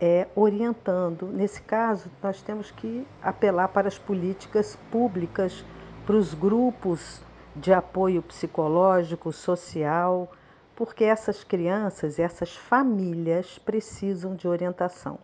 É 0.01 0.27
orientando. 0.35 1.27
Nesse 1.27 1.61
caso, 1.61 2.09
nós 2.23 2.41
temos 2.41 2.71
que 2.71 3.05
apelar 3.21 3.67
para 3.69 3.87
as 3.87 3.97
políticas 3.97 4.77
públicas, 4.89 5.63
para 6.05 6.15
os 6.15 6.33
grupos 6.33 7.21
de 7.55 7.73
apoio 7.73 8.21
psicológico, 8.21 9.33
social, 9.33 10.31
porque 10.75 11.03
essas 11.03 11.43
crianças, 11.43 12.17
essas 12.19 12.55
famílias 12.55 13.59
precisam 13.59 14.35
de 14.35 14.47
orientação. 14.47 15.19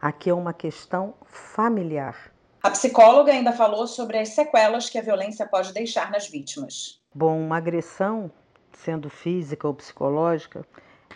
Aqui 0.00 0.30
é 0.30 0.34
uma 0.34 0.52
questão 0.52 1.14
familiar. 1.24 2.32
A 2.62 2.70
psicóloga 2.70 3.32
ainda 3.32 3.52
falou 3.52 3.86
sobre 3.86 4.18
as 4.18 4.30
sequelas 4.30 4.88
que 4.88 4.98
a 4.98 5.02
violência 5.02 5.46
pode 5.46 5.72
deixar 5.72 6.10
nas 6.10 6.28
vítimas. 6.28 7.00
Bom, 7.14 7.40
uma 7.40 7.56
agressão, 7.56 8.30
sendo 8.72 9.10
física 9.10 9.66
ou 9.66 9.74
psicológica, 9.74 10.64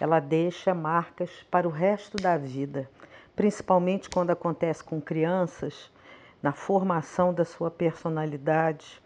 ela 0.00 0.20
deixa 0.20 0.74
marcas 0.74 1.30
para 1.50 1.68
o 1.68 1.70
resto 1.70 2.16
da 2.16 2.36
vida, 2.36 2.88
principalmente 3.36 4.10
quando 4.10 4.30
acontece 4.30 4.82
com 4.82 5.00
crianças, 5.00 5.90
na 6.42 6.52
formação 6.52 7.32
da 7.32 7.44
sua 7.44 7.70
personalidade. 7.70 9.00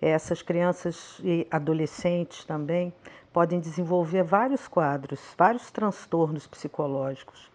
Essas 0.00 0.42
crianças 0.42 1.18
e 1.24 1.46
adolescentes 1.50 2.44
também 2.44 2.92
podem 3.32 3.58
desenvolver 3.58 4.22
vários 4.22 4.68
quadros, 4.68 5.20
vários 5.36 5.70
transtornos 5.70 6.46
psicológicos, 6.46 7.50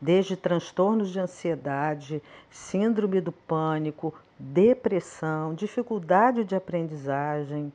desde 0.00 0.36
transtornos 0.36 1.10
de 1.10 1.20
ansiedade, 1.20 2.22
síndrome 2.50 3.20
do 3.20 3.30
pânico, 3.32 4.14
depressão, 4.38 5.54
dificuldade 5.54 6.44
de 6.44 6.56
aprendizagem. 6.56 7.72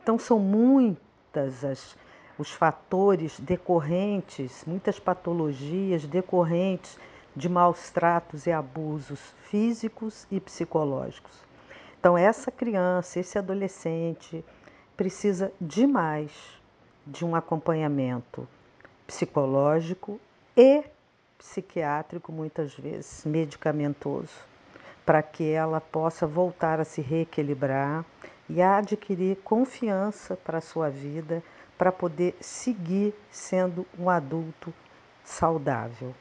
Então, 0.00 0.18
são 0.18 0.38
muitas 0.38 1.64
as, 1.64 1.96
os 2.38 2.52
fatores 2.52 3.38
decorrentes, 3.40 4.64
muitas 4.66 5.00
patologias 5.00 6.06
decorrentes 6.06 6.96
de 7.34 7.48
maus 7.48 7.90
tratos 7.90 8.46
e 8.46 8.52
abusos 8.52 9.34
físicos 9.50 10.26
e 10.30 10.40
psicológicos. 10.40 11.44
Então, 11.98 12.16
essa 12.16 12.50
criança, 12.50 13.18
esse 13.18 13.36
adolescente, 13.36 14.44
precisa 14.96 15.52
demais 15.60 16.30
de 17.06 17.24
um 17.24 17.34
acompanhamento 17.34 18.48
psicológico 19.06 20.20
e 20.56 20.84
psiquiátrico, 21.38 22.30
muitas 22.30 22.74
vezes 22.74 23.24
medicamentoso, 23.24 24.34
para 25.04 25.22
que 25.22 25.50
ela 25.50 25.80
possa 25.80 26.26
voltar 26.26 26.80
a 26.80 26.84
se 26.84 27.00
reequilibrar 27.00 28.04
e 28.48 28.60
a 28.60 28.78
adquirir 28.78 29.36
confiança 29.44 30.36
para 30.36 30.58
a 30.58 30.62
sua 30.62 30.90
vida, 30.90 31.42
para 31.78 31.92
poder 31.92 32.36
seguir 32.40 33.14
sendo 33.30 33.86
um 33.98 34.10
adulto 34.10 34.74
saudável. 35.24 36.14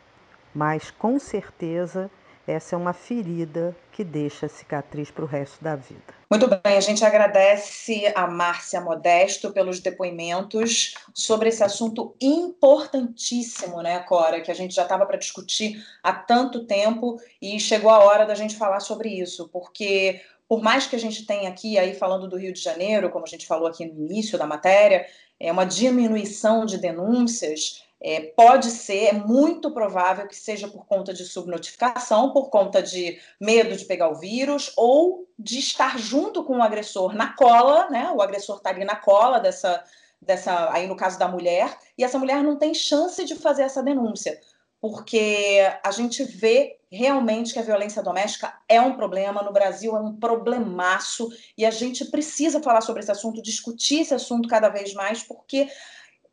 Mas 0.53 0.91
com 0.91 1.19
certeza 1.19 2.09
essa 2.47 2.75
é 2.75 2.77
uma 2.77 2.93
ferida 2.93 3.75
que 3.91 4.05
deixa 4.05 4.47
cicatriz 4.47 5.11
para 5.11 5.25
o 5.25 5.27
resto 5.27 5.61
da 5.61 5.75
vida. 5.75 6.15
Muito 6.31 6.47
bem, 6.47 6.77
a 6.77 6.79
gente 6.79 7.03
agradece 7.03 8.11
a 8.15 8.25
Márcia 8.25 8.79
Modesto 8.79 9.51
pelos 9.51 9.81
depoimentos 9.81 10.93
sobre 11.13 11.49
esse 11.49 11.61
assunto 11.61 12.15
importantíssimo, 12.21 13.81
né, 13.81 13.99
Cora, 13.99 14.39
que 14.39 14.49
a 14.49 14.53
gente 14.53 14.73
já 14.73 14.83
estava 14.83 15.05
para 15.05 15.17
discutir 15.17 15.83
há 16.01 16.13
tanto 16.13 16.65
tempo 16.65 17.19
e 17.41 17.59
chegou 17.59 17.89
a 17.89 17.99
hora 17.99 18.25
da 18.25 18.35
gente 18.35 18.55
falar 18.55 18.79
sobre 18.79 19.09
isso, 19.09 19.49
porque 19.49 20.21
por 20.47 20.61
mais 20.61 20.87
que 20.87 20.95
a 20.95 20.99
gente 20.99 21.25
tenha 21.25 21.49
aqui 21.49 21.77
aí 21.77 21.93
falando 21.93 22.29
do 22.29 22.37
Rio 22.37 22.53
de 22.53 22.61
Janeiro, 22.61 23.09
como 23.09 23.25
a 23.25 23.29
gente 23.29 23.45
falou 23.45 23.67
aqui 23.67 23.85
no 23.85 24.05
início 24.05 24.37
da 24.37 24.47
matéria, 24.47 25.05
é 25.39 25.51
uma 25.51 25.65
diminuição 25.65 26.65
de 26.65 26.77
denúncias, 26.77 27.83
é, 27.99 28.21
pode 28.21 28.69
ser, 28.69 29.05
é 29.05 29.13
muito 29.13 29.71
provável 29.71 30.27
que 30.27 30.35
seja 30.35 30.67
por 30.67 30.85
conta 30.85 31.13
de 31.13 31.25
subnotificação, 31.25 32.31
por 32.31 32.49
conta 32.49 32.81
de 32.81 33.19
medo 33.39 33.75
de 33.75 33.85
pegar 33.85 34.09
o 34.09 34.19
vírus, 34.19 34.71
ou 34.77 35.27
de 35.37 35.59
estar 35.59 35.97
junto 35.97 36.43
com 36.43 36.57
o 36.57 36.63
agressor 36.63 37.15
na 37.15 37.33
cola, 37.33 37.89
né? 37.89 38.11
O 38.15 38.21
agressor 38.21 38.57
está 38.57 38.69
ali 38.69 38.85
na 38.85 38.95
cola 38.95 39.39
dessa, 39.39 39.83
dessa, 40.21 40.71
aí 40.71 40.87
no 40.87 40.95
caso 40.95 41.17
da 41.17 41.27
mulher, 41.27 41.75
e 41.97 42.03
essa 42.03 42.19
mulher 42.19 42.43
não 42.43 42.57
tem 42.57 42.73
chance 42.73 43.23
de 43.25 43.35
fazer 43.35 43.63
essa 43.63 43.81
denúncia. 43.81 44.39
Porque 44.79 45.59
a 45.83 45.91
gente 45.91 46.23
vê 46.23 46.77
realmente 46.89 47.53
que 47.53 47.59
a 47.59 47.63
violência 47.63 48.01
doméstica 48.01 48.53
é 48.67 48.79
um 48.79 48.95
problema 48.95 49.41
no 49.41 49.51
Brasil, 49.51 49.95
é 49.95 49.99
um 49.99 50.13
problemaço, 50.13 51.29
e 51.57 51.65
a 51.65 51.71
gente 51.71 52.05
precisa 52.05 52.61
falar 52.61 52.81
sobre 52.81 53.01
esse 53.01 53.11
assunto, 53.11 53.41
discutir 53.41 54.01
esse 54.01 54.13
assunto 54.13 54.47
cada 54.47 54.69
vez 54.69 54.93
mais, 54.93 55.23
porque 55.23 55.67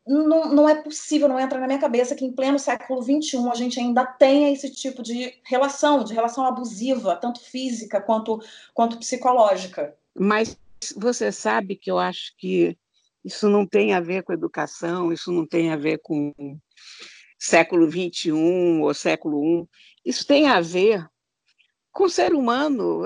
não, 0.07 0.53
não 0.53 0.69
é 0.69 0.75
possível, 0.81 1.27
não 1.27 1.39
entra 1.39 1.59
na 1.59 1.65
minha 1.65 1.79
cabeça 1.79 2.15
que 2.15 2.23
em 2.23 2.31
pleno 2.31 2.59
século 2.59 3.01
XXI 3.01 3.49
a 3.49 3.55
gente 3.55 3.79
ainda 3.79 4.05
tenha 4.05 4.51
esse 4.51 4.69
tipo 4.69 5.01
de 5.01 5.33
relação, 5.43 6.03
de 6.03 6.13
relação 6.13 6.45
abusiva, 6.45 7.15
tanto 7.15 7.41
física 7.41 7.99
quanto, 7.99 8.39
quanto 8.73 8.99
psicológica. 8.99 9.95
Mas 10.17 10.57
você 10.95 11.31
sabe 11.31 11.75
que 11.75 11.89
eu 11.89 11.97
acho 11.97 12.33
que 12.37 12.77
isso 13.23 13.49
não 13.49 13.65
tem 13.65 13.93
a 13.93 13.99
ver 13.99 14.23
com 14.23 14.31
educação, 14.31 15.11
isso 15.11 15.31
não 15.31 15.47
tem 15.47 15.71
a 15.71 15.75
ver 15.75 15.97
com 15.97 16.31
século 17.37 17.89
XXI 17.89 18.31
ou 18.81 18.93
século 18.93 19.63
I. 19.63 19.67
Isso 20.05 20.25
tem 20.25 20.47
a 20.47 20.61
ver 20.61 21.07
com 21.91 22.05
o 22.05 22.09
ser 22.09 22.33
humano. 22.33 23.03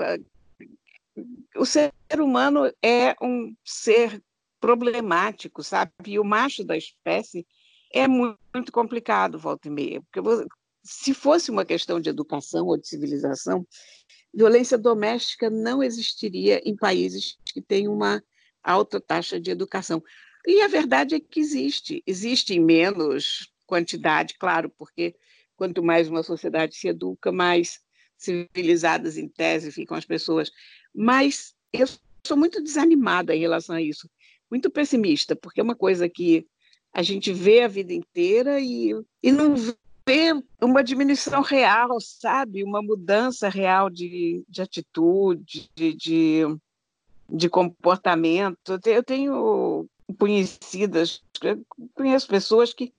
O 1.56 1.64
ser 1.64 1.92
humano 2.18 2.72
é 2.82 3.14
um 3.20 3.54
ser 3.64 4.22
problemático, 4.60 5.62
sabe? 5.62 5.92
E 6.06 6.18
o 6.18 6.24
macho 6.24 6.64
da 6.64 6.76
espécie 6.76 7.46
é 7.92 8.06
muito 8.06 8.70
complicado, 8.72 9.38
volta 9.38 9.68
e 9.68 9.70
meia, 9.70 10.02
porque 10.02 10.46
se 10.82 11.12
fosse 11.12 11.50
uma 11.50 11.64
questão 11.64 12.00
de 12.00 12.08
educação 12.08 12.66
ou 12.66 12.76
de 12.76 12.86
civilização, 12.86 13.66
violência 14.32 14.78
doméstica 14.78 15.50
não 15.50 15.82
existiria 15.82 16.60
em 16.64 16.76
países 16.76 17.36
que 17.52 17.60
têm 17.60 17.88
uma 17.88 18.22
alta 18.62 19.00
taxa 19.00 19.40
de 19.40 19.50
educação. 19.50 20.02
E 20.46 20.62
a 20.62 20.68
verdade 20.68 21.14
é 21.14 21.20
que 21.20 21.40
existe, 21.40 22.02
existe 22.06 22.54
em 22.54 22.60
menos 22.60 23.52
quantidade, 23.70 24.34
claro, 24.36 24.68
porque 24.76 25.14
quanto 25.56 25.80
mais 25.80 26.08
uma 26.08 26.24
sociedade 26.24 26.74
se 26.74 26.88
educa, 26.88 27.30
mais 27.30 27.80
civilizadas 28.18 29.16
em 29.16 29.28
tese 29.28 29.70
ficam 29.70 29.96
as 29.96 30.04
pessoas. 30.04 30.50
Mas 30.92 31.54
eu 31.72 31.86
sou 32.26 32.36
muito 32.36 32.60
desanimada 32.60 33.34
em 33.34 33.38
relação 33.38 33.76
a 33.76 33.80
isso, 33.80 34.10
muito 34.50 34.68
pessimista, 34.70 35.36
porque 35.36 35.60
é 35.60 35.62
uma 35.62 35.76
coisa 35.76 36.08
que 36.08 36.44
a 36.92 37.00
gente 37.00 37.32
vê 37.32 37.62
a 37.62 37.68
vida 37.68 37.92
inteira 37.92 38.60
e, 38.60 38.92
e 39.22 39.30
não 39.30 39.54
vê 39.54 40.32
uma 40.60 40.82
diminuição 40.82 41.40
real, 41.40 42.00
sabe? 42.00 42.64
Uma 42.64 42.82
mudança 42.82 43.48
real 43.48 43.88
de, 43.88 44.42
de 44.48 44.60
atitude, 44.60 45.70
de, 45.76 45.94
de, 45.94 46.42
de 47.30 47.48
comportamento. 47.48 48.80
Eu 48.84 49.04
tenho 49.04 49.88
conhecidas, 50.18 51.22
conheço 51.94 52.26
pessoas 52.26 52.74
que 52.74 52.92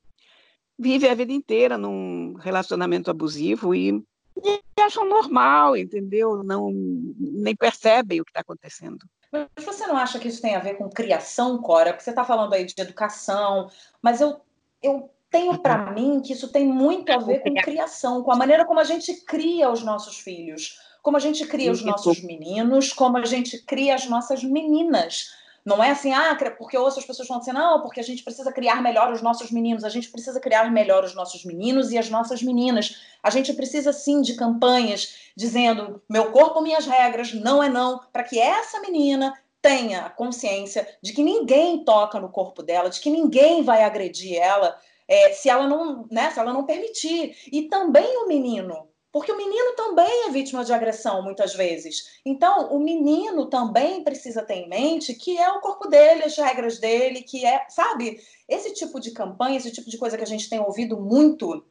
vive 0.81 1.07
a 1.07 1.13
vida 1.13 1.31
inteira 1.31 1.77
num 1.77 2.33
relacionamento 2.33 3.11
abusivo 3.11 3.75
e, 3.75 4.03
e 4.43 4.61
acham 4.81 5.07
normal, 5.07 5.77
entendeu? 5.77 6.43
Não 6.43 6.71
nem 7.19 7.55
percebem 7.55 8.19
o 8.19 8.25
que 8.25 8.31
está 8.31 8.41
acontecendo. 8.41 9.05
Mas 9.31 9.63
você 9.63 9.85
não 9.85 9.95
acha 9.95 10.17
que 10.17 10.27
isso 10.27 10.41
tem 10.41 10.55
a 10.55 10.59
ver 10.59 10.73
com 10.73 10.89
criação, 10.89 11.59
Cora? 11.59 11.91
Porque 11.91 12.03
você 12.03 12.09
está 12.09 12.25
falando 12.25 12.53
aí 12.53 12.65
de 12.65 12.73
educação, 12.81 13.69
mas 14.01 14.19
eu, 14.19 14.41
eu 14.81 15.09
tenho 15.29 15.57
para 15.59 15.85
uhum. 15.85 15.93
mim 15.93 16.21
que 16.21 16.33
isso 16.33 16.51
tem 16.51 16.65
muito 16.65 17.11
a 17.11 17.17
ver 17.19 17.41
com 17.41 17.53
criação, 17.53 18.23
com 18.23 18.31
a 18.31 18.35
maneira 18.35 18.65
como 18.65 18.79
a 18.79 18.83
gente 18.83 19.13
cria 19.21 19.69
os 19.69 19.83
nossos 19.83 20.17
filhos, 20.17 20.79
como 21.03 21.15
a 21.15 21.19
gente 21.19 21.45
cria 21.45 21.71
os 21.71 21.83
nossos 21.83 22.21
meninos, 22.21 22.91
como 22.91 23.17
a 23.17 23.25
gente 23.25 23.63
cria 23.65 23.93
as 23.93 24.07
nossas 24.07 24.43
meninas. 24.43 25.29
Não 25.63 25.83
é 25.83 25.91
assim, 25.91 26.11
ah, 26.11 26.35
porque 26.57 26.75
eu 26.75 26.81
ouço 26.81 26.99
as 26.99 27.05
pessoas 27.05 27.27
falando 27.27 27.43
assim, 27.43 27.51
não, 27.51 27.81
porque 27.81 27.99
a 27.99 28.03
gente 28.03 28.23
precisa 28.23 28.51
criar 28.51 28.81
melhor 28.81 29.11
os 29.11 29.21
nossos 29.21 29.51
meninos, 29.51 29.83
a 29.83 29.89
gente 29.89 30.09
precisa 30.09 30.39
criar 30.39 30.71
melhor 30.71 31.03
os 31.03 31.13
nossos 31.13 31.45
meninos 31.45 31.91
e 31.91 31.97
as 31.97 32.09
nossas 32.09 32.41
meninas. 32.41 32.97
A 33.21 33.29
gente 33.29 33.53
precisa 33.53 33.93
sim 33.93 34.21
de 34.21 34.33
campanhas 34.35 35.31
dizendo 35.35 36.01
meu 36.09 36.31
corpo, 36.31 36.61
minhas 36.61 36.85
regras, 36.85 37.33
não 37.33 37.61
é 37.61 37.69
não, 37.69 37.99
para 38.11 38.23
que 38.23 38.39
essa 38.39 38.79
menina 38.81 39.33
tenha 39.61 40.05
a 40.05 40.09
consciência 40.09 40.87
de 41.01 41.13
que 41.13 41.23
ninguém 41.23 41.83
toca 41.83 42.19
no 42.19 42.29
corpo 42.29 42.63
dela, 42.63 42.89
de 42.89 42.99
que 42.99 43.11
ninguém 43.11 43.61
vai 43.61 43.83
agredir 43.83 44.37
ela 44.37 44.75
é, 45.07 45.31
se 45.33 45.49
ela 45.49 45.67
não, 45.67 46.07
né, 46.09 46.31
se 46.31 46.39
ela 46.39 46.53
não 46.53 46.65
permitir. 46.65 47.37
E 47.51 47.63
também 47.63 48.17
o 48.23 48.27
menino, 48.27 48.87
porque 49.11 49.31
o 49.31 49.37
menino 49.37 49.75
também 49.75 50.27
é 50.27 50.29
vítima 50.29 50.63
de 50.63 50.71
agressão, 50.71 51.21
muitas 51.21 51.53
vezes. 51.53 52.19
Então, 52.25 52.73
o 52.73 52.79
menino 52.79 53.47
também 53.47 54.03
precisa 54.03 54.41
ter 54.41 54.55
em 54.55 54.69
mente 54.69 55.13
que 55.13 55.37
é 55.37 55.49
o 55.51 55.59
corpo 55.59 55.87
dele, 55.89 56.23
as 56.23 56.37
regras 56.37 56.79
dele, 56.79 57.21
que 57.21 57.45
é, 57.45 57.65
sabe? 57.69 58.21
Esse 58.47 58.73
tipo 58.73 58.99
de 58.99 59.11
campanha, 59.11 59.57
esse 59.57 59.71
tipo 59.71 59.89
de 59.89 59.97
coisa 59.97 60.17
que 60.17 60.23
a 60.23 60.27
gente 60.27 60.49
tem 60.49 60.59
ouvido 60.59 60.97
muito, 60.99 61.65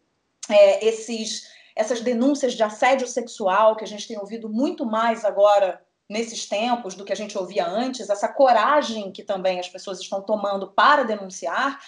é, 0.51 0.85
esses, 0.87 1.49
essas 1.75 2.03
denúncias 2.03 2.53
de 2.55 2.63
assédio 2.63 3.07
sexual, 3.07 3.75
que 3.75 3.85
a 3.85 3.89
gente 3.89 4.07
tem 4.07 4.19
ouvido 4.19 4.49
muito 4.49 4.85
mais 4.85 5.25
agora 5.25 5.81
nesses 6.11 6.47
tempos 6.47 6.95
do 6.95 7.05
que 7.05 7.13
a 7.13 7.17
gente 7.17 7.39
ouvia 7.39 7.67
antes, 7.67 8.11
essa 8.11 8.29
coragem 8.29 9.13
que 9.13 9.23
também 9.23 9.61
as 9.61 9.69
pessoas 9.69 10.01
estão 10.01 10.21
tomando 10.21 10.73
para 10.73 11.05
denunciar 11.05 11.79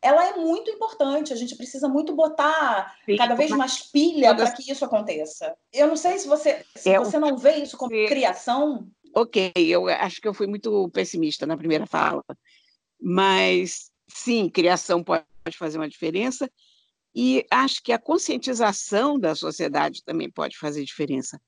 ela 0.00 0.24
é 0.26 0.36
muito 0.36 0.70
importante. 0.70 1.32
A 1.32 1.36
gente 1.36 1.56
precisa 1.56 1.88
muito 1.88 2.14
botar 2.14 2.96
Sim, 3.04 3.16
cada 3.16 3.34
vez 3.34 3.50
mais 3.50 3.82
pilha 3.82 4.34
para 4.34 4.50
que 4.52 4.70
isso 4.70 4.84
aconteça. 4.84 5.56
Eu 5.72 5.88
não 5.88 5.96
sei 5.96 6.18
se 6.18 6.28
você, 6.28 6.64
se 6.76 6.90
é, 6.90 6.98
você 6.98 7.18
não 7.18 7.36
vê 7.36 7.56
isso 7.56 7.76
como 7.76 7.90
criação. 7.90 8.88
Ok, 9.14 9.52
eu 9.56 9.88
acho 9.88 10.20
que 10.20 10.28
eu 10.28 10.34
fui 10.34 10.46
muito 10.46 10.88
pessimista 10.90 11.46
na 11.46 11.56
primeira 11.56 11.86
fala, 11.86 12.22
mas 13.00 13.90
sim, 14.06 14.48
criação 14.48 15.02
pode 15.02 15.24
fazer 15.56 15.78
uma 15.78 15.88
diferença 15.88 16.48
e 17.14 17.44
acho 17.50 17.82
que 17.82 17.90
a 17.90 17.98
conscientização 17.98 19.18
da 19.18 19.34
sociedade 19.34 20.04
também 20.04 20.30
pode 20.30 20.58
fazer 20.58 20.84
diferença. 20.84 21.40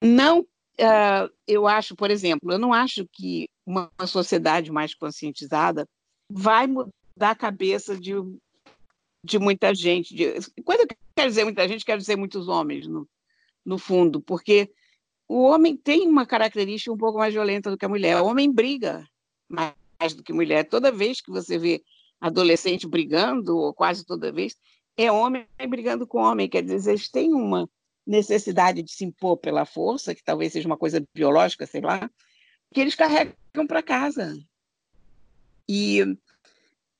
Não, 0.00 0.40
uh, 0.40 1.34
eu 1.46 1.66
acho, 1.66 1.96
por 1.96 2.10
exemplo, 2.10 2.52
eu 2.52 2.58
não 2.58 2.72
acho 2.72 3.06
que 3.12 3.48
uma 3.66 3.90
sociedade 4.06 4.70
mais 4.70 4.94
conscientizada 4.94 5.86
vai 6.30 6.66
mudar 6.66 6.90
da 7.18 7.34
cabeça 7.34 7.98
de, 7.98 8.12
de 9.22 9.38
muita 9.38 9.74
gente. 9.74 10.14
De, 10.14 10.34
quando 10.64 10.80
eu 10.80 10.86
quero 11.14 11.28
dizer 11.28 11.44
muita 11.44 11.66
gente, 11.68 11.84
quero 11.84 12.00
dizer 12.00 12.16
muitos 12.16 12.48
homens, 12.48 12.86
no, 12.86 13.08
no 13.64 13.76
fundo, 13.76 14.20
porque 14.20 14.70
o 15.26 15.42
homem 15.42 15.76
tem 15.76 16.08
uma 16.08 16.24
característica 16.24 16.92
um 16.92 16.96
pouco 16.96 17.18
mais 17.18 17.34
violenta 17.34 17.70
do 17.70 17.76
que 17.76 17.84
a 17.84 17.88
mulher. 17.88 18.20
O 18.20 18.26
homem 18.26 18.50
briga 18.50 19.06
mais 19.48 20.14
do 20.14 20.22
que 20.22 20.32
mulher. 20.32 20.64
Toda 20.64 20.92
vez 20.92 21.20
que 21.20 21.30
você 21.30 21.58
vê 21.58 21.82
adolescente 22.20 22.86
brigando, 22.86 23.56
ou 23.56 23.74
quase 23.74 24.06
toda 24.06 24.32
vez, 24.32 24.56
é 24.96 25.10
homem 25.10 25.46
brigando 25.68 26.06
com 26.06 26.18
homem. 26.18 26.48
Quer 26.48 26.62
dizer, 26.62 26.90
eles 26.90 27.10
têm 27.10 27.34
uma 27.34 27.68
necessidade 28.06 28.82
de 28.82 28.92
se 28.92 29.04
impor 29.04 29.36
pela 29.36 29.66
força, 29.66 30.14
que 30.14 30.24
talvez 30.24 30.52
seja 30.52 30.66
uma 30.66 30.78
coisa 30.78 31.04
biológica, 31.12 31.66
sei 31.66 31.80
lá, 31.80 32.10
que 32.72 32.80
eles 32.80 32.94
carregam 32.94 33.66
para 33.66 33.82
casa. 33.82 34.34
E 35.68 36.02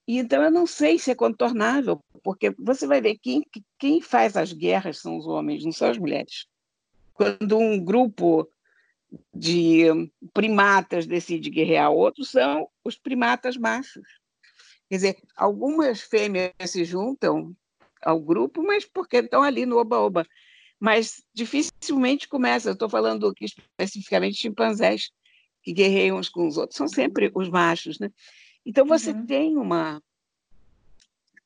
e 0.09 0.17
então 0.17 0.43
eu 0.43 0.51
não 0.51 0.67
sei 0.67 0.99
se 0.99 1.11
é 1.11 1.15
contornável, 1.15 2.03
porque 2.25 2.55
você 2.59 2.87
vai 2.87 2.99
ver 2.99 3.19
quem, 3.19 3.45
quem 3.79 4.01
faz 4.01 4.39
as 4.39 4.55
guerras 4.55 4.99
são 5.01 5.19
os 5.19 5.27
homens, 5.27 5.63
não 5.63 5.71
são 5.71 5.91
as 5.91 5.99
mulheres. 5.99 6.47
Quando 7.13 7.59
um 7.59 7.79
grupo 7.79 8.49
de 9.35 9.85
primatas 10.33 11.07
decide 11.07 11.51
guerrear 11.51 11.93
outros, 11.93 12.31
são 12.31 12.71
os 12.83 12.97
primatas 12.97 13.59
machos. 13.59 14.09
Quer 14.89 14.95
dizer, 14.95 15.17
algumas 15.37 16.01
fêmeas 16.01 16.55
se 16.67 16.87
juntam 16.87 17.55
ao 18.03 18.19
grupo, 18.19 18.63
mas 18.63 18.87
porque 18.87 19.19
estão 19.19 19.43
ali 19.43 19.67
no 19.67 19.77
oba-oba. 19.77 20.27
Mas 20.81 21.23
dificilmente 21.35 22.29
começa. 22.29 22.71
Estou 22.71 22.89
falando 22.89 23.27
aqui 23.27 23.45
especificamente 23.45 24.37
de 24.37 24.41
chimpanzés 24.41 25.11
que 25.63 25.75
guerreiam 25.75 26.17
uns 26.17 26.31
com 26.31 26.47
os 26.47 26.57
outros, 26.57 26.79
são 26.79 26.89
sempre 26.89 27.31
os 27.35 27.51
machos, 27.51 27.99
né? 27.99 28.11
Então 28.69 28.85
você 28.85 29.13
uhum. 29.13 29.25
tem 29.25 29.57
uma 29.57 30.03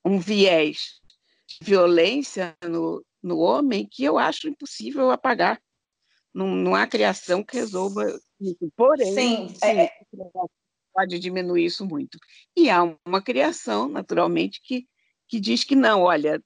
um 0.04 0.18
viés 0.18 1.00
de 1.46 1.64
violência 1.64 2.56
no, 2.68 3.06
no 3.22 3.38
homem 3.38 3.86
que 3.88 4.02
eu 4.02 4.18
acho 4.18 4.48
impossível 4.48 5.08
apagar. 5.08 5.62
Não, 6.34 6.48
não 6.48 6.74
há 6.74 6.84
criação 6.84 7.44
que 7.44 7.56
resolva 7.56 8.04
isso. 8.40 8.72
Porém, 8.74 9.14
sim, 9.14 9.48
sim 9.50 9.64
é... 9.64 9.92
pode 10.92 11.20
diminuir 11.20 11.66
isso 11.66 11.86
muito. 11.86 12.18
E 12.56 12.68
há 12.68 12.82
uma 13.06 13.22
criação, 13.22 13.86
naturalmente, 13.86 14.60
que, 14.60 14.88
que 15.28 15.38
diz 15.38 15.62
que 15.62 15.76
não, 15.76 16.02
olha, 16.02 16.42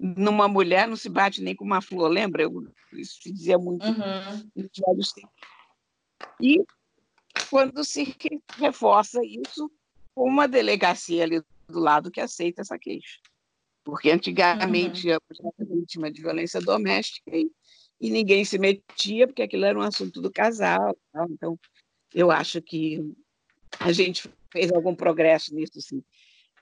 numa 0.00 0.48
mulher 0.48 0.88
não 0.88 0.96
se 0.96 1.08
bate 1.08 1.40
nem 1.40 1.54
com 1.54 1.64
uma 1.64 1.80
flor, 1.80 2.08
lembra? 2.08 2.42
Eu, 2.42 2.66
isso 2.94 3.22
se 3.22 3.32
dizia 3.32 3.56
muito 3.56 3.86
uhum. 3.86 4.50
nos 4.56 4.70
velhos 4.84 5.12
tempos. 5.12 5.30
E 6.40 6.64
quando 7.48 7.84
se 7.84 8.16
reforça 8.58 9.20
isso, 9.24 9.70
uma 10.16 10.48
delegacia 10.48 11.22
ali 11.22 11.42
do 11.68 11.78
lado 11.78 12.10
que 12.10 12.20
aceita 12.20 12.62
essa 12.62 12.78
queixa. 12.78 13.18
Porque 13.84 14.10
antigamente 14.10 15.06
uhum. 15.08 15.14
eu 15.14 15.20
era 15.30 15.74
vítima 15.74 16.10
de 16.10 16.22
violência 16.22 16.60
doméstica 16.60 17.36
e, 17.36 17.50
e, 18.00 18.10
ninguém 18.10 18.44
se 18.44 18.58
metia, 18.58 19.26
porque 19.26 19.42
aquilo 19.42 19.64
era 19.64 19.78
um 19.78 19.82
assunto 19.82 20.20
do 20.20 20.30
casal. 20.30 20.96
Tal. 21.12 21.26
Então, 21.30 21.58
eu 22.14 22.30
acho 22.30 22.60
que 22.62 23.00
a 23.78 23.92
gente 23.92 24.28
fez 24.50 24.72
algum 24.72 24.94
progresso 24.94 25.54
nisso, 25.54 25.80
sim. 25.80 26.02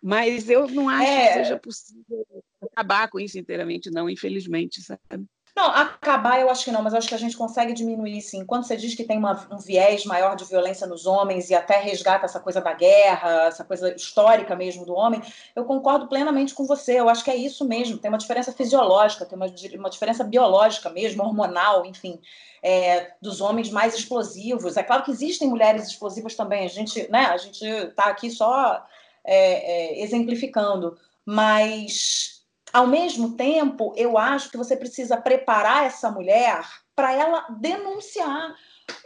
Mas 0.03 0.51
eu 0.51 0.69
não 0.69 0.89
acho 0.89 1.03
é... 1.03 1.29
que 1.29 1.33
seja 1.35 1.59
possível 1.59 2.27
acabar 2.61 3.09
com 3.09 3.19
isso 3.19 3.39
inteiramente, 3.39 3.91
não, 3.91 4.11
infelizmente, 4.11 4.83
sabe? 4.83 5.27
Não, 5.57 5.67
acabar 5.67 6.41
eu 6.41 6.51
acho 6.51 6.65
que 6.65 6.73
não, 6.73 6.83
mas 6.83 6.95
acho 6.95 7.07
que 7.07 7.15
a 7.15 7.19
gente 7.19 7.37
consegue 7.37 7.73
diminuir 7.73 8.21
sim. 8.21 8.45
Quando 8.45 8.65
você 8.65 8.77
diz 8.77 8.97
que 8.97 9.05
tem 9.05 9.17
uma, 9.17 9.47
um 9.53 9.59
viés 9.59 10.05
maior 10.05 10.35
de 10.35 10.45
violência 10.45 10.85
nos 10.85 11.07
homens 11.07 11.49
e 11.49 11.55
até 11.55 11.79
resgata 11.79 12.25
essa 12.25 12.41
coisa 12.41 12.61
da 12.61 12.73
guerra, 12.73 13.47
essa 13.47 13.65
coisa 13.65 13.95
histórica 13.95 14.57
mesmo 14.57 14.85
do 14.85 14.95
homem, 14.95 15.23
eu 15.55 15.65
concordo 15.65 16.09
plenamente 16.09 16.55
com 16.55 16.67
você. 16.67 16.99
Eu 16.99 17.09
acho 17.09 17.23
que 17.23 17.31
é 17.31 17.37
isso 17.37 17.65
mesmo. 17.65 17.99
Tem 17.99 18.09
uma 18.09 18.19
diferença 18.19 18.53
fisiológica, 18.53 19.25
tem 19.25 19.37
uma, 19.37 19.47
uma 19.79 19.91
diferença 19.91 20.25
biológica 20.25 20.91
mesmo, 20.91 21.23
hormonal, 21.23 21.87
enfim, 21.87 22.21
é, 22.61 23.13
dos 23.23 23.41
homens 23.41 23.71
mais 23.71 23.95
explosivos. 23.95 24.77
É 24.77 24.83
claro 24.83 25.05
que 25.05 25.13
existem 25.13 25.49
mulheres 25.49 25.87
explosivas 25.87 26.35
também. 26.35 26.65
A 26.65 26.69
gente, 26.69 27.09
né? 27.13 27.27
A 27.27 27.37
gente 27.37 27.65
está 27.65 28.07
aqui 28.07 28.29
só 28.29 28.85
é, 29.25 30.01
é, 30.01 30.03
exemplificando, 30.03 30.99
mas 31.25 32.34
ao 32.75 32.89
mesmo 32.89 33.37
tempo, 33.37 33.95
eu 33.97 34.18
acho 34.18 34.51
que 34.51 34.57
você 34.57 34.77
precisa 34.77 35.16
preparar 35.16 35.87
essa 35.87 36.11
mulher 36.11 36.61
para 36.97 37.12
ela 37.12 37.47
denunciar, 37.49 38.53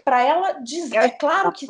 para 0.03 0.23
ela 0.23 0.53
dizer. 0.53 0.97
É 0.97 1.11
claro 1.11 1.53
que 1.53 1.67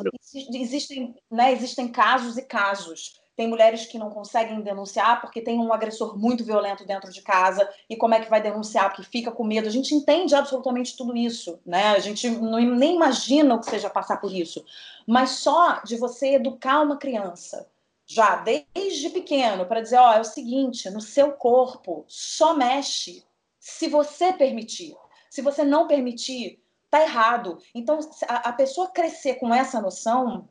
existem, 0.53 1.13
né, 1.29 1.51
existem 1.51 1.89
casos 1.89 2.37
e 2.37 2.41
casos. 2.43 3.19
Tem 3.35 3.49
mulheres 3.49 3.85
que 3.85 3.97
não 3.97 4.09
conseguem 4.09 4.61
denunciar 4.61 5.19
porque 5.19 5.41
tem 5.41 5.59
um 5.59 5.73
agressor 5.73 6.17
muito 6.17 6.43
violento 6.43 6.85
dentro 6.85 7.11
de 7.11 7.21
casa 7.21 7.69
e 7.89 7.97
como 7.97 8.13
é 8.13 8.21
que 8.21 8.29
vai 8.29 8.41
denunciar 8.41 8.89
porque 8.89 9.03
fica 9.03 9.29
com 9.29 9.43
medo. 9.43 9.67
A 9.67 9.71
gente 9.71 9.93
entende 9.93 10.33
absolutamente 10.33 10.95
tudo 10.95 11.17
isso, 11.17 11.59
né? 11.65 11.89
A 11.89 11.99
gente 11.99 12.29
não, 12.29 12.59
nem 12.59 12.95
imagina 12.95 13.55
o 13.55 13.59
que 13.59 13.69
seja 13.69 13.89
passar 13.89 14.21
por 14.21 14.33
isso. 14.33 14.63
Mas 15.05 15.31
só 15.31 15.81
de 15.83 15.97
você 15.97 16.35
educar 16.35 16.81
uma 16.81 16.95
criança 16.95 17.67
já 18.09 18.37
desde 18.37 19.11
pequeno 19.11 19.67
para 19.67 19.81
dizer, 19.81 19.97
ó, 19.97 20.11
é 20.13 20.19
o 20.19 20.25
seguinte, 20.25 20.89
no 20.89 20.99
seu 20.99 21.33
corpo 21.33 22.03
só 22.07 22.55
mexe 22.55 23.23
se 23.59 23.87
você 23.87 24.33
permitir. 24.33 24.95
Se 25.29 25.43
você 25.43 25.63
não 25.63 25.85
permitir, 25.85 26.59
tá 26.89 27.03
errado. 27.03 27.59
Então, 27.73 27.99
a, 28.27 28.49
a 28.49 28.53
pessoa 28.53 28.87
crescer 28.87 29.35
com 29.35 29.53
essa 29.53 29.79
noção 29.79 30.49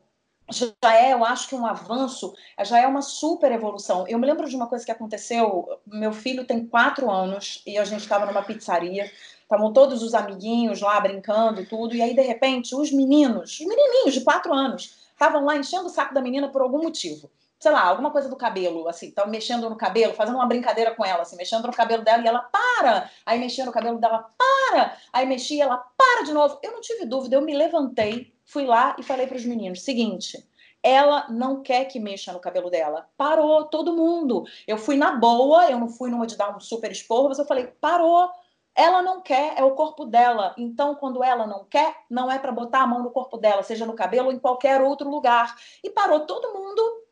já 0.48 0.94
é, 0.94 1.12
eu 1.12 1.24
acho 1.24 1.48
que 1.48 1.54
um 1.56 1.66
avanço, 1.66 2.32
já 2.62 2.78
é 2.78 2.86
uma 2.86 3.02
super 3.02 3.50
evolução. 3.50 4.06
Eu 4.06 4.20
me 4.20 4.26
lembro 4.26 4.48
de 4.48 4.54
uma 4.54 4.68
coisa 4.68 4.84
que 4.84 4.92
aconteceu. 4.92 5.80
Meu 5.84 6.12
filho 6.12 6.46
tem 6.46 6.64
quatro 6.64 7.10
anos 7.10 7.60
e 7.66 7.76
a 7.76 7.84
gente 7.84 8.02
estava 8.02 8.24
numa 8.24 8.42
pizzaria, 8.42 9.10
estavam 9.42 9.72
todos 9.72 10.00
os 10.00 10.14
amiguinhos 10.14 10.80
lá 10.80 11.00
brincando, 11.00 11.66
tudo, 11.66 11.96
e 11.96 12.00
aí 12.00 12.14
de 12.14 12.22
repente 12.22 12.74
os 12.74 12.92
meninos, 12.92 13.58
os 13.58 13.66
menininhos 13.66 14.14
de 14.14 14.20
quatro 14.20 14.54
anos, 14.54 14.96
estavam 15.10 15.44
lá 15.44 15.56
enchendo 15.56 15.86
o 15.86 15.90
saco 15.90 16.14
da 16.14 16.22
menina 16.22 16.48
por 16.48 16.62
algum 16.62 16.82
motivo 16.82 17.28
sei 17.58 17.72
lá, 17.72 17.82
alguma 17.82 18.10
coisa 18.10 18.28
do 18.28 18.36
cabelo, 18.36 18.88
assim, 18.88 19.10
tava 19.10 19.28
mexendo 19.28 19.68
no 19.68 19.76
cabelo, 19.76 20.14
fazendo 20.14 20.36
uma 20.36 20.46
brincadeira 20.46 20.94
com 20.94 21.04
ela, 21.04 21.22
assim, 21.22 21.36
mexendo 21.36 21.66
no 21.66 21.72
cabelo 21.72 22.04
dela 22.04 22.22
e 22.22 22.26
ela 22.26 22.40
para, 22.40 23.10
aí 23.26 23.38
mexia 23.38 23.66
no 23.66 23.72
cabelo 23.72 23.98
dela, 23.98 24.30
para, 24.38 24.96
aí 25.12 25.26
mexia, 25.26 25.64
ela 25.64 25.76
para 25.76 26.22
de 26.22 26.32
novo. 26.32 26.58
Eu 26.62 26.72
não 26.72 26.80
tive 26.80 27.04
dúvida, 27.04 27.36
eu 27.36 27.42
me 27.42 27.56
levantei, 27.56 28.32
fui 28.44 28.64
lá 28.64 28.94
e 28.98 29.02
falei 29.02 29.26
para 29.26 29.36
os 29.36 29.44
meninos, 29.44 29.82
seguinte, 29.82 30.46
ela 30.82 31.26
não 31.28 31.62
quer 31.62 31.86
que 31.86 31.98
mexa 31.98 32.32
no 32.32 32.38
cabelo 32.38 32.70
dela. 32.70 33.08
Parou, 33.16 33.64
todo 33.64 33.96
mundo. 33.96 34.44
Eu 34.66 34.78
fui 34.78 34.96
na 34.96 35.12
boa, 35.16 35.68
eu 35.68 35.78
não 35.78 35.88
fui 35.88 36.08
numa 36.08 36.26
de 36.26 36.36
dar 36.36 36.56
um 36.56 36.60
super 36.60 36.90
esporro, 36.92 37.28
mas 37.28 37.38
eu 37.38 37.44
falei, 37.44 37.66
parou. 37.80 38.30
Ela 38.76 39.02
não 39.02 39.20
quer, 39.20 39.54
é 39.58 39.64
o 39.64 39.72
corpo 39.72 40.04
dela. 40.06 40.54
Então, 40.56 40.94
quando 40.94 41.24
ela 41.24 41.48
não 41.48 41.64
quer, 41.64 41.96
não 42.08 42.30
é 42.30 42.38
para 42.38 42.52
botar 42.52 42.82
a 42.82 42.86
mão 42.86 43.02
no 43.02 43.10
corpo 43.10 43.36
dela, 43.36 43.64
seja 43.64 43.84
no 43.84 43.94
cabelo 43.94 44.28
ou 44.28 44.32
em 44.32 44.38
qualquer 44.38 44.80
outro 44.80 45.10
lugar. 45.10 45.56
E 45.82 45.90
parou 45.90 46.20
todo 46.20 46.54
mundo 46.54 47.07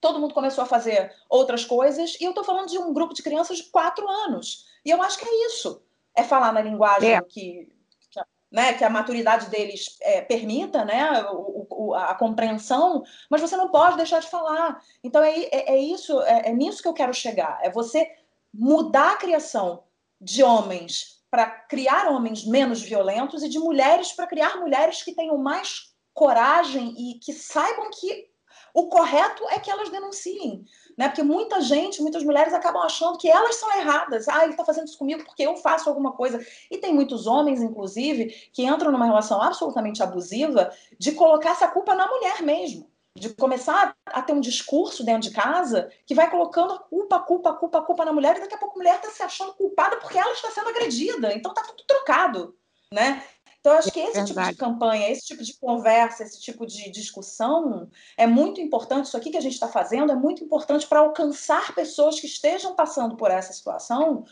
todo 0.00 0.18
mundo 0.18 0.34
começou 0.34 0.62
a 0.62 0.66
fazer 0.66 1.12
outras 1.28 1.64
coisas, 1.64 2.16
e 2.20 2.24
eu 2.24 2.30
estou 2.30 2.44
falando 2.44 2.68
de 2.68 2.78
um 2.78 2.92
grupo 2.92 3.14
de 3.14 3.22
crianças 3.22 3.58
de 3.58 3.64
quatro 3.64 4.08
anos. 4.08 4.66
E 4.84 4.90
eu 4.90 5.02
acho 5.02 5.18
que 5.18 5.26
é 5.26 5.46
isso. 5.46 5.82
É 6.14 6.22
falar 6.22 6.52
na 6.52 6.60
linguagem 6.60 7.14
é. 7.14 7.20
que, 7.22 7.68
que, 8.10 8.20
né, 8.50 8.72
que 8.74 8.84
a 8.84 8.90
maturidade 8.90 9.50
deles 9.50 9.96
é, 10.00 10.22
permita 10.22 10.84
né, 10.84 11.24
o, 11.30 11.66
o, 11.70 11.94
a 11.94 12.14
compreensão, 12.14 13.04
mas 13.30 13.40
você 13.40 13.56
não 13.56 13.68
pode 13.68 13.96
deixar 13.96 14.20
de 14.20 14.28
falar. 14.28 14.80
Então 15.02 15.22
é, 15.22 15.32
é, 15.44 15.74
é 15.74 15.78
isso, 15.78 16.20
é, 16.22 16.48
é 16.48 16.52
nisso 16.52 16.82
que 16.82 16.88
eu 16.88 16.94
quero 16.94 17.12
chegar. 17.12 17.58
É 17.62 17.70
você 17.70 18.10
mudar 18.52 19.12
a 19.12 19.16
criação 19.16 19.82
de 20.20 20.42
homens 20.42 21.16
para 21.30 21.46
criar 21.46 22.08
homens 22.08 22.46
menos 22.46 22.80
violentos 22.80 23.42
e 23.42 23.48
de 23.48 23.58
mulheres 23.58 24.12
para 24.12 24.26
criar 24.26 24.56
mulheres 24.56 25.02
que 25.02 25.14
tenham 25.14 25.36
mais 25.36 25.94
coragem 26.14 26.94
e 26.96 27.18
que 27.18 27.32
saibam 27.32 27.90
que 27.90 28.30
o 28.76 28.88
correto 28.88 29.42
é 29.48 29.58
que 29.58 29.70
elas 29.70 29.88
denunciem, 29.88 30.62
né? 30.98 31.08
Porque 31.08 31.22
muita 31.22 31.62
gente, 31.62 32.02
muitas 32.02 32.22
mulheres 32.22 32.52
acabam 32.52 32.82
achando 32.82 33.16
que 33.16 33.26
elas 33.26 33.56
são 33.56 33.74
erradas. 33.74 34.28
Ah, 34.28 34.42
ele 34.42 34.52
está 34.52 34.66
fazendo 34.66 34.86
isso 34.86 34.98
comigo 34.98 35.24
porque 35.24 35.44
eu 35.44 35.56
faço 35.56 35.88
alguma 35.88 36.12
coisa. 36.12 36.46
E 36.70 36.76
tem 36.76 36.92
muitos 36.92 37.26
homens, 37.26 37.62
inclusive, 37.62 38.26
que 38.52 38.66
entram 38.66 38.92
numa 38.92 39.06
relação 39.06 39.40
absolutamente 39.40 40.02
abusiva 40.02 40.70
de 40.98 41.12
colocar 41.12 41.52
essa 41.52 41.66
culpa 41.68 41.94
na 41.94 42.06
mulher 42.06 42.42
mesmo 42.42 42.86
de 43.18 43.30
começar 43.30 43.96
a 44.04 44.20
ter 44.20 44.34
um 44.34 44.42
discurso 44.42 45.02
dentro 45.02 45.30
de 45.30 45.34
casa 45.34 45.90
que 46.04 46.14
vai 46.14 46.30
colocando 46.30 46.74
a 46.74 46.78
culpa, 46.78 47.18
culpa, 47.20 47.54
culpa, 47.54 47.80
culpa 47.80 48.04
na 48.04 48.12
mulher, 48.12 48.36
e 48.36 48.40
daqui 48.40 48.54
a 48.54 48.58
pouco 48.58 48.74
a 48.74 48.82
mulher 48.82 48.96
está 48.96 49.08
se 49.08 49.22
achando 49.22 49.54
culpada 49.54 49.96
porque 49.96 50.18
ela 50.18 50.32
está 50.32 50.50
sendo 50.50 50.68
agredida. 50.68 51.32
Então 51.32 51.54
tá 51.54 51.62
tudo 51.62 51.82
trocado, 51.86 52.54
né? 52.92 53.24
Então, 53.66 53.74
eu 53.74 53.78
acho 53.80 53.90
que 53.90 53.98
esse 53.98 54.24
tipo 54.24 54.40
de 54.40 54.54
campanha, 54.54 55.10
esse 55.10 55.26
tipo 55.26 55.42
de 55.42 55.54
conversa, 55.54 56.22
esse 56.22 56.40
tipo 56.40 56.64
de 56.64 56.88
discussão 56.88 57.90
é 58.16 58.24
muito 58.24 58.60
importante. 58.60 59.06
Isso 59.06 59.16
aqui 59.16 59.28
que 59.28 59.36
a 59.36 59.40
gente 59.40 59.54
está 59.54 59.66
fazendo 59.66 60.12
é 60.12 60.14
muito 60.14 60.44
importante 60.44 60.86
para 60.86 61.00
alcançar 61.00 61.74
pessoas 61.74 62.20
que 62.20 62.28
estejam 62.28 62.76
passando 62.76 63.16
por 63.16 63.28
essa 63.28 63.52
situação 63.52 64.24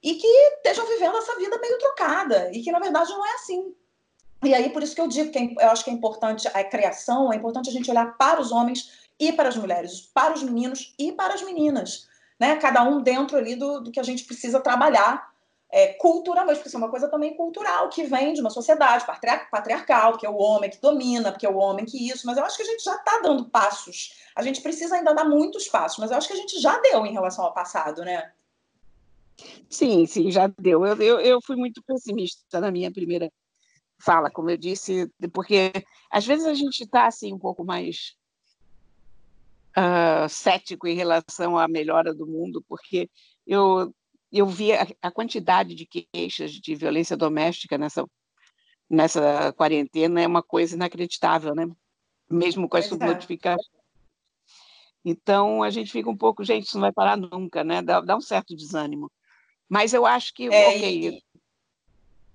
e 0.00 0.14
que 0.14 0.26
estejam 0.28 0.86
vivendo 0.86 1.16
essa 1.16 1.34
vida 1.34 1.58
meio 1.58 1.76
trocada 1.78 2.48
e 2.52 2.62
que, 2.62 2.70
na 2.70 2.78
verdade, 2.78 3.10
não 3.10 3.26
é 3.26 3.34
assim. 3.34 3.74
E 4.44 4.54
aí, 4.54 4.70
por 4.70 4.84
isso 4.84 4.94
que 4.94 5.00
eu 5.00 5.08
digo 5.08 5.32
que 5.32 5.38
é 5.38 5.64
eu 5.64 5.70
acho 5.70 5.82
que 5.82 5.90
é 5.90 5.92
importante 5.92 6.46
a 6.46 6.62
criação, 6.62 7.32
é 7.32 7.36
importante 7.36 7.68
a 7.68 7.72
gente 7.72 7.90
olhar 7.90 8.16
para 8.16 8.40
os 8.40 8.52
homens 8.52 9.08
e 9.18 9.32
para 9.32 9.48
as 9.48 9.56
mulheres, 9.56 10.02
para 10.14 10.32
os 10.32 10.44
meninos 10.44 10.94
e 10.96 11.10
para 11.10 11.34
as 11.34 11.42
meninas. 11.42 12.06
Né? 12.38 12.54
Cada 12.54 12.84
um 12.84 13.02
dentro 13.02 13.36
ali 13.36 13.56
do, 13.56 13.80
do 13.80 13.90
que 13.90 13.98
a 13.98 14.04
gente 14.04 14.22
precisa 14.22 14.60
trabalhar 14.60 15.34
é, 15.76 15.88
culturalmente, 15.92 16.56
porque 16.56 16.68
isso 16.68 16.76
é 16.78 16.80
uma 16.80 16.88
coisa 16.88 17.06
também 17.06 17.36
cultural, 17.36 17.90
que 17.90 18.02
vem 18.04 18.32
de 18.32 18.40
uma 18.40 18.48
sociedade 18.48 19.04
patriarcal, 19.50 20.16
que 20.16 20.24
é 20.24 20.30
o 20.30 20.38
homem 20.38 20.70
que 20.70 20.80
domina, 20.80 21.30
porque 21.30 21.44
é 21.44 21.50
o 21.50 21.58
homem 21.58 21.84
que 21.84 22.08
isso, 22.10 22.26
mas 22.26 22.38
eu 22.38 22.44
acho 22.46 22.56
que 22.56 22.62
a 22.62 22.66
gente 22.66 22.82
já 22.82 22.94
está 22.94 23.20
dando 23.22 23.50
passos. 23.50 24.14
A 24.34 24.40
gente 24.40 24.62
precisa 24.62 24.96
ainda 24.96 25.12
dar 25.12 25.26
muitos 25.26 25.68
passos, 25.68 25.98
mas 25.98 26.10
eu 26.10 26.16
acho 26.16 26.28
que 26.28 26.32
a 26.32 26.38
gente 26.38 26.58
já 26.62 26.80
deu 26.80 27.04
em 27.04 27.12
relação 27.12 27.44
ao 27.44 27.52
passado, 27.52 28.02
né? 28.06 28.32
Sim, 29.68 30.06
sim, 30.06 30.30
já 30.30 30.46
deu. 30.58 30.86
Eu, 30.86 30.96
eu, 30.96 31.20
eu 31.20 31.42
fui 31.42 31.56
muito 31.56 31.82
pessimista 31.82 32.58
na 32.58 32.70
minha 32.70 32.90
primeira 32.90 33.30
fala, 33.98 34.30
como 34.30 34.48
eu 34.48 34.56
disse, 34.56 35.12
porque 35.30 35.72
às 36.10 36.24
vezes 36.24 36.46
a 36.46 36.54
gente 36.54 36.84
está 36.84 37.06
assim 37.06 37.34
um 37.34 37.38
pouco 37.38 37.62
mais 37.62 38.16
uh, 39.76 40.26
cético 40.26 40.86
em 40.86 40.96
relação 40.96 41.58
à 41.58 41.68
melhora 41.68 42.14
do 42.14 42.26
mundo, 42.26 42.64
porque 42.66 43.10
eu 43.46 43.92
eu 44.32 44.46
vi 44.46 44.72
a, 44.72 44.86
a, 45.02 45.10
quantidade 45.10 45.74
de 45.74 45.86
queixas 45.86 46.52
de 46.52 46.74
violência 46.74 47.16
doméstica 47.16 47.78
nessa, 47.78 48.04
nessa 48.88 49.52
quarentena 49.52 50.20
é 50.20 50.26
uma 50.26 50.42
coisa 50.42 50.74
inacreditável, 50.74 51.54
né? 51.54 51.66
Mesmo 52.28 52.68
com 52.68 52.76
as 52.76 52.86
subnotificações. 52.86 53.66
Então, 55.04 55.62
a 55.62 55.70
gente 55.70 55.92
fica 55.92 56.10
um 56.10 56.16
pouco, 56.16 56.42
gente, 56.42 56.66
isso 56.66 56.76
não 56.76 56.82
vai 56.82 56.92
parar 56.92 57.16
nunca, 57.16 57.62
né? 57.62 57.80
Dá, 57.80 58.00
dá 58.00 58.16
um 58.16 58.20
certo 58.20 58.56
desânimo. 58.56 59.10
Mas 59.68 59.94
eu 59.94 60.04
acho 60.04 60.34
que, 60.34 60.52
é, 60.52 60.68
ok, 60.68 61.08
e... 61.08 61.22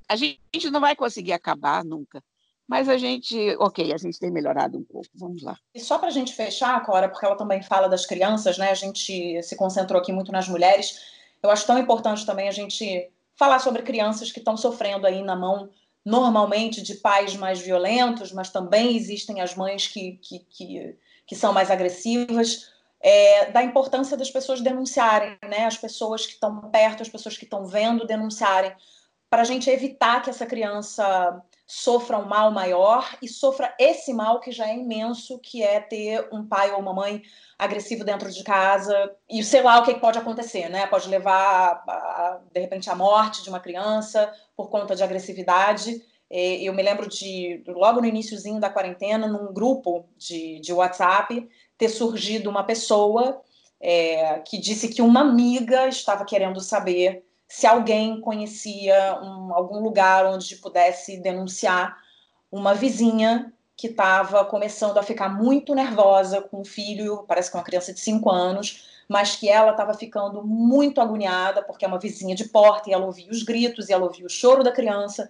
a 0.08 0.16
gente 0.16 0.70
não 0.70 0.80
vai 0.80 0.96
conseguir 0.96 1.34
acabar 1.34 1.84
nunca, 1.84 2.24
mas 2.66 2.88
a 2.88 2.98
gente, 2.98 3.38
ok, 3.60 3.92
a 3.92 3.98
gente 3.98 4.18
tem 4.18 4.32
melhorado 4.32 4.78
um 4.78 4.84
pouco, 4.86 5.10
vamos 5.16 5.44
lá. 5.44 5.58
E 5.76 5.80
só 5.82 5.98
para 5.98 6.08
a 6.08 6.12
gente 6.12 6.34
fechar, 6.34 6.82
Cora, 6.86 7.10
porque 7.10 7.26
ela 7.26 7.36
também 7.36 7.62
fala 7.62 7.90
das 7.90 8.06
crianças, 8.06 8.58
né? 8.58 8.72
A 8.72 8.76
gente 8.76 9.44
se 9.44 9.58
concentrou 9.58 10.00
aqui 10.00 10.14
muito 10.14 10.32
nas 10.32 10.48
mulheres, 10.48 10.98
eu 11.44 11.50
acho 11.50 11.66
tão 11.66 11.78
importante 11.78 12.26
também 12.26 12.48
a 12.48 12.52
gente 12.52 13.10
falar 13.36 13.60
sobre 13.60 13.82
crianças 13.82 14.32
que 14.32 14.40
estão 14.40 14.56
sofrendo 14.56 15.08
aí 15.08 15.24
na 15.24 15.36
mão 15.36 15.70
normalmente 16.06 16.82
de 16.82 16.96
pais 16.96 17.36
mais 17.36 17.60
violentos, 17.60 18.32
mas 18.32 18.50
também 18.50 18.96
existem 18.96 19.42
as 19.42 19.56
mães 19.56 19.88
que, 19.88 20.14
que, 20.22 20.40
que, 20.40 20.98
que 21.26 21.36
são 21.36 21.54
mais 21.54 21.70
agressivas. 21.72 22.72
É, 23.04 23.50
da 23.52 23.64
importância 23.64 24.16
das 24.16 24.30
pessoas 24.30 24.62
denunciarem, 24.62 25.36
né? 25.50 25.66
As 25.66 25.76
pessoas 25.76 26.28
que 26.28 26.34
estão 26.34 26.70
perto, 26.70 27.02
as 27.02 27.10
pessoas 27.10 27.36
que 27.36 27.46
estão 27.46 27.66
vendo 27.66 28.06
denunciarem, 28.06 28.76
para 29.28 29.42
a 29.42 29.46
gente 29.46 29.70
evitar 29.70 30.22
que 30.22 30.30
essa 30.30 30.46
criança 30.46 31.42
sofra 31.74 32.18
um 32.18 32.26
mal 32.26 32.52
maior 32.52 33.16
e 33.22 33.30
sofra 33.30 33.74
esse 33.80 34.12
mal 34.12 34.42
que 34.42 34.52
já 34.52 34.68
é 34.68 34.76
imenso, 34.76 35.40
que 35.40 35.64
é 35.64 35.80
ter 35.80 36.28
um 36.30 36.46
pai 36.46 36.70
ou 36.74 36.80
uma 36.80 36.94
mãe 36.94 37.22
agressivo 37.58 38.04
dentro 38.04 38.30
de 38.30 38.44
casa 38.44 39.16
e 39.30 39.42
sei 39.42 39.62
lá 39.62 39.80
o 39.80 39.84
que 39.84 39.96
pode 39.96 40.20
acontecer, 40.20 40.68
né? 40.68 40.86
Pode 40.88 41.08
levar, 41.08 41.82
de 42.52 42.60
repente, 42.60 42.90
à 42.90 42.96
morte 42.96 43.42
de 43.42 43.48
uma 43.48 43.62
criança 43.62 44.30
por 44.54 44.70
conta 44.70 44.98
de 44.98 45.02
agressividade. 45.02 46.04
Eu 46.30 46.74
me 46.74 46.84
lembro 46.84 47.08
de, 47.08 47.64
logo 47.66 48.02
no 48.02 48.08
iníciozinho 48.08 48.60
da 48.60 48.70
quarentena, 48.70 49.26
num 49.26 49.54
grupo 49.54 50.10
de, 50.18 50.60
de 50.60 50.74
WhatsApp, 50.74 51.48
ter 51.78 51.88
surgido 51.88 52.50
uma 52.50 52.66
pessoa 52.66 53.42
é, 53.80 54.40
que 54.40 54.58
disse 54.58 54.90
que 54.90 55.02
uma 55.02 55.22
amiga 55.22 55.88
estava 55.88 56.26
querendo 56.26 56.60
saber 56.60 57.24
se 57.52 57.68
alguém 57.68 58.22
conhecia 58.22 59.20
um, 59.22 59.54
algum 59.54 59.84
lugar 59.84 60.26
onde 60.26 60.56
pudesse 60.56 61.18
denunciar 61.18 61.98
uma 62.50 62.74
vizinha 62.74 63.52
que 63.76 63.88
estava 63.88 64.46
começando 64.46 64.98
a 64.98 65.04
ficar 65.04 65.28
muito 65.28 65.76
nervosa 65.76 66.42
com 66.42 66.62
o 66.62 66.66
filho, 66.66 67.26
parece 67.28 67.52
que 67.52 67.58
é 67.58 67.60
uma 67.60 67.66
criança 67.66 67.94
de 67.94 68.00
5 68.00 68.30
anos, 68.30 69.04
mas 69.06 69.36
que 69.36 69.50
ela 69.50 69.72
estava 69.72 69.94
ficando 69.94 70.42
muito 70.42 71.02
agoniada, 71.02 71.62
porque 71.62 71.84
é 71.84 71.90
uma 71.90 72.00
vizinha 72.00 72.34
de 72.34 72.46
porta 72.46 72.90
e 72.90 72.94
ela 72.94 73.06
ouvia 73.06 73.30
os 73.30 73.44
gritos 73.44 73.90
e 73.90 73.94
ela 73.94 74.06
ouvia 74.06 74.26
o 74.26 74.30
choro 74.30 74.64
da 74.64 74.72
criança. 74.72 75.30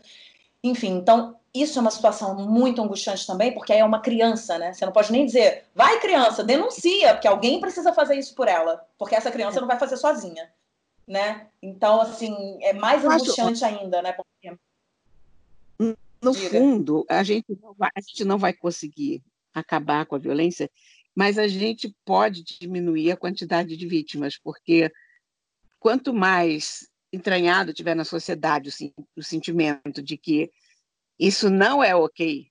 Enfim, 0.63 0.97
então 0.97 1.35
isso 1.51 1.79
é 1.79 1.81
uma 1.81 1.89
situação 1.89 2.35
muito 2.35 2.83
angustiante 2.83 3.25
também, 3.25 3.51
porque 3.51 3.73
aí 3.73 3.79
é 3.79 3.85
uma 3.85 3.99
criança, 3.99 4.59
né? 4.59 4.73
Você 4.73 4.85
não 4.85 4.93
pode 4.93 5.11
nem 5.11 5.25
dizer, 5.25 5.65
vai 5.73 5.99
criança, 5.99 6.43
denuncia, 6.43 7.15
porque 7.15 7.27
alguém 7.27 7.59
precisa 7.59 7.91
fazer 7.93 8.13
isso 8.13 8.35
por 8.35 8.47
ela, 8.47 8.85
porque 8.95 9.15
essa 9.15 9.31
criança 9.31 9.59
não 9.59 9.67
vai 9.67 9.79
fazer 9.79 9.97
sozinha, 9.97 10.47
né? 11.07 11.47
Então, 11.61 12.01
assim, 12.01 12.59
é 12.61 12.73
mais 12.73 13.03
angustiante 13.03 13.63
ainda, 13.63 14.01
né? 14.01 14.13
Porque... 14.13 14.57
No 16.21 16.33
Diga. 16.33 16.49
fundo, 16.49 17.03
a 17.09 17.23
gente, 17.23 17.47
vai, 17.75 17.89
a 17.95 17.99
gente 17.99 18.23
não 18.23 18.37
vai 18.37 18.53
conseguir 18.53 19.23
acabar 19.53 20.05
com 20.05 20.15
a 20.15 20.19
violência, 20.19 20.69
mas 21.15 21.39
a 21.39 21.47
gente 21.47 21.95
pode 22.05 22.43
diminuir 22.43 23.11
a 23.11 23.17
quantidade 23.17 23.75
de 23.75 23.87
vítimas, 23.87 24.37
porque 24.37 24.91
quanto 25.79 26.13
mais 26.13 26.87
entranhado 27.11 27.73
tiver 27.73 27.95
na 27.95 28.05
sociedade 28.05 28.69
o, 28.69 29.05
o 29.17 29.23
sentimento 29.23 30.01
de 30.01 30.15
que 30.15 30.51
isso 31.19 31.49
não 31.49 31.83
é 31.83 31.95
ok. 31.95 32.47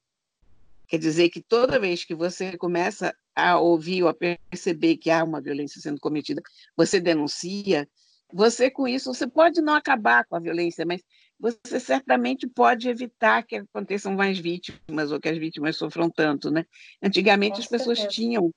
Quer 0.86 0.98
dizer 0.98 1.30
que 1.30 1.40
toda 1.40 1.78
vez 1.78 2.04
que 2.04 2.14
você 2.14 2.56
começa 2.58 3.14
a 3.34 3.58
ouvir 3.58 4.02
ou 4.02 4.08
a 4.08 4.14
perceber 4.14 4.96
que 4.96 5.10
há 5.10 5.22
uma 5.22 5.40
violência 5.40 5.80
sendo 5.80 6.00
cometida, 6.00 6.42
você 6.76 7.00
denuncia, 7.00 7.88
você 8.32 8.70
com 8.70 8.86
isso, 8.86 9.12
você 9.12 9.26
pode 9.26 9.60
não 9.60 9.74
acabar 9.74 10.24
com 10.24 10.36
a 10.36 10.40
violência, 10.40 10.84
mas 10.86 11.02
você 11.38 11.80
certamente 11.80 12.46
pode 12.46 12.88
evitar 12.88 13.42
que 13.42 13.56
aconteçam 13.56 14.14
mais 14.14 14.38
vítimas 14.38 15.10
ou 15.10 15.20
que 15.20 15.28
as 15.28 15.38
vítimas 15.38 15.76
sofram 15.76 16.10
tanto, 16.10 16.50
né? 16.50 16.64
Antigamente 17.02 17.54
com 17.54 17.60
as 17.60 17.66
pessoas 17.66 17.98
tinham 18.06 18.52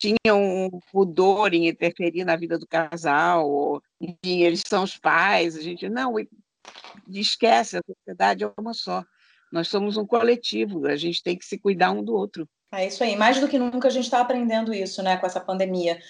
tinham 0.00 0.70
pudor 0.90 1.52
em 1.52 1.68
interferir 1.68 2.24
na 2.24 2.34
vida 2.34 2.58
do 2.58 2.66
casal, 2.66 3.46
ou, 3.46 3.82
enfim, 4.00 4.40
eles 4.40 4.62
são 4.66 4.82
os 4.82 4.96
pais, 4.96 5.56
a 5.56 5.60
gente 5.60 5.90
não 5.90 6.14
esquece, 7.06 7.76
a 7.76 7.82
sociedade 7.86 8.42
é 8.42 8.50
uma 8.58 8.72
só. 8.72 9.04
Nós 9.52 9.68
somos 9.68 9.98
um 9.98 10.06
coletivo, 10.06 10.86
a 10.86 10.96
gente 10.96 11.22
tem 11.22 11.36
que 11.36 11.44
se 11.44 11.58
cuidar 11.58 11.90
um 11.90 12.02
do 12.02 12.14
outro. 12.14 12.48
É 12.72 12.86
isso 12.86 13.04
aí. 13.04 13.14
Mais 13.14 13.40
do 13.40 13.48
que 13.48 13.58
nunca 13.58 13.88
a 13.88 13.90
gente 13.90 14.04
está 14.04 14.20
aprendendo 14.20 14.72
isso, 14.72 15.02
né, 15.02 15.18
com 15.18 15.26
essa 15.26 15.40
pandemia. 15.40 16.00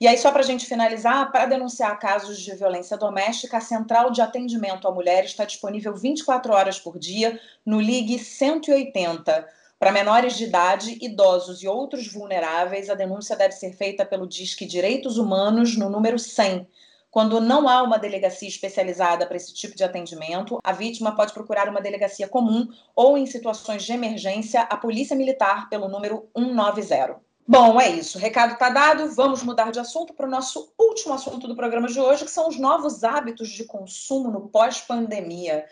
E 0.00 0.06
aí, 0.06 0.16
só 0.16 0.30
para 0.30 0.42
a 0.42 0.46
gente 0.46 0.64
finalizar, 0.64 1.32
para 1.32 1.46
denunciar 1.46 1.98
casos 1.98 2.38
de 2.38 2.54
violência 2.54 2.96
doméstica, 2.96 3.56
a 3.56 3.60
Central 3.60 4.12
de 4.12 4.22
Atendimento 4.22 4.86
à 4.86 4.92
Mulher 4.92 5.24
está 5.24 5.44
disponível 5.44 5.92
24 5.92 6.52
horas 6.52 6.78
por 6.78 7.00
dia 7.00 7.40
no 7.66 7.80
Ligue 7.80 8.16
180. 8.16 9.44
Para 9.76 9.90
menores 9.90 10.36
de 10.36 10.44
idade, 10.44 10.96
idosos 11.00 11.64
e 11.64 11.66
outros 11.66 12.12
vulneráveis, 12.12 12.88
a 12.88 12.94
denúncia 12.94 13.34
deve 13.34 13.52
ser 13.54 13.72
feita 13.72 14.06
pelo 14.06 14.28
Disque 14.28 14.64
Direitos 14.64 15.18
Humanos 15.18 15.76
no 15.76 15.90
número 15.90 16.16
100. 16.16 16.64
Quando 17.10 17.40
não 17.40 17.68
há 17.68 17.82
uma 17.82 17.98
delegacia 17.98 18.48
especializada 18.48 19.26
para 19.26 19.36
esse 19.36 19.52
tipo 19.52 19.74
de 19.74 19.82
atendimento, 19.82 20.60
a 20.62 20.72
vítima 20.72 21.16
pode 21.16 21.32
procurar 21.32 21.68
uma 21.68 21.80
delegacia 21.80 22.28
comum 22.28 22.68
ou, 22.94 23.18
em 23.18 23.26
situações 23.26 23.82
de 23.82 23.92
emergência, 23.92 24.60
a 24.60 24.76
Polícia 24.76 25.16
Militar 25.16 25.68
pelo 25.68 25.88
número 25.88 26.28
190. 26.36 27.27
Bom, 27.50 27.80
é 27.80 27.88
isso. 27.88 28.18
O 28.18 28.20
recado 28.20 28.52
está 28.52 28.68
dado. 28.68 29.08
Vamos 29.14 29.42
mudar 29.42 29.72
de 29.72 29.80
assunto 29.80 30.12
para 30.12 30.26
o 30.26 30.30
nosso 30.30 30.70
último 30.78 31.14
assunto 31.14 31.48
do 31.48 31.56
programa 31.56 31.88
de 31.88 31.98
hoje, 31.98 32.26
que 32.26 32.30
são 32.30 32.46
os 32.46 32.58
novos 32.58 33.02
hábitos 33.02 33.48
de 33.48 33.64
consumo 33.64 34.30
no 34.30 34.50
pós-pandemia. 34.50 35.64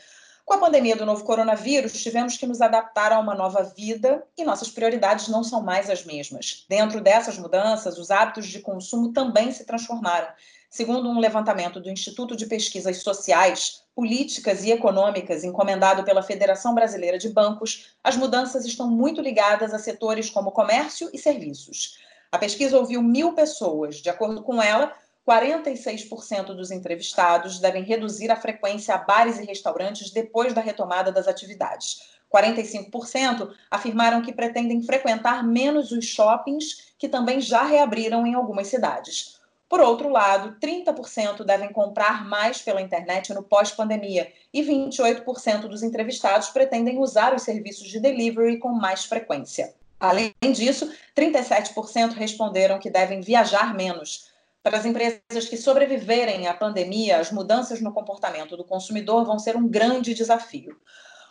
Com 0.46 0.54
a 0.54 0.58
pandemia 0.58 0.96
do 0.96 1.04
novo 1.04 1.22
coronavírus, 1.22 1.92
tivemos 2.02 2.38
que 2.38 2.46
nos 2.46 2.62
adaptar 2.62 3.12
a 3.12 3.18
uma 3.18 3.34
nova 3.34 3.62
vida 3.62 4.26
e 4.38 4.42
nossas 4.42 4.70
prioridades 4.70 5.28
não 5.28 5.44
são 5.44 5.60
mais 5.60 5.90
as 5.90 6.02
mesmas. 6.02 6.64
Dentro 6.66 6.98
dessas 7.02 7.36
mudanças, 7.36 7.98
os 7.98 8.10
hábitos 8.10 8.46
de 8.46 8.60
consumo 8.60 9.12
também 9.12 9.52
se 9.52 9.66
transformaram 9.66 10.28
Segundo 10.76 11.08
um 11.08 11.18
levantamento 11.18 11.80
do 11.80 11.88
Instituto 11.88 12.36
de 12.36 12.44
Pesquisas 12.44 12.98
Sociais, 12.98 13.82
Políticas 13.94 14.62
e 14.62 14.70
Econômicas, 14.70 15.42
encomendado 15.42 16.04
pela 16.04 16.22
Federação 16.22 16.74
Brasileira 16.74 17.16
de 17.16 17.30
Bancos, 17.30 17.96
as 18.04 18.14
mudanças 18.14 18.66
estão 18.66 18.86
muito 18.86 19.22
ligadas 19.22 19.72
a 19.72 19.78
setores 19.78 20.28
como 20.28 20.50
comércio 20.50 21.08
e 21.14 21.18
serviços. 21.18 21.96
A 22.30 22.36
pesquisa 22.36 22.76
ouviu 22.76 23.02
mil 23.02 23.32
pessoas. 23.32 24.02
De 24.02 24.10
acordo 24.10 24.42
com 24.42 24.62
ela, 24.62 24.92
46% 25.26 26.54
dos 26.54 26.70
entrevistados 26.70 27.58
devem 27.58 27.82
reduzir 27.82 28.30
a 28.30 28.36
frequência 28.36 28.94
a 28.94 28.98
bares 28.98 29.38
e 29.38 29.46
restaurantes 29.46 30.10
depois 30.10 30.52
da 30.52 30.60
retomada 30.60 31.10
das 31.10 31.26
atividades. 31.26 32.02
45% 32.30 33.50
afirmaram 33.70 34.20
que 34.20 34.30
pretendem 34.30 34.82
frequentar 34.82 35.42
menos 35.42 35.90
os 35.90 36.04
shoppings, 36.04 36.92
que 36.98 37.08
também 37.08 37.40
já 37.40 37.64
reabriram 37.64 38.26
em 38.26 38.34
algumas 38.34 38.66
cidades. 38.66 39.35
Por 39.68 39.80
outro 39.80 40.08
lado, 40.08 40.56
30% 40.60 41.44
devem 41.44 41.72
comprar 41.72 42.24
mais 42.24 42.62
pela 42.62 42.80
internet 42.80 43.34
no 43.34 43.42
pós-pandemia 43.42 44.32
e 44.52 44.62
28% 44.62 45.62
dos 45.62 45.82
entrevistados 45.82 46.50
pretendem 46.50 46.98
usar 46.98 47.34
os 47.34 47.42
serviços 47.42 47.88
de 47.88 47.98
delivery 47.98 48.58
com 48.58 48.68
mais 48.68 49.04
frequência. 49.04 49.74
Além 49.98 50.34
disso, 50.52 50.92
37% 51.16 52.12
responderam 52.12 52.78
que 52.78 52.90
devem 52.90 53.20
viajar 53.20 53.74
menos. 53.74 54.30
Para 54.62 54.78
as 54.78 54.84
empresas 54.84 55.48
que 55.48 55.56
sobreviverem 55.56 56.46
à 56.46 56.54
pandemia, 56.54 57.18
as 57.18 57.32
mudanças 57.32 57.80
no 57.80 57.92
comportamento 57.92 58.56
do 58.56 58.64
consumidor 58.64 59.24
vão 59.24 59.38
ser 59.38 59.56
um 59.56 59.66
grande 59.66 60.14
desafio. 60.14 60.76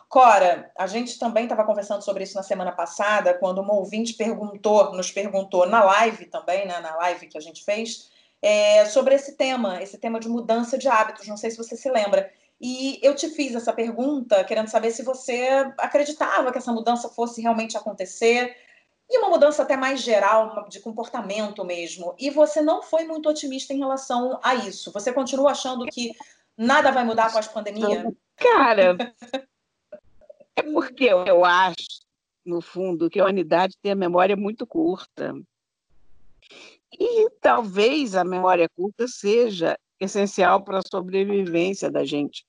Cora, 0.10 0.72
a 0.78 0.88
gente 0.88 1.20
também 1.20 1.44
estava 1.44 1.66
conversando 1.66 2.02
sobre 2.02 2.24
isso 2.24 2.36
na 2.36 2.44
semana 2.44 2.72
passada, 2.72 3.34
quando 3.34 3.62
uma 3.62 3.74
ouvinte 3.74 4.14
perguntou, 4.14 4.94
nos 4.94 5.12
perguntou 5.12 5.68
na 5.68 5.84
live 5.84 6.26
também, 6.26 6.66
né, 6.66 6.80
na 6.80 6.96
live 6.96 7.28
que 7.28 7.38
a 7.38 7.42
gente 7.42 7.64
fez, 7.64 8.10
é, 8.42 8.86
sobre 8.86 9.16
esse 9.16 9.36
tema, 9.36 9.82
esse 9.82 9.98
tema 9.98 10.20
de 10.20 10.30
mudança 10.30 10.78
de 10.78 10.88
hábitos. 10.88 11.28
Não 11.28 11.38
sei 11.38 11.52
se 11.52 11.58
você 11.58 11.76
se 11.76 11.90
lembra. 11.90 12.32
E 12.60 13.00
eu 13.02 13.14
te 13.16 13.30
fiz 13.30 13.54
essa 13.54 13.74
pergunta 13.74 14.44
querendo 14.44 14.68
saber 14.68 14.92
se 14.92 15.04
você 15.04 15.72
acreditava 15.78 16.52
que 16.52 16.58
essa 16.58 16.72
mudança 16.72 17.10
fosse 17.10 17.42
realmente 17.42 17.76
acontecer. 17.76 18.56
E 19.10 19.20
uma 19.20 19.30
mudança 19.30 19.62
até 19.62 19.78
mais 19.78 20.02
geral, 20.02 20.68
de 20.68 20.80
comportamento 20.80 21.64
mesmo. 21.64 22.16
E 22.18 22.30
você 22.30 22.62
não 22.62 22.82
foi 22.82 23.04
muito 23.04 23.30
otimista 23.30 23.74
em 23.74 23.80
relação 23.80 24.40
a 24.44 24.56
isso. 24.56 24.92
Você 24.92 25.14
continua 25.14 25.52
achando 25.52 25.86
que 25.86 26.12
nada 26.58 26.92
vai 26.92 27.04
mudar 27.04 27.28
após 27.28 27.48
a 27.48 27.52
pandemia? 27.52 28.12
Cara, 28.36 28.98
é 30.56 30.64
porque 30.64 31.06
eu 31.06 31.46
acho, 31.46 32.02
no 32.44 32.62
fundo, 32.62 33.10
que 33.10 33.20
a 33.20 33.24
humanidade 33.24 33.78
tem 33.82 33.92
a 33.92 33.96
memória 33.96 34.36
muito 34.36 34.66
curta. 34.66 35.36
E 37.00 37.30
talvez 37.42 38.16
a 38.16 38.24
memória 38.24 38.70
curta 38.70 39.08
seja 39.08 39.78
essencial 40.00 40.64
para 40.64 40.80
a 40.80 40.88
sobrevivência 40.90 41.90
da 41.90 42.04
gente. 42.04 42.46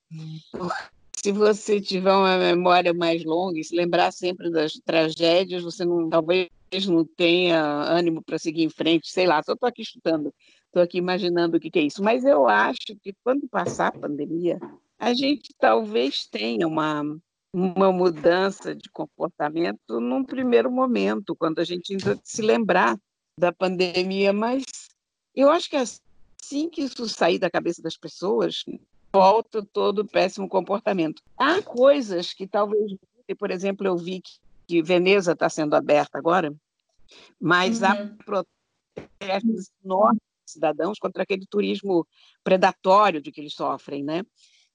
Se 1.23 1.33
você 1.33 1.81
tiver 1.81 2.13
uma 2.13 2.37
memória 2.39 2.93
mais 2.95 3.25
longa 3.25 3.59
e 3.59 3.65
se 3.65 3.75
lembrar 3.75 4.13
sempre 4.13 4.51
das 4.51 4.75
tragédias, 4.85 5.63
você 5.63 5.85
não, 5.85 6.09
talvez 6.09 6.49
não 6.89 7.05
tenha 7.05 7.61
ânimo 7.61 8.23
para 8.23 8.39
seguir 8.39 8.65
em 8.65 8.71
frente, 8.71 9.11
sei 9.11 9.27
lá, 9.27 9.43
só 9.43 9.55
estou 9.55 9.69
aqui 9.69 9.85
chutando, 9.85 10.33
estou 10.67 10.83
aqui 10.83 10.99
imaginando 10.99 11.57
o 11.57 11.61
que, 11.61 11.71
que 11.71 11.79
é 11.79 11.83
isso. 11.83 12.03
Mas 12.03 12.25
eu 12.25 12.47
acho 12.49 12.95
que 13.03 13.15
quando 13.25 13.49
passar 13.49 13.89
a 13.89 13.99
pandemia, 13.99 14.61
a 14.99 15.15
gente 15.15 15.55
talvez 15.59 16.27
tenha 16.27 16.67
uma, 16.67 17.03
uma 17.53 17.91
mudança 17.91 18.75
de 18.75 18.89
comportamento 18.91 20.01
num 20.01 20.25
primeiro 20.25 20.71
momento, 20.71 21.35
quando 21.35 21.59
a 21.59 21.65
gente 21.65 21.93
ainda 21.93 22.19
se 22.23 22.43
lembrar 22.43 22.97
da 23.39 23.53
pandemia, 23.53 24.33
mas 24.33 24.65
eu 25.35 25.51
acho 25.51 25.69
que 25.69 25.77
assim 25.77 26.69
que 26.71 26.83
isso 26.83 27.09
sair 27.09 27.39
da 27.39 27.51
cabeça 27.51 27.83
das 27.83 27.97
pessoas, 27.97 28.65
volta 29.13 29.65
todo 29.73 30.01
o 30.01 30.09
péssimo 30.09 30.49
comportamento. 30.49 31.23
Há 31.37 31.61
coisas 31.63 32.33
que 32.33 32.47
talvez, 32.47 32.93
por 33.39 33.51
exemplo, 33.51 33.87
eu 33.87 33.97
vi 33.97 34.21
que, 34.21 34.33
que 34.67 34.83
Veneza 34.83 35.33
está 35.33 35.49
sendo 35.49 35.75
aberta 35.75 36.17
agora, 36.17 36.55
mas 37.39 37.83
uhum. 37.83 37.87
há 37.89 37.95
protestos 38.25 39.71
enormes 39.85 40.21
de 40.47 40.53
cidadãos 40.53 40.99
contra 40.99 41.23
aquele 41.23 41.47
turismo 41.47 42.07
predatório 42.43 43.21
de 43.21 43.31
que 43.31 43.41
eles 43.41 43.55
sofrem, 43.55 44.03
né? 44.03 44.23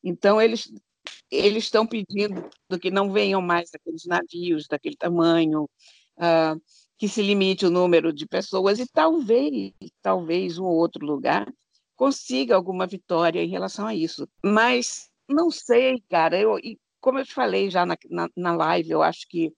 Então 0.03 0.41
eles 0.41 0.71
eles 1.31 1.63
estão 1.63 1.87
pedindo 1.87 2.49
que 2.79 2.91
não 2.91 3.11
venham 3.11 3.41
mais 3.41 3.73
aqueles 3.73 4.05
navios 4.05 4.67
daquele 4.67 4.95
tamanho. 4.95 5.63
Uh, 6.17 6.61
que 7.01 7.07
se 7.07 7.23
limite 7.23 7.65
o 7.65 7.71
número 7.71 8.13
de 8.13 8.27
pessoas 8.27 8.77
e 8.77 8.85
talvez, 8.85 9.73
talvez 10.03 10.59
um 10.59 10.65
outro 10.65 11.03
lugar 11.03 11.51
consiga 11.95 12.55
alguma 12.55 12.85
vitória 12.85 13.43
em 13.43 13.49
relação 13.49 13.87
a 13.87 13.95
isso. 13.95 14.29
Mas 14.45 15.09
não 15.27 15.49
sei, 15.49 15.99
cara. 16.07 16.39
Eu, 16.39 16.59
e 16.59 16.79
como 16.99 17.17
eu 17.17 17.25
te 17.25 17.33
falei 17.33 17.71
já 17.71 17.87
na, 17.87 17.97
na, 18.07 18.29
na 18.37 18.55
live, 18.55 18.91
eu 18.91 19.01
acho 19.01 19.27
que 19.27 19.51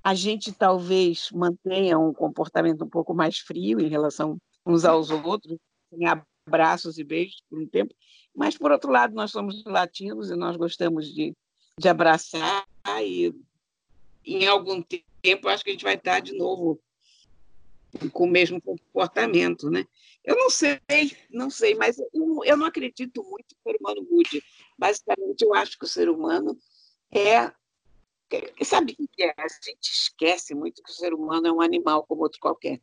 a 0.00 0.14
gente 0.14 0.52
talvez 0.52 1.28
mantenha 1.32 1.98
um 1.98 2.14
comportamento 2.14 2.84
um 2.84 2.88
pouco 2.88 3.12
mais 3.12 3.38
frio 3.40 3.80
em 3.80 3.88
relação 3.88 4.38
uns 4.64 4.84
aos 4.84 5.10
outros, 5.10 5.58
em 5.92 6.06
abraços 6.06 6.98
e 6.98 7.02
beijos 7.02 7.42
por 7.50 7.58
um 7.58 7.66
tempo, 7.66 7.92
mas, 8.32 8.56
por 8.56 8.70
outro 8.70 8.92
lado, 8.92 9.12
nós 9.12 9.32
somos 9.32 9.64
latinos 9.64 10.30
e 10.30 10.36
nós 10.36 10.56
gostamos 10.56 11.12
de, 11.12 11.34
de 11.80 11.88
abraçar 11.88 12.64
e 13.02 13.34
em 14.24 14.46
algum 14.46 14.82
tempo 15.22 15.48
acho 15.48 15.64
que 15.64 15.70
a 15.70 15.72
gente 15.72 15.84
vai 15.84 15.94
estar 15.94 16.20
de 16.20 16.36
novo 16.36 16.80
com 18.12 18.24
o 18.24 18.30
mesmo 18.30 18.60
comportamento, 18.60 19.70
né? 19.70 19.86
Eu 20.24 20.36
não 20.36 20.50
sei, 20.50 20.80
não 21.30 21.50
sei, 21.50 21.74
mas 21.74 21.98
eu, 21.98 22.40
eu 22.44 22.56
não 22.56 22.66
acredito 22.66 23.22
muito 23.22 23.54
que 23.54 23.60
o 23.60 23.70
ser 23.70 23.78
humano 23.78 24.06
mude. 24.10 24.42
Basicamente, 24.78 25.42
eu 25.42 25.54
acho 25.54 25.78
que 25.78 25.84
o 25.84 25.88
ser 25.88 26.08
humano 26.08 26.58
é 27.12 27.52
Sabe 28.64 28.96
o 28.98 29.08
que 29.08 29.22
é? 29.22 29.34
A 29.36 29.46
gente 29.62 29.90
esquece 29.90 30.54
muito 30.54 30.82
que 30.82 30.90
o 30.90 30.94
ser 30.94 31.12
humano 31.12 31.46
é 31.46 31.52
um 31.52 31.60
animal 31.60 32.04
como 32.06 32.22
outro 32.22 32.40
qualquer. 32.40 32.80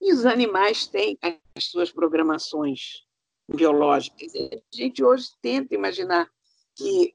E 0.00 0.12
os 0.12 0.26
animais 0.26 0.86
têm 0.86 1.18
as 1.20 1.64
suas 1.64 1.90
programações 1.90 3.04
biológicas. 3.48 4.32
A 4.34 4.76
gente 4.76 5.02
hoje 5.02 5.30
tenta 5.40 5.74
imaginar 5.74 6.28
que, 6.76 7.14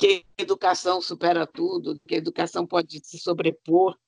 que 0.00 0.24
a 0.38 0.42
educação 0.42 0.98
supera 1.02 1.46
tudo, 1.46 2.00
que 2.08 2.14
a 2.14 2.18
educação 2.18 2.66
pode 2.66 3.04
se 3.04 3.18
sobrepor 3.18 3.98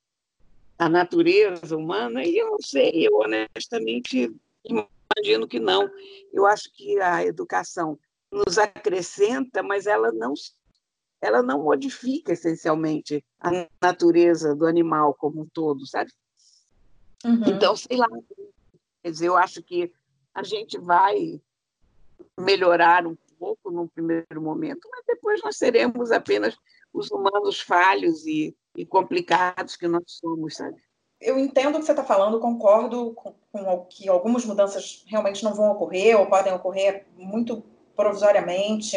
à 0.79 0.89
natureza 0.89 1.77
humana, 1.77 2.25
e 2.25 2.39
eu 2.39 2.53
não 2.53 2.63
sei, 2.63 3.07
eu 3.07 3.19
honestamente 3.19 4.35
imagino 4.65 5.47
que 5.47 5.61
não. 5.61 5.91
Eu 6.33 6.47
acho 6.47 6.73
que 6.73 6.99
a 6.99 7.23
educação 7.27 7.99
nos 8.31 8.57
acrescenta, 8.57 9.63
mas 9.63 9.87
ela 9.87 10.11
não 10.11 10.33
ela 11.21 11.43
não 11.43 11.63
modifica 11.63 12.33
essencialmente 12.33 13.23
a 13.39 13.51
natureza 13.81 14.57
do 14.57 14.67
animal 14.67 15.13
como 15.13 15.43
um 15.43 15.47
todo, 15.47 15.87
sabe? 15.87 16.11
Uhum. 17.23 17.45
Então, 17.49 17.77
sei 17.77 17.99
lá, 17.99 18.09
quer 19.03 19.11
dizer, 19.11 19.27
eu 19.27 19.37
acho 19.37 19.63
que 19.63 19.93
a 20.35 20.43
gente 20.43 20.79
vai 20.79 21.39
melhorar 22.41 23.07
um 23.07 23.15
pouco 23.43 23.73
no 23.73 23.89
primeiro 23.89 24.41
momento, 24.41 24.89
mas 24.89 25.03
depois 25.05 25.43
nós 25.43 25.57
seremos 25.57 26.13
apenas 26.13 26.57
os 26.95 27.11
humanos 27.11 27.61
falhos 27.61 28.25
e, 28.25 28.57
e 28.77 28.87
complicados 28.87 29.75
que 29.75 29.89
nós 29.89 30.05
somos, 30.07 30.55
sabe? 30.55 30.81
Eu 31.21 31.37
entendo 31.37 31.77
o 31.77 31.81
que 31.81 31.87
você 31.87 31.93
está 31.93 32.05
falando, 32.05 32.39
concordo 32.39 33.13
com, 33.15 33.35
com 33.51 33.87
que 33.87 34.09
algumas 34.09 34.45
mudanças 34.45 35.05
realmente 35.09 35.43
não 35.43 35.55
vão 35.55 35.73
ocorrer 35.73 36.19
ou 36.19 36.27
podem 36.27 36.53
ocorrer 36.53 37.05
muito 37.17 37.65
provisoriamente 37.97 38.97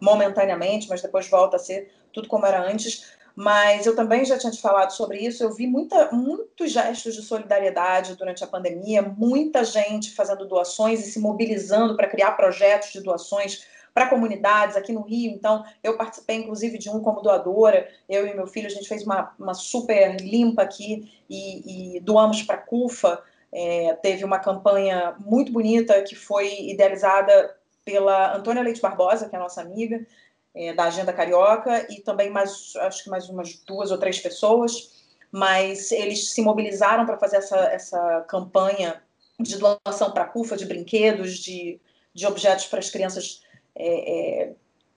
momentaneamente, 0.00 0.88
mas 0.88 1.02
depois 1.02 1.28
volta 1.28 1.56
a 1.56 1.60
ser 1.60 1.92
tudo 2.12 2.28
como 2.28 2.46
era 2.46 2.62
antes. 2.62 3.18
Mas 3.36 3.86
eu 3.86 3.94
também 3.94 4.24
já 4.24 4.36
tinha 4.36 4.50
te 4.50 4.60
falado 4.60 4.90
sobre 4.90 5.18
isso. 5.18 5.42
Eu 5.42 5.52
vi 5.52 5.66
muita, 5.66 6.10
muitos 6.10 6.72
gestos 6.72 7.14
de 7.14 7.22
solidariedade 7.22 8.16
durante 8.16 8.42
a 8.42 8.46
pandemia, 8.46 9.02
muita 9.02 9.64
gente 9.64 10.14
fazendo 10.14 10.46
doações 10.46 11.00
e 11.00 11.10
se 11.10 11.20
mobilizando 11.20 11.96
para 11.96 12.08
criar 12.08 12.32
projetos 12.32 12.92
de 12.92 13.00
doações 13.00 13.64
para 13.92 14.08
comunidades 14.08 14.76
aqui 14.76 14.92
no 14.92 15.02
Rio. 15.02 15.32
Então, 15.32 15.64
eu 15.82 15.96
participei, 15.96 16.36
inclusive, 16.36 16.78
de 16.78 16.90
um 16.90 17.00
como 17.00 17.20
doadora. 17.20 17.88
Eu 18.08 18.26
e 18.26 18.34
meu 18.34 18.46
filho, 18.46 18.66
a 18.66 18.70
gente 18.70 18.88
fez 18.88 19.04
uma, 19.04 19.34
uma 19.38 19.54
super 19.54 20.16
limpa 20.20 20.62
aqui 20.62 21.10
e, 21.28 21.96
e 21.96 22.00
doamos 22.00 22.42
para 22.42 22.56
a 22.56 22.60
CUFA. 22.60 23.22
É, 23.52 23.94
teve 23.94 24.24
uma 24.24 24.38
campanha 24.38 25.16
muito 25.18 25.52
bonita 25.52 26.02
que 26.02 26.14
foi 26.14 26.70
idealizada 26.70 27.56
pela 27.84 28.36
Antônia 28.36 28.62
Leite 28.62 28.80
Barbosa, 28.80 29.28
que 29.28 29.34
é 29.34 29.38
nossa 29.38 29.60
amiga, 29.60 30.06
é, 30.54 30.72
da 30.72 30.84
Agenda 30.84 31.12
Carioca, 31.12 31.86
e 31.90 32.00
também 32.00 32.30
mais, 32.30 32.74
acho 32.76 33.04
que 33.04 33.10
mais 33.10 33.28
umas 33.28 33.54
duas 33.66 33.90
ou 33.90 33.98
três 33.98 34.18
pessoas, 34.20 35.04
mas 35.30 35.92
eles 35.92 36.30
se 36.30 36.42
mobilizaram 36.42 37.06
para 37.06 37.18
fazer 37.18 37.36
essa, 37.36 37.56
essa 37.56 38.24
campanha 38.28 39.02
de 39.38 39.56
doação 39.56 40.10
para 40.12 40.24
a 40.24 40.28
CUFA, 40.28 40.56
de 40.56 40.66
brinquedos, 40.66 41.38
de, 41.38 41.80
de 42.12 42.26
objetos 42.26 42.66
para 42.66 42.78
as 42.78 42.90
crianças, 42.90 43.42
é, 43.74 44.42
é, 44.42 44.54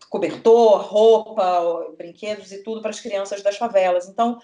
cobertor, 0.10 0.82
roupa, 0.82 1.94
brinquedos 1.98 2.52
e 2.52 2.64
tudo 2.64 2.82
para 2.82 2.92
as 2.92 3.00
crianças 3.00 3.42
das 3.42 3.58
favelas. 3.58 4.08
Então, 4.08 4.40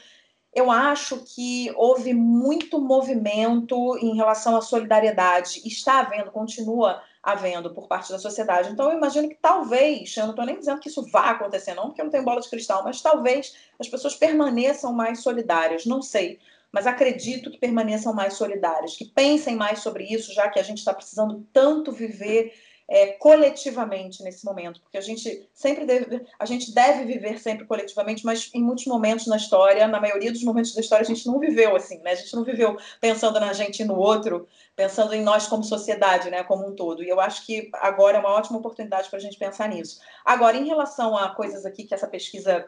eu 0.53 0.71
acho 0.71 1.23
que 1.25 1.71
houve 1.75 2.13
muito 2.13 2.81
movimento 2.81 3.97
em 3.99 4.15
relação 4.15 4.55
à 4.55 4.61
solidariedade, 4.61 5.61
está 5.65 5.99
havendo, 5.99 6.31
continua 6.31 7.01
havendo 7.21 7.73
por 7.73 7.87
parte 7.87 8.11
da 8.11 8.17
sociedade. 8.17 8.69
Então, 8.71 8.89
eu 8.89 8.97
imagino 8.97 9.29
que 9.29 9.37
talvez, 9.39 10.15
eu 10.17 10.23
não 10.23 10.31
estou 10.31 10.45
nem 10.45 10.57
dizendo 10.57 10.79
que 10.79 10.89
isso 10.89 11.05
vá 11.11 11.31
acontecer, 11.31 11.73
não, 11.75 11.87
porque 11.87 12.01
eu 12.01 12.05
não 12.05 12.11
tenho 12.11 12.25
bola 12.25 12.41
de 12.41 12.49
cristal, 12.49 12.83
mas 12.83 13.01
talvez 13.01 13.55
as 13.77 13.87
pessoas 13.87 14.15
permaneçam 14.15 14.91
mais 14.91 15.21
solidárias, 15.21 15.85
não 15.85 16.01
sei. 16.01 16.39
Mas 16.71 16.87
acredito 16.87 17.51
que 17.51 17.57
permaneçam 17.57 18.13
mais 18.13 18.33
solidárias, 18.33 18.95
que 18.95 19.05
pensem 19.05 19.55
mais 19.55 19.79
sobre 19.79 20.03
isso, 20.05 20.33
já 20.33 20.49
que 20.49 20.59
a 20.59 20.63
gente 20.63 20.77
está 20.79 20.93
precisando 20.93 21.45
tanto 21.51 21.91
viver 21.91 22.53
é, 22.89 23.13
coletivamente 23.13 24.23
nesse 24.23 24.43
momento, 24.43 24.81
porque 24.81 24.97
a 24.97 25.01
gente 25.01 25.47
sempre 25.53 25.85
deve, 25.85 26.25
a 26.39 26.45
gente 26.45 26.73
deve 26.73 27.05
viver 27.05 27.39
sempre 27.39 27.65
coletivamente, 27.65 28.25
mas 28.25 28.49
em 28.51 28.63
muitos 28.63 28.87
momentos 28.87 29.27
na 29.27 29.37
história, 29.37 29.87
na 29.87 30.01
maioria 30.01 30.31
dos 30.31 30.43
momentos 30.43 30.73
da 30.73 30.81
história, 30.81 31.03
a 31.03 31.07
gente 31.07 31.27
não 31.27 31.39
viveu 31.39 31.75
assim, 31.75 31.99
né? 31.99 32.11
A 32.11 32.15
gente 32.15 32.35
não 32.35 32.43
viveu 32.43 32.77
pensando 32.99 33.39
na 33.39 33.53
gente 33.53 33.83
e 33.83 33.85
no 33.85 33.95
outro, 33.95 34.47
pensando 34.75 35.13
em 35.13 35.21
nós 35.21 35.45
como 35.45 35.63
sociedade, 35.63 36.31
né, 36.31 36.43
como 36.43 36.67
um 36.67 36.75
todo. 36.75 37.03
E 37.03 37.09
eu 37.09 37.19
acho 37.19 37.45
que 37.45 37.69
agora 37.73 38.17
é 38.17 38.19
uma 38.19 38.31
ótima 38.31 38.57
oportunidade 38.57 39.07
para 39.07 39.19
a 39.19 39.21
gente 39.21 39.37
pensar 39.37 39.69
nisso. 39.69 39.99
Agora, 40.25 40.57
em 40.57 40.65
relação 40.65 41.15
a 41.15 41.29
coisas 41.29 41.65
aqui 41.65 41.83
que 41.83 41.93
essa 41.93 42.07
pesquisa 42.07 42.67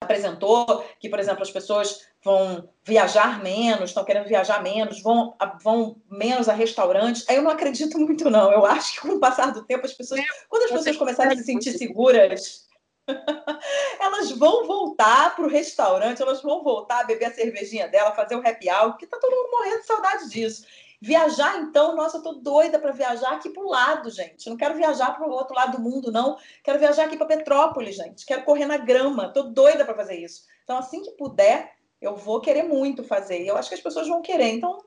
apresentou 0.00 0.84
que, 0.98 1.08
por 1.08 1.18
exemplo, 1.18 1.42
as 1.42 1.50
pessoas 1.50 2.06
vão 2.24 2.68
viajar 2.84 3.42
menos, 3.42 3.90
estão 3.90 4.04
querendo 4.04 4.26
viajar 4.26 4.62
menos, 4.62 5.02
vão, 5.02 5.36
vão 5.62 5.96
menos 6.10 6.48
a 6.48 6.52
restaurantes. 6.52 7.24
Eu 7.28 7.42
não 7.42 7.50
acredito 7.50 7.98
muito, 7.98 8.28
não. 8.28 8.52
Eu 8.52 8.66
acho 8.66 8.94
que 8.94 9.00
com 9.00 9.14
o 9.14 9.20
passar 9.20 9.52
do 9.52 9.64
tempo, 9.64 9.86
as 9.86 9.92
pessoas, 9.92 10.20
quando 10.48 10.64
as 10.64 10.70
pessoas 10.70 10.96
começarem 10.96 11.32
a 11.32 11.36
se 11.36 11.44
sentir 11.44 11.72
seguras, 11.72 12.66
elas 14.00 14.32
vão 14.32 14.66
voltar 14.66 15.36
para 15.36 15.44
o 15.44 15.48
restaurante, 15.48 16.22
elas 16.22 16.42
vão 16.42 16.62
voltar 16.62 17.00
a 17.00 17.04
beber 17.04 17.26
a 17.26 17.34
cervejinha 17.34 17.88
dela, 17.88 18.12
fazer 18.12 18.34
o 18.34 18.46
happy 18.46 18.68
hour, 18.68 18.90
porque 18.90 19.04
está 19.04 19.18
todo 19.18 19.34
mundo 19.34 19.50
morrendo 19.52 19.80
de 19.80 19.86
saudade 19.86 20.30
disso. 20.30 20.64
Viajar, 21.00 21.58
então, 21.60 21.94
nossa, 21.94 22.18
eu 22.18 22.22
tô 22.22 22.32
doida 22.34 22.78
para 22.78 22.92
viajar 22.92 23.32
aqui 23.32 23.50
pro 23.50 23.68
lado, 23.68 24.10
gente. 24.10 24.46
Eu 24.46 24.50
não 24.50 24.56
quero 24.56 24.74
viajar 24.74 25.14
para 25.14 25.26
o 25.26 25.30
outro 25.30 25.54
lado 25.54 25.76
do 25.76 25.82
mundo, 25.82 26.10
não. 26.10 26.36
Quero 26.64 26.78
viajar 26.78 27.04
aqui 27.04 27.16
para 27.16 27.26
Petrópolis, 27.26 27.96
gente. 27.96 28.24
Quero 28.24 28.44
correr 28.44 28.66
na 28.66 28.78
grama. 28.78 29.28
Tô 29.28 29.42
doida 29.42 29.84
para 29.84 29.94
fazer 29.94 30.16
isso. 30.16 30.44
Então, 30.64 30.78
assim 30.78 31.02
que 31.02 31.10
puder, 31.12 31.74
eu 32.00 32.16
vou 32.16 32.40
querer 32.40 32.62
muito 32.62 33.04
fazer. 33.04 33.42
E 33.42 33.46
eu 33.46 33.56
acho 33.56 33.68
que 33.68 33.74
as 33.74 33.80
pessoas 33.80 34.08
vão 34.08 34.22
querer. 34.22 34.48
Então, 34.48 34.82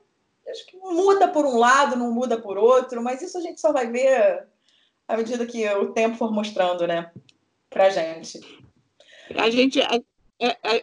acho 0.49 0.65
que 0.65 0.77
muda 0.77 1.27
por 1.27 1.45
um 1.45 1.57
lado, 1.57 1.95
não 1.95 2.11
muda 2.11 2.39
por 2.39 2.57
outro, 2.57 3.01
mas 3.01 3.21
isso 3.21 3.37
a 3.37 3.41
gente 3.41 3.61
só 3.61 3.71
vai 3.71 3.87
ver 3.87 4.47
à 5.07 5.17
medida 5.17 5.45
que 5.45 5.67
o 5.69 5.91
tempo 5.91 6.17
for 6.17 6.31
mostrando, 6.31 6.87
né, 6.87 7.11
pra 7.69 7.89
gente. 7.89 8.39
A 9.35 9.49
gente, 9.49 9.79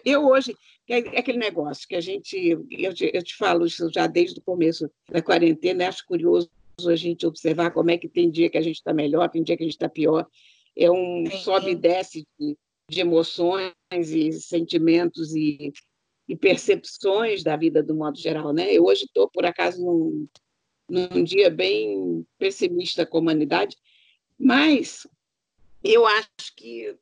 eu 0.05 0.27
hoje, 0.27 0.57
é 0.89 1.19
aquele 1.19 1.39
negócio 1.39 1.87
que 1.89 1.97
a 1.97 2.01
gente, 2.01 2.37
eu 2.71 2.95
te, 2.95 3.11
eu 3.13 3.23
te 3.23 3.37
falo 3.37 3.67
isso 3.67 3.91
já 3.93 4.07
desde 4.07 4.39
o 4.39 4.43
começo 4.43 4.91
da 5.11 5.21
quarentena, 5.21 5.89
acho 5.89 6.07
curioso 6.07 6.49
a 6.87 6.97
gente 6.97 7.27
observar 7.27 7.71
como 7.71 7.91
é 7.91 7.97
que 7.97 8.09
tem 8.09 8.31
dia 8.31 8.51
que 8.51 8.59
a 8.59 8.63
gente 8.63 8.77
está 8.77 8.93
melhor, 8.93 9.29
tem 9.31 9.43
dia 9.43 9.57
que 9.57 9.63
a 9.63 9.67
gente 9.67 9.75
está 9.75 9.89
pior. 9.89 10.27
É 10.77 10.91
um 10.91 11.25
Sim. 11.27 11.39
sobe 11.39 11.71
e 11.71 11.75
desce 11.75 12.27
de, 12.39 12.57
de 12.91 13.01
emoções 13.01 13.73
e 13.93 14.33
sentimentos 14.33 15.35
e, 15.35 15.73
e, 16.29 16.37
percepções 16.37 17.43
da 17.43 17.57
vida 17.57 17.83
do 17.83 17.95
modo 17.95 18.19
geral. 18.19 18.53
Né? 18.53 18.73
Eu 18.73 18.85
hoje 18.85 19.05
estou, 19.05 19.29
por 19.31 19.47
acaso, 19.47 19.83
num, 19.83 20.29
num 20.89 21.25
dia 21.25 21.49
bem 21.49 22.27
pessimista 22.39 23.07
com 23.07 23.17
a 23.17 23.21
humanidade, 23.21 23.77
mas 24.39 25.07
eu 25.83 26.07
acho 26.07 26.55
que 26.55 26.95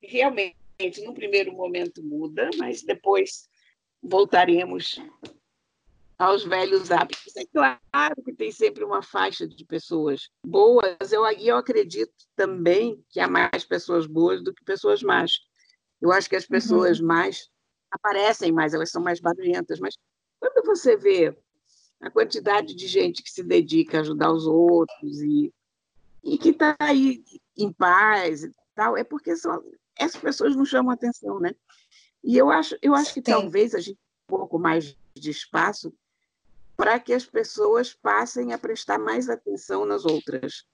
realmente 0.00 0.56
no 1.04 1.12
primeiro 1.12 1.52
momento 1.52 2.02
muda, 2.04 2.48
mas 2.56 2.82
depois 2.82 3.48
voltaremos 4.00 5.00
aos 6.16 6.44
velhos 6.44 6.92
hábitos. 6.92 7.36
É 7.36 7.44
claro 7.46 8.22
que 8.24 8.32
tem 8.32 8.52
sempre 8.52 8.84
uma 8.84 9.02
faixa 9.02 9.46
de 9.46 9.64
pessoas 9.64 10.30
boas. 10.44 11.10
Eu, 11.10 11.26
eu 11.26 11.56
acredito 11.56 12.12
também 12.36 13.04
que 13.08 13.18
há 13.18 13.28
mais 13.28 13.64
pessoas 13.64 14.06
boas 14.06 14.42
do 14.42 14.54
que 14.54 14.64
pessoas 14.64 15.02
más. 15.02 15.40
Eu 16.00 16.12
acho 16.12 16.28
que 16.28 16.36
as 16.36 16.46
pessoas 16.46 17.00
uhum. 17.00 17.06
mais 17.06 17.50
aparecem 17.90 18.52
mais, 18.52 18.72
elas 18.72 18.90
são 18.90 19.02
mais 19.02 19.20
barulhentas. 19.20 19.80
Mas 19.80 19.96
quando 20.38 20.64
você 20.64 20.96
vê 20.96 21.36
a 22.00 22.08
quantidade 22.08 22.72
de 22.76 22.86
gente 22.86 23.20
que 23.20 23.30
se 23.30 23.42
dedica 23.42 23.98
a 23.98 24.00
ajudar 24.02 24.32
os 24.32 24.46
outros 24.46 25.20
e, 25.22 25.52
e 26.22 26.38
que 26.38 26.50
está 26.50 26.76
aí 26.78 27.24
em 27.56 27.72
paz 27.72 28.44
e 28.44 28.52
tal, 28.76 28.96
é 28.96 29.02
porque 29.02 29.34
são, 29.34 29.60
essas 29.98 30.20
pessoas 30.20 30.56
não 30.56 30.64
chamam 30.64 30.92
atenção, 30.92 31.40
né? 31.40 31.54
E 32.22 32.36
eu 32.36 32.50
acho, 32.50 32.76
eu 32.82 32.94
acho 32.94 33.12
que 33.14 33.20
Sim. 33.20 33.32
talvez 33.32 33.74
a 33.74 33.80
gente 33.80 33.98
um 34.28 34.36
pouco 34.36 34.58
mais 34.58 34.96
de 35.14 35.30
espaço 35.30 35.92
para 36.76 37.00
que 37.00 37.12
as 37.12 37.24
pessoas 37.24 37.94
passem 37.94 38.52
a 38.52 38.58
prestar 38.58 38.98
mais 38.98 39.28
atenção 39.28 39.84
nas 39.84 40.04
outras. 40.04 40.64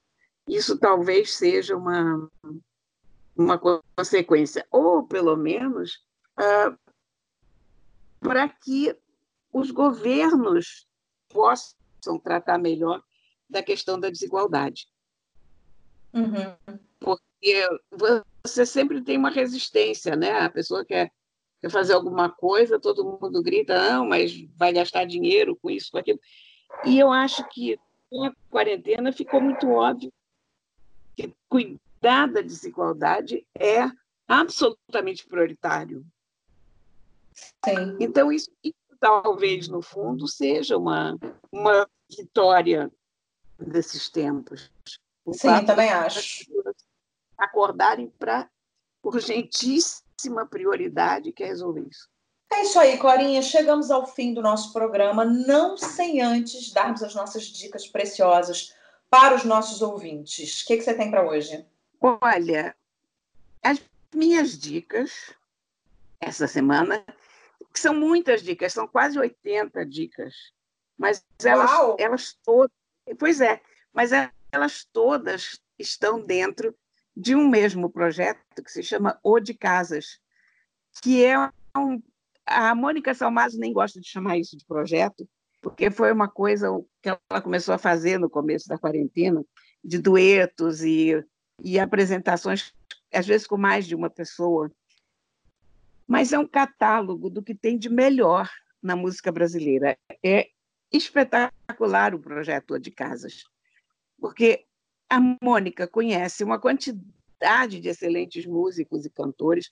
Isso 0.47 0.77
talvez 0.77 1.35
seja 1.35 1.75
uma, 1.75 2.29
uma 3.35 3.59
consequência, 3.97 4.67
ou 4.69 5.07
pelo 5.07 5.35
menos 5.35 6.03
uh, 6.39 6.77
para 8.19 8.47
que 8.49 8.95
os 9.51 9.71
governos 9.71 10.87
possam 11.29 11.75
possam 12.05 12.19
tratar 12.19 12.59
melhor 12.59 13.03
da 13.49 13.63
questão 13.63 13.99
da 13.99 14.09
desigualdade. 14.09 14.87
Uhum. 16.13 16.79
Porque 16.99 17.67
você 18.47 18.65
sempre 18.65 19.01
tem 19.01 19.17
uma 19.17 19.29
resistência, 19.29 20.15
né? 20.15 20.39
A 20.39 20.49
pessoa 20.49 20.85
quer, 20.85 21.11
quer 21.61 21.69
fazer 21.69 21.93
alguma 21.93 22.29
coisa, 22.29 22.79
todo 22.79 23.17
mundo 23.21 23.41
grita, 23.41 23.77
não, 23.91 24.07
mas 24.07 24.33
vai 24.55 24.71
gastar 24.71 25.05
dinheiro 25.05 25.57
com 25.61 25.69
isso, 25.69 25.91
com 25.91 25.97
aquilo. 25.97 26.19
E 26.85 26.99
eu 26.99 27.11
acho 27.11 27.47
que 27.49 27.79
com 28.09 28.23
a 28.23 28.33
quarentena 28.49 29.11
ficou 29.11 29.41
muito 29.41 29.69
óbvio 29.69 30.11
que 31.15 31.33
cuidar 31.49 32.27
da 32.27 32.41
desigualdade 32.41 33.45
é 33.57 33.89
absolutamente 34.27 35.25
prioritário. 35.25 36.05
Sim. 37.33 37.97
Então, 37.99 38.31
isso, 38.31 38.49
talvez, 38.99 39.67
no 39.67 39.81
fundo, 39.81 40.27
seja 40.27 40.77
uma, 40.77 41.17
uma 41.51 41.87
vitória 42.09 42.91
desses 43.57 44.09
tempos. 44.09 44.71
O 45.25 45.33
Sim, 45.33 45.65
também 45.65 45.89
acho. 45.89 46.45
Acordarem 47.45 48.11
para 48.19 48.49
urgentíssima 49.03 50.45
prioridade 50.45 51.31
que 51.31 51.43
é 51.43 51.47
resolver 51.47 51.85
isso. 51.89 52.09
É 52.51 52.61
isso 52.61 52.79
aí, 52.79 52.97
Corinha. 52.97 53.41
Chegamos 53.41 53.91
ao 53.91 54.05
fim 54.05 54.33
do 54.33 54.41
nosso 54.41 54.71
programa, 54.71 55.25
não 55.25 55.77
sem 55.77 56.21
antes 56.21 56.71
darmos 56.71 57.03
as 57.03 57.13
nossas 57.13 57.43
dicas 57.43 57.87
preciosas 57.87 58.73
para 59.09 59.35
os 59.35 59.43
nossos 59.43 59.81
ouvintes. 59.81 60.61
O 60.61 60.65
que, 60.67 60.77
que 60.77 60.83
você 60.83 60.93
tem 60.93 61.09
para 61.09 61.27
hoje? 61.27 61.65
Olha, 62.01 62.75
as 63.63 63.81
minhas 64.13 64.57
dicas 64.57 65.35
essa 66.19 66.47
semana, 66.47 67.05
que 67.71 67.79
são 67.79 67.93
muitas 67.93 68.41
dicas, 68.41 68.73
são 68.73 68.87
quase 68.87 69.17
80 69.19 69.85
dicas, 69.85 70.33
mas 70.97 71.23
elas, 71.43 71.71
elas 71.99 72.37
todas. 72.43 72.71
Pois 73.19 73.41
é, 73.41 73.61
mas 73.93 74.11
elas 74.51 74.85
todas 74.91 75.61
estão 75.77 76.19
dentro 76.19 76.75
de 77.15 77.35
um 77.35 77.47
mesmo 77.47 77.89
projeto 77.89 78.63
que 78.63 78.71
se 78.71 78.83
chama 78.83 79.19
O 79.23 79.39
de 79.39 79.53
Casas, 79.53 80.19
que 81.01 81.23
é 81.23 81.37
um. 81.77 82.01
A 82.45 82.75
Mônica 82.75 83.13
Salmazo 83.13 83.57
nem 83.57 83.73
gosta 83.73 83.99
de 83.99 84.07
chamar 84.07 84.37
isso 84.37 84.55
de 84.55 84.65
projeto, 84.65 85.27
porque 85.61 85.89
foi 85.89 86.11
uma 86.11 86.27
coisa 86.27 86.67
que 87.01 87.09
ela 87.09 87.41
começou 87.41 87.73
a 87.73 87.79
fazer 87.79 88.19
no 88.19 88.29
começo 88.29 88.67
da 88.67 88.77
quarentena, 88.77 89.43
de 89.83 89.97
duetos 89.97 90.83
e, 90.83 91.25
e 91.63 91.79
apresentações, 91.79 92.71
às 93.11 93.25
vezes 93.25 93.47
com 93.47 93.57
mais 93.57 93.87
de 93.87 93.95
uma 93.95 94.11
pessoa. 94.11 94.71
Mas 96.07 96.33
é 96.33 96.37
um 96.37 96.47
catálogo 96.47 97.31
do 97.31 97.41
que 97.41 97.55
tem 97.55 97.79
de 97.79 97.89
melhor 97.89 98.47
na 98.79 98.95
música 98.95 99.31
brasileira. 99.31 99.97
É 100.23 100.49
espetacular 100.91 102.13
o 102.13 102.19
projeto 102.19 102.77
de 102.77 102.91
Casas, 102.91 103.43
porque 104.19 104.65
a 105.09 105.19
Mônica 105.41 105.87
conhece 105.87 106.43
uma 106.43 106.59
quantidade 106.59 107.79
de 107.79 107.89
excelentes 107.89 108.45
músicos 108.45 109.05
e 109.05 109.09
cantores 109.09 109.71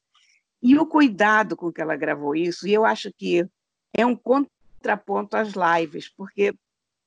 e 0.61 0.77
o 0.77 0.85
cuidado 0.85 1.57
com 1.57 1.71
que 1.71 1.81
ela 1.81 1.95
gravou 1.95 2.35
isso, 2.35 2.67
e 2.67 2.73
eu 2.73 2.85
acho 2.85 3.11
que 3.11 3.45
é 3.93 4.05
um 4.05 4.15
contraponto 4.15 5.35
às 5.35 5.53
lives, 5.53 6.07
porque 6.07 6.53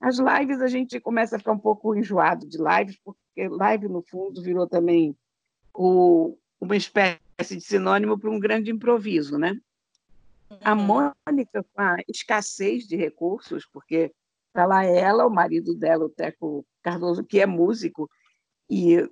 as 0.00 0.18
lives 0.18 0.60
a 0.60 0.66
gente 0.66 1.00
começa 1.00 1.36
a 1.36 1.38
ficar 1.38 1.52
um 1.52 1.58
pouco 1.58 1.94
enjoado 1.94 2.46
de 2.46 2.58
lives, 2.58 2.98
porque 3.02 3.48
live, 3.48 3.88
no 3.88 4.02
fundo, 4.02 4.42
virou 4.42 4.66
também 4.66 5.16
o, 5.72 6.36
uma 6.60 6.76
espécie 6.76 7.20
de 7.56 7.60
sinônimo 7.62 8.18
para 8.18 8.30
um 8.30 8.38
grande 8.38 8.70
improviso, 8.70 9.38
né? 9.38 9.58
A 10.60 10.74
uhum. 10.74 11.12
Mônica, 11.26 11.64
com 11.74 11.80
a 11.80 11.96
escassez 12.06 12.86
de 12.86 12.94
recursos, 12.94 13.66
porque 13.66 14.12
está 14.56 14.64
lá 14.64 14.84
ela, 14.84 15.26
o 15.26 15.30
marido 15.30 15.74
dela, 15.74 16.06
o 16.06 16.08
Teco 16.08 16.66
Cardoso, 16.82 17.22
que 17.22 17.38
é 17.38 17.46
músico, 17.46 18.08
e 18.70 19.06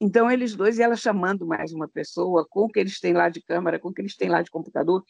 então 0.00 0.30
eles 0.30 0.56
dois, 0.56 0.78
e 0.78 0.82
ela 0.82 0.96
chamando 0.96 1.46
mais 1.46 1.74
uma 1.74 1.86
pessoa, 1.86 2.46
com 2.48 2.64
o 2.64 2.68
que 2.68 2.80
eles 2.80 2.98
têm 2.98 3.12
lá 3.12 3.28
de 3.28 3.42
câmera, 3.42 3.78
com 3.78 3.90
o 3.90 3.92
que 3.92 4.00
eles 4.00 4.16
têm 4.16 4.30
lá 4.30 4.40
de 4.40 4.50
computador, 4.50 5.04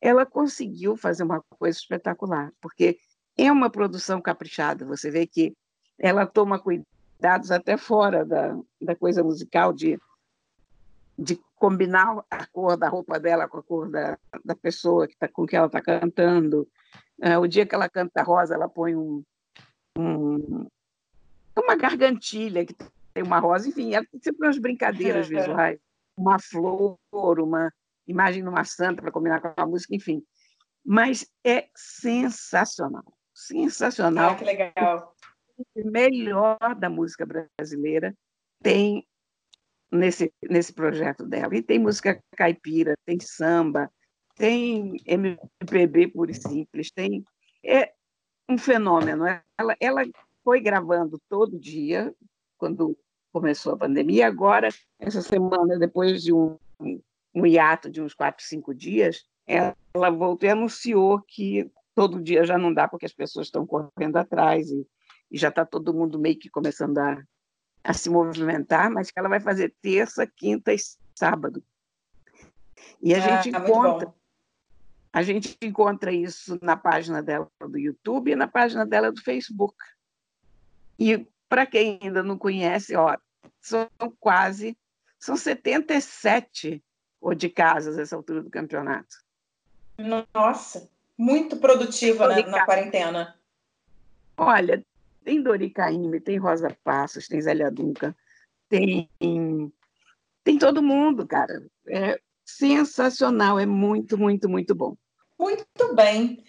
ela 0.00 0.24
conseguiu 0.24 0.96
fazer 0.96 1.24
uma 1.24 1.42
coisa 1.58 1.76
espetacular, 1.76 2.52
porque 2.60 2.98
é 3.36 3.50
uma 3.50 3.68
produção 3.68 4.22
caprichada. 4.22 4.86
Você 4.86 5.10
vê 5.10 5.26
que 5.26 5.56
ela 5.98 6.24
toma 6.24 6.56
cuidados 6.60 7.50
até 7.50 7.76
fora 7.76 8.24
da, 8.24 8.56
da 8.80 8.94
coisa 8.94 9.24
musical, 9.24 9.72
de, 9.72 9.98
de 11.18 11.40
combinar 11.56 12.24
a 12.30 12.46
cor 12.46 12.76
da 12.76 12.88
roupa 12.88 13.18
dela 13.18 13.48
com 13.48 13.58
a 13.58 13.62
cor 13.62 13.90
da, 13.90 14.16
da 14.44 14.54
pessoa 14.54 15.08
que 15.08 15.16
tá, 15.16 15.26
com 15.26 15.44
que 15.44 15.56
ela 15.56 15.66
está 15.66 15.80
cantando. 15.82 16.68
É, 17.20 17.36
o 17.36 17.46
dia 17.46 17.66
que 17.66 17.74
ela 17.74 17.88
canta 17.88 18.22
rosa, 18.22 18.54
ela 18.54 18.68
põe 18.68 18.94
um, 18.94 19.22
um, 19.98 20.66
uma 21.56 21.74
gargantilha 21.74 22.64
que 22.64 22.74
tem 23.12 23.22
uma 23.22 23.38
rosa, 23.38 23.68
enfim, 23.68 23.94
ela 23.94 24.06
tem 24.06 24.20
sempre 24.20 24.46
umas 24.46 24.58
brincadeiras 24.58 25.26
visuais, 25.28 25.78
uma 26.16 26.38
flor, 26.38 26.98
uma 27.12 27.72
imagem 28.06 28.42
de 28.42 28.48
uma 28.48 28.64
santa 28.64 29.02
para 29.02 29.12
combinar 29.12 29.40
com 29.40 29.52
a 29.56 29.66
música, 29.66 29.94
enfim. 29.94 30.22
Mas 30.84 31.26
é 31.44 31.68
sensacional, 31.74 33.04
sensacional. 33.34 34.30
Ah, 34.30 34.34
que 34.36 34.44
legal. 34.44 35.14
O 35.74 35.90
melhor 35.90 36.74
da 36.76 36.88
música 36.88 37.26
brasileira 37.26 38.14
tem 38.62 39.06
nesse, 39.90 40.32
nesse 40.48 40.72
projeto 40.72 41.26
dela. 41.26 41.54
E 41.56 41.62
tem 41.62 41.78
música 41.78 42.22
caipira, 42.36 42.94
tem 43.04 43.18
samba, 43.20 43.90
tem 44.38 44.96
MPB 45.04 46.08
puro 46.08 46.30
e 46.30 46.34
simples, 46.34 46.90
tem. 46.92 47.24
É 47.62 47.92
um 48.48 48.56
fenômeno. 48.56 49.24
Ela, 49.58 49.76
ela 49.80 50.02
foi 50.44 50.60
gravando 50.60 51.20
todo 51.28 51.58
dia, 51.58 52.14
quando 52.56 52.96
começou 53.32 53.74
a 53.74 53.78
pandemia, 53.78 54.26
agora, 54.26 54.68
essa 54.98 55.20
semana, 55.20 55.78
depois 55.78 56.22
de 56.22 56.32
um, 56.32 56.56
um 57.34 57.44
hiato 57.44 57.90
de 57.90 58.00
uns 58.00 58.14
quatro, 58.14 58.44
cinco 58.44 58.72
dias, 58.72 59.26
ela 59.46 60.10
voltou 60.10 60.48
e 60.48 60.52
anunciou 60.52 61.20
que 61.20 61.70
todo 61.94 62.22
dia 62.22 62.44
já 62.44 62.56
não 62.56 62.72
dá, 62.72 62.86
porque 62.86 63.06
as 63.06 63.12
pessoas 63.12 63.48
estão 63.48 63.66
correndo 63.66 64.16
atrás 64.16 64.70
e, 64.70 64.86
e 65.30 65.36
já 65.36 65.48
está 65.48 65.64
todo 65.64 65.92
mundo 65.92 66.18
meio 66.18 66.38
que 66.38 66.48
começando 66.48 66.98
a, 66.98 67.20
a 67.82 67.92
se 67.92 68.08
movimentar, 68.08 68.90
mas 68.90 69.10
que 69.10 69.18
ela 69.18 69.28
vai 69.28 69.40
fazer 69.40 69.74
terça, 69.82 70.26
quinta 70.26 70.72
e 70.72 70.78
sábado. 71.14 71.62
E 73.02 73.14
a 73.14 73.18
ah, 73.18 73.42
gente 73.42 73.56
encontra 73.56 74.12
a 75.18 75.22
gente 75.22 75.56
encontra 75.62 76.12
isso 76.12 76.58
na 76.62 76.76
página 76.76 77.20
dela 77.20 77.50
do 77.60 77.76
YouTube 77.76 78.30
e 78.30 78.36
na 78.36 78.46
página 78.46 78.86
dela 78.86 79.10
do 79.10 79.20
Facebook. 79.20 79.74
E 80.96 81.26
para 81.48 81.66
quem 81.66 81.98
ainda 82.00 82.22
não 82.22 82.38
conhece, 82.38 82.94
ó, 82.94 83.16
são 83.60 83.88
quase 84.20 84.78
são 85.18 85.36
77 85.36 86.82
ou 87.20 87.34
de 87.34 87.48
casas 87.48 87.98
essa 87.98 88.14
altura 88.14 88.42
do 88.42 88.50
campeonato. 88.50 89.16
Nossa, 90.32 90.88
muito 91.16 91.56
produtiva 91.56 92.28
né, 92.28 92.42
na 92.42 92.64
quarentena. 92.64 93.36
Olha, 94.36 94.84
tem 95.24 95.42
Dori 95.42 95.70
Caymmi, 95.70 96.20
tem 96.20 96.38
Rosa 96.38 96.76
Passos, 96.84 97.26
tem 97.26 97.40
Zélia 97.40 97.72
Duncan, 97.72 98.14
tem 98.68 99.10
tem 100.44 100.58
todo 100.58 100.80
mundo, 100.80 101.26
cara. 101.26 101.66
É 101.88 102.20
sensacional, 102.48 103.58
é 103.58 103.66
muito, 103.66 104.16
muito, 104.16 104.48
muito 104.48 104.74
bom. 104.74 104.96
Muito 105.38 105.94
bem. 105.94 106.42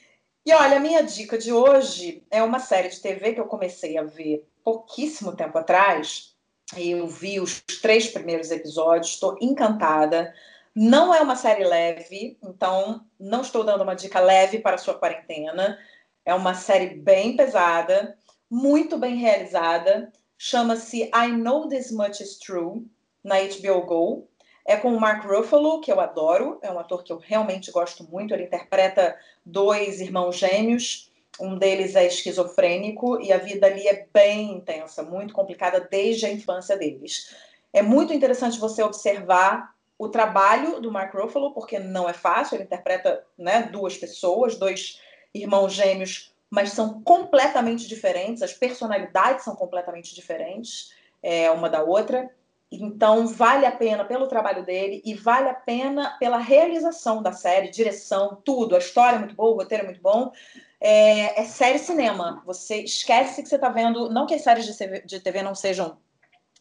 E 0.46 0.54
olha, 0.54 0.78
a 0.78 0.80
minha 0.80 1.04
dica 1.04 1.38
de 1.38 1.54
hoje 1.54 2.26
é 2.32 2.42
uma 2.42 2.60
série 2.60 2.90
de 2.90 3.00
TV 3.00 3.34
que 3.34 3.40
eu 3.40 3.46
comecei 3.46 3.98
a 3.98 4.04
ver 4.04 4.50
pouquíssimo 4.64 5.36
tempo 5.36 5.58
atrás. 5.58 6.36
Eu 6.76 7.08
vi 7.08 7.40
os 7.40 7.62
três 7.82 8.08
primeiros 8.08 8.50
episódios, 8.52 9.14
estou 9.14 9.38
encantada. 9.40 10.34
Não 10.76 11.14
é 11.14 11.22
uma 11.22 11.36
série 11.36 11.64
leve, 11.64 12.38
então 12.44 13.06
não 13.20 13.42
estou 13.42 13.64
dando 13.64 13.84
uma 13.84 13.96
dica 13.96 14.20
leve 14.20 14.60
para 14.60 14.76
a 14.76 14.80
sua 14.80 14.98
quarentena. 14.98 15.78
É 16.26 16.34
uma 16.34 16.54
série 16.54 16.96
bem 16.96 17.36
pesada, 17.36 18.18
muito 18.50 18.98
bem 18.98 19.16
realizada. 19.16 20.12
Chama-se 20.38 21.12
I 21.14 21.28
Know 21.32 21.68
This 21.68 21.92
Much 21.92 22.22
Is 22.22 22.38
True, 22.38 22.86
na 23.24 23.36
HBO 23.36 23.86
Go. 23.86 24.30
É 24.70 24.78
com 24.78 24.94
o 24.94 25.00
Mark 25.00 25.26
Ruffalo, 25.26 25.82
que 25.82 25.92
eu 25.92 26.00
adoro, 26.00 26.60
é 26.62 26.72
um 26.72 26.78
ator 26.78 27.04
que 27.04 27.12
eu 27.12 27.18
realmente 27.18 27.72
gosto 27.72 28.04
muito. 28.04 28.36
Ele 28.36 28.44
interpreta 28.44 29.18
dois 29.44 30.00
irmãos 30.00 30.36
gêmeos, 30.36 31.12
um 31.40 31.58
deles 31.58 31.96
é 31.96 32.06
esquizofrênico 32.06 33.20
e 33.20 33.34
a 33.34 33.40
vida 33.40 33.66
ali 33.66 33.88
é 33.88 34.06
bem 34.14 34.52
intensa, 34.52 35.02
muito 35.02 35.34
complicada 35.34 35.80
desde 35.90 36.28
a 36.28 36.32
infância 36.32 36.78
deles. 36.78 37.36
É 37.74 37.82
muito 37.82 38.14
interessante 38.14 38.60
você 38.60 38.84
observar 38.84 39.74
o 39.98 40.08
trabalho 40.08 40.80
do 40.80 40.92
Mark 40.92 41.16
Ruffalo, 41.16 41.52
porque 41.52 41.80
não 41.80 42.08
é 42.08 42.14
fácil, 42.14 42.58
ele 42.58 42.66
interpreta 42.66 43.26
né, 43.36 43.64
duas 43.64 43.98
pessoas, 43.98 44.56
dois 44.56 45.02
irmãos 45.34 45.74
gêmeos, 45.74 46.32
mas 46.48 46.74
são 46.74 47.02
completamente 47.02 47.88
diferentes, 47.88 48.44
as 48.44 48.54
personalidades 48.54 49.44
são 49.44 49.56
completamente 49.56 50.14
diferentes 50.14 50.94
é, 51.24 51.50
uma 51.50 51.72
da 51.72 51.82
outra. 51.82 52.30
Então, 52.72 53.28
vale 53.28 53.66
a 53.66 53.72
pena 53.72 54.06
pelo 54.06 54.28
trabalho 54.28 54.64
dele 54.64 55.02
e 55.04 55.16
vale 55.16 55.50
a 55.50 55.54
pena 55.56 56.12
pela 56.20 56.38
realização 56.38 57.22
da 57.22 57.32
série, 57.32 57.72
direção, 57.72 58.42
tudo. 58.46 58.76
A 58.76 58.80
história 58.80 59.16
é 59.16 59.20
muito 59.20 59.36
boa, 59.36 59.56
o 59.56 59.58
roteiro 59.58 59.84
é 59.84 59.88
muito 59.88 60.02
bom. 60.02 60.32
é, 60.80 61.42
é 61.42 61.46
série 61.46 61.80
cinema. 61.80 62.44
Você 62.46 62.84
esquece 62.84 63.42
que 63.42 63.50
você 63.50 63.56
está 63.56 63.70
vendo. 63.70 64.10
Não 64.10 64.26
que 64.26 64.36
as 64.36 64.42
séries 64.44 64.66
de 65.06 65.20
TV 65.20 65.42
não 65.42 65.56
sejam 65.56 65.98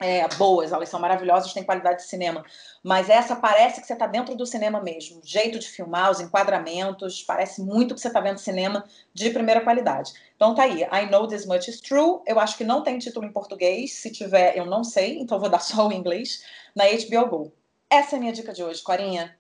é, 0.01 0.27
boas, 0.37 0.73
elas 0.73 0.89
são 0.89 1.01
maravilhosas, 1.01 1.53
têm 1.53 1.65
qualidade 1.65 2.03
de 2.03 2.09
cinema. 2.09 2.45
Mas 2.83 3.11
essa 3.11 3.35
parece 3.35 3.81
que 3.81 3.87
você 3.87 3.95
está 3.95 4.07
dentro 4.07 4.37
do 4.37 4.47
cinema 4.47 4.81
mesmo. 4.81 5.19
O 5.19 5.27
jeito 5.27 5.59
de 5.59 5.69
filmar, 5.69 6.11
os 6.11 6.21
enquadramentos, 6.21 7.23
parece 7.23 7.61
muito 7.61 7.95
que 7.95 8.01
você 8.01 8.09
está 8.09 8.21
vendo 8.21 8.39
cinema 8.39 8.85
de 9.13 9.31
primeira 9.31 9.61
qualidade. 9.61 10.13
Então 10.37 10.55
tá 10.55 10.63
aí, 10.63 10.83
I 10.83 11.11
Know 11.11 11.27
This 11.27 11.47
Much 11.47 11.69
Is 11.69 11.81
True. 11.81 12.21
Eu 12.27 12.39
acho 12.39 12.57
que 12.57 12.65
não 12.65 12.83
tem 12.83 12.99
título 12.99 13.27
em 13.27 13.33
português. 13.33 13.95
Se 13.95 14.13
tiver, 14.13 14.57
eu 14.57 14.67
não 14.67 14.85
sei, 14.85 15.19
então 15.19 15.41
vou 15.41 15.49
dar 15.49 15.61
só 15.61 15.89
o 15.89 15.93
inglês. 15.93 16.45
Na 16.77 16.85
HBO 16.85 17.29
Go. 17.29 17.53
Essa 17.91 18.15
é 18.15 18.19
a 18.19 18.21
minha 18.21 18.33
dica 18.33 18.53
de 18.53 18.63
hoje, 18.63 18.83
Corinha. 18.83 19.37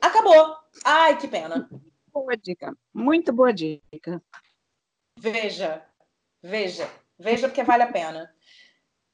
Acabou! 0.00 0.56
Ai, 0.84 1.16
que 1.16 1.28
pena. 1.28 1.68
Boa 2.12 2.36
dica. 2.36 2.76
Muito 2.92 3.32
boa 3.32 3.52
dica. 3.52 4.22
Veja, 5.18 5.82
veja, 6.42 6.90
veja 7.18 7.48
porque 7.48 7.62
vale 7.62 7.84
a 7.84 7.92
pena. 7.92 8.34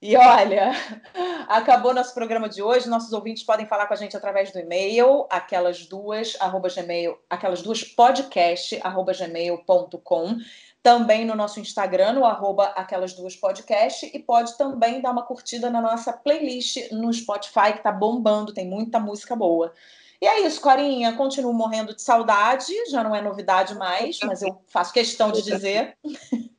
E 0.03 0.16
olha, 0.16 0.72
acabou 1.46 1.92
nosso 1.92 2.14
programa 2.14 2.48
de 2.48 2.62
hoje. 2.62 2.88
Nossos 2.88 3.12
ouvintes 3.12 3.42
podem 3.42 3.66
falar 3.66 3.86
com 3.86 3.92
a 3.92 3.96
gente 3.96 4.16
através 4.16 4.51
do 4.51 4.59
e-mail, 4.59 5.26
aquelas 5.28 5.84
duas, 5.84 6.36
arroba 6.40 6.68
gmail, 6.70 7.18
aquelas 7.28 7.61
duas 7.61 7.84
podcast, 7.84 8.80
arroba 8.82 9.12
gmail.com. 9.12 10.38
Também 10.82 11.26
no 11.26 11.34
nosso 11.34 11.61
Instagram, 11.61 12.14
no 12.14 12.24
arroba 12.24 12.68
aquelas 12.68 13.12
duas 13.12 13.36
podcast. 13.36 14.11
E 14.14 14.18
pode 14.18 14.57
também 14.57 15.03
dar 15.03 15.11
uma 15.11 15.22
curtida 15.22 15.68
na 15.68 15.82
nossa 15.82 16.14
playlist 16.14 16.90
no 16.92 17.12
Spotify, 17.12 17.74
que 17.74 17.82
tá 17.82 17.92
bombando, 17.92 18.55
tem 18.55 18.66
muita 18.66 18.98
música 18.98 19.36
boa. 19.36 19.70
E 20.18 20.26
é 20.26 20.40
isso, 20.46 20.62
Corinha. 20.62 21.12
Continuo 21.14 21.53
morrendo 21.53 21.94
de 21.94 22.01
saudade, 22.01 22.72
já 22.90 23.05
não 23.05 23.14
é 23.14 23.20
novidade 23.20 23.74
mais, 23.74 24.18
mas 24.22 24.40
eu 24.40 24.62
faço 24.66 24.94
questão 24.94 25.30
de 25.30 25.42
dizer. 25.42 25.94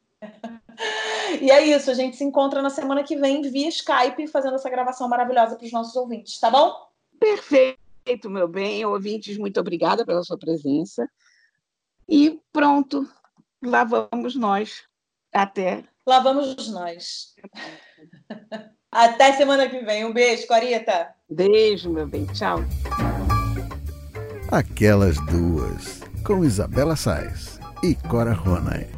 E 1.41 1.49
é 1.49 1.65
isso, 1.65 1.89
a 1.89 1.93
gente 1.93 2.17
se 2.17 2.23
encontra 2.23 2.61
na 2.61 2.69
semana 2.69 3.03
que 3.03 3.15
vem 3.15 3.41
via 3.41 3.69
Skype 3.69 4.27
fazendo 4.27 4.55
essa 4.55 4.69
gravação 4.69 5.07
maravilhosa 5.07 5.55
para 5.55 5.65
os 5.65 5.71
nossos 5.71 5.95
ouvintes, 5.95 6.39
tá 6.39 6.49
bom? 6.49 6.75
Perfeito, 7.19 8.29
meu 8.29 8.47
bem. 8.47 8.85
Ouvintes, 8.85 9.37
muito 9.37 9.59
obrigada 9.59 10.05
pela 10.05 10.23
sua 10.23 10.37
presença. 10.37 11.09
E 12.09 12.39
pronto, 12.51 13.07
lá 13.63 13.83
vamos 13.83 14.35
nós. 14.35 14.83
Até. 15.33 15.83
Lá 16.05 16.19
vamos 16.19 16.67
nós. 16.69 17.35
Até 18.91 19.33
semana 19.33 19.69
que 19.69 19.79
vem. 19.79 20.03
Um 20.03 20.11
beijo, 20.11 20.45
Corita. 20.47 21.13
Beijo, 21.29 21.89
meu 21.89 22.05
bem. 22.07 22.25
Tchau. 22.27 22.59
Aquelas 24.51 25.15
duas, 25.27 26.01
com 26.25 26.43
Isabela 26.43 26.97
Sais 26.97 27.57
e 27.81 27.95
Cora 27.95 28.33
Ronay. 28.33 28.89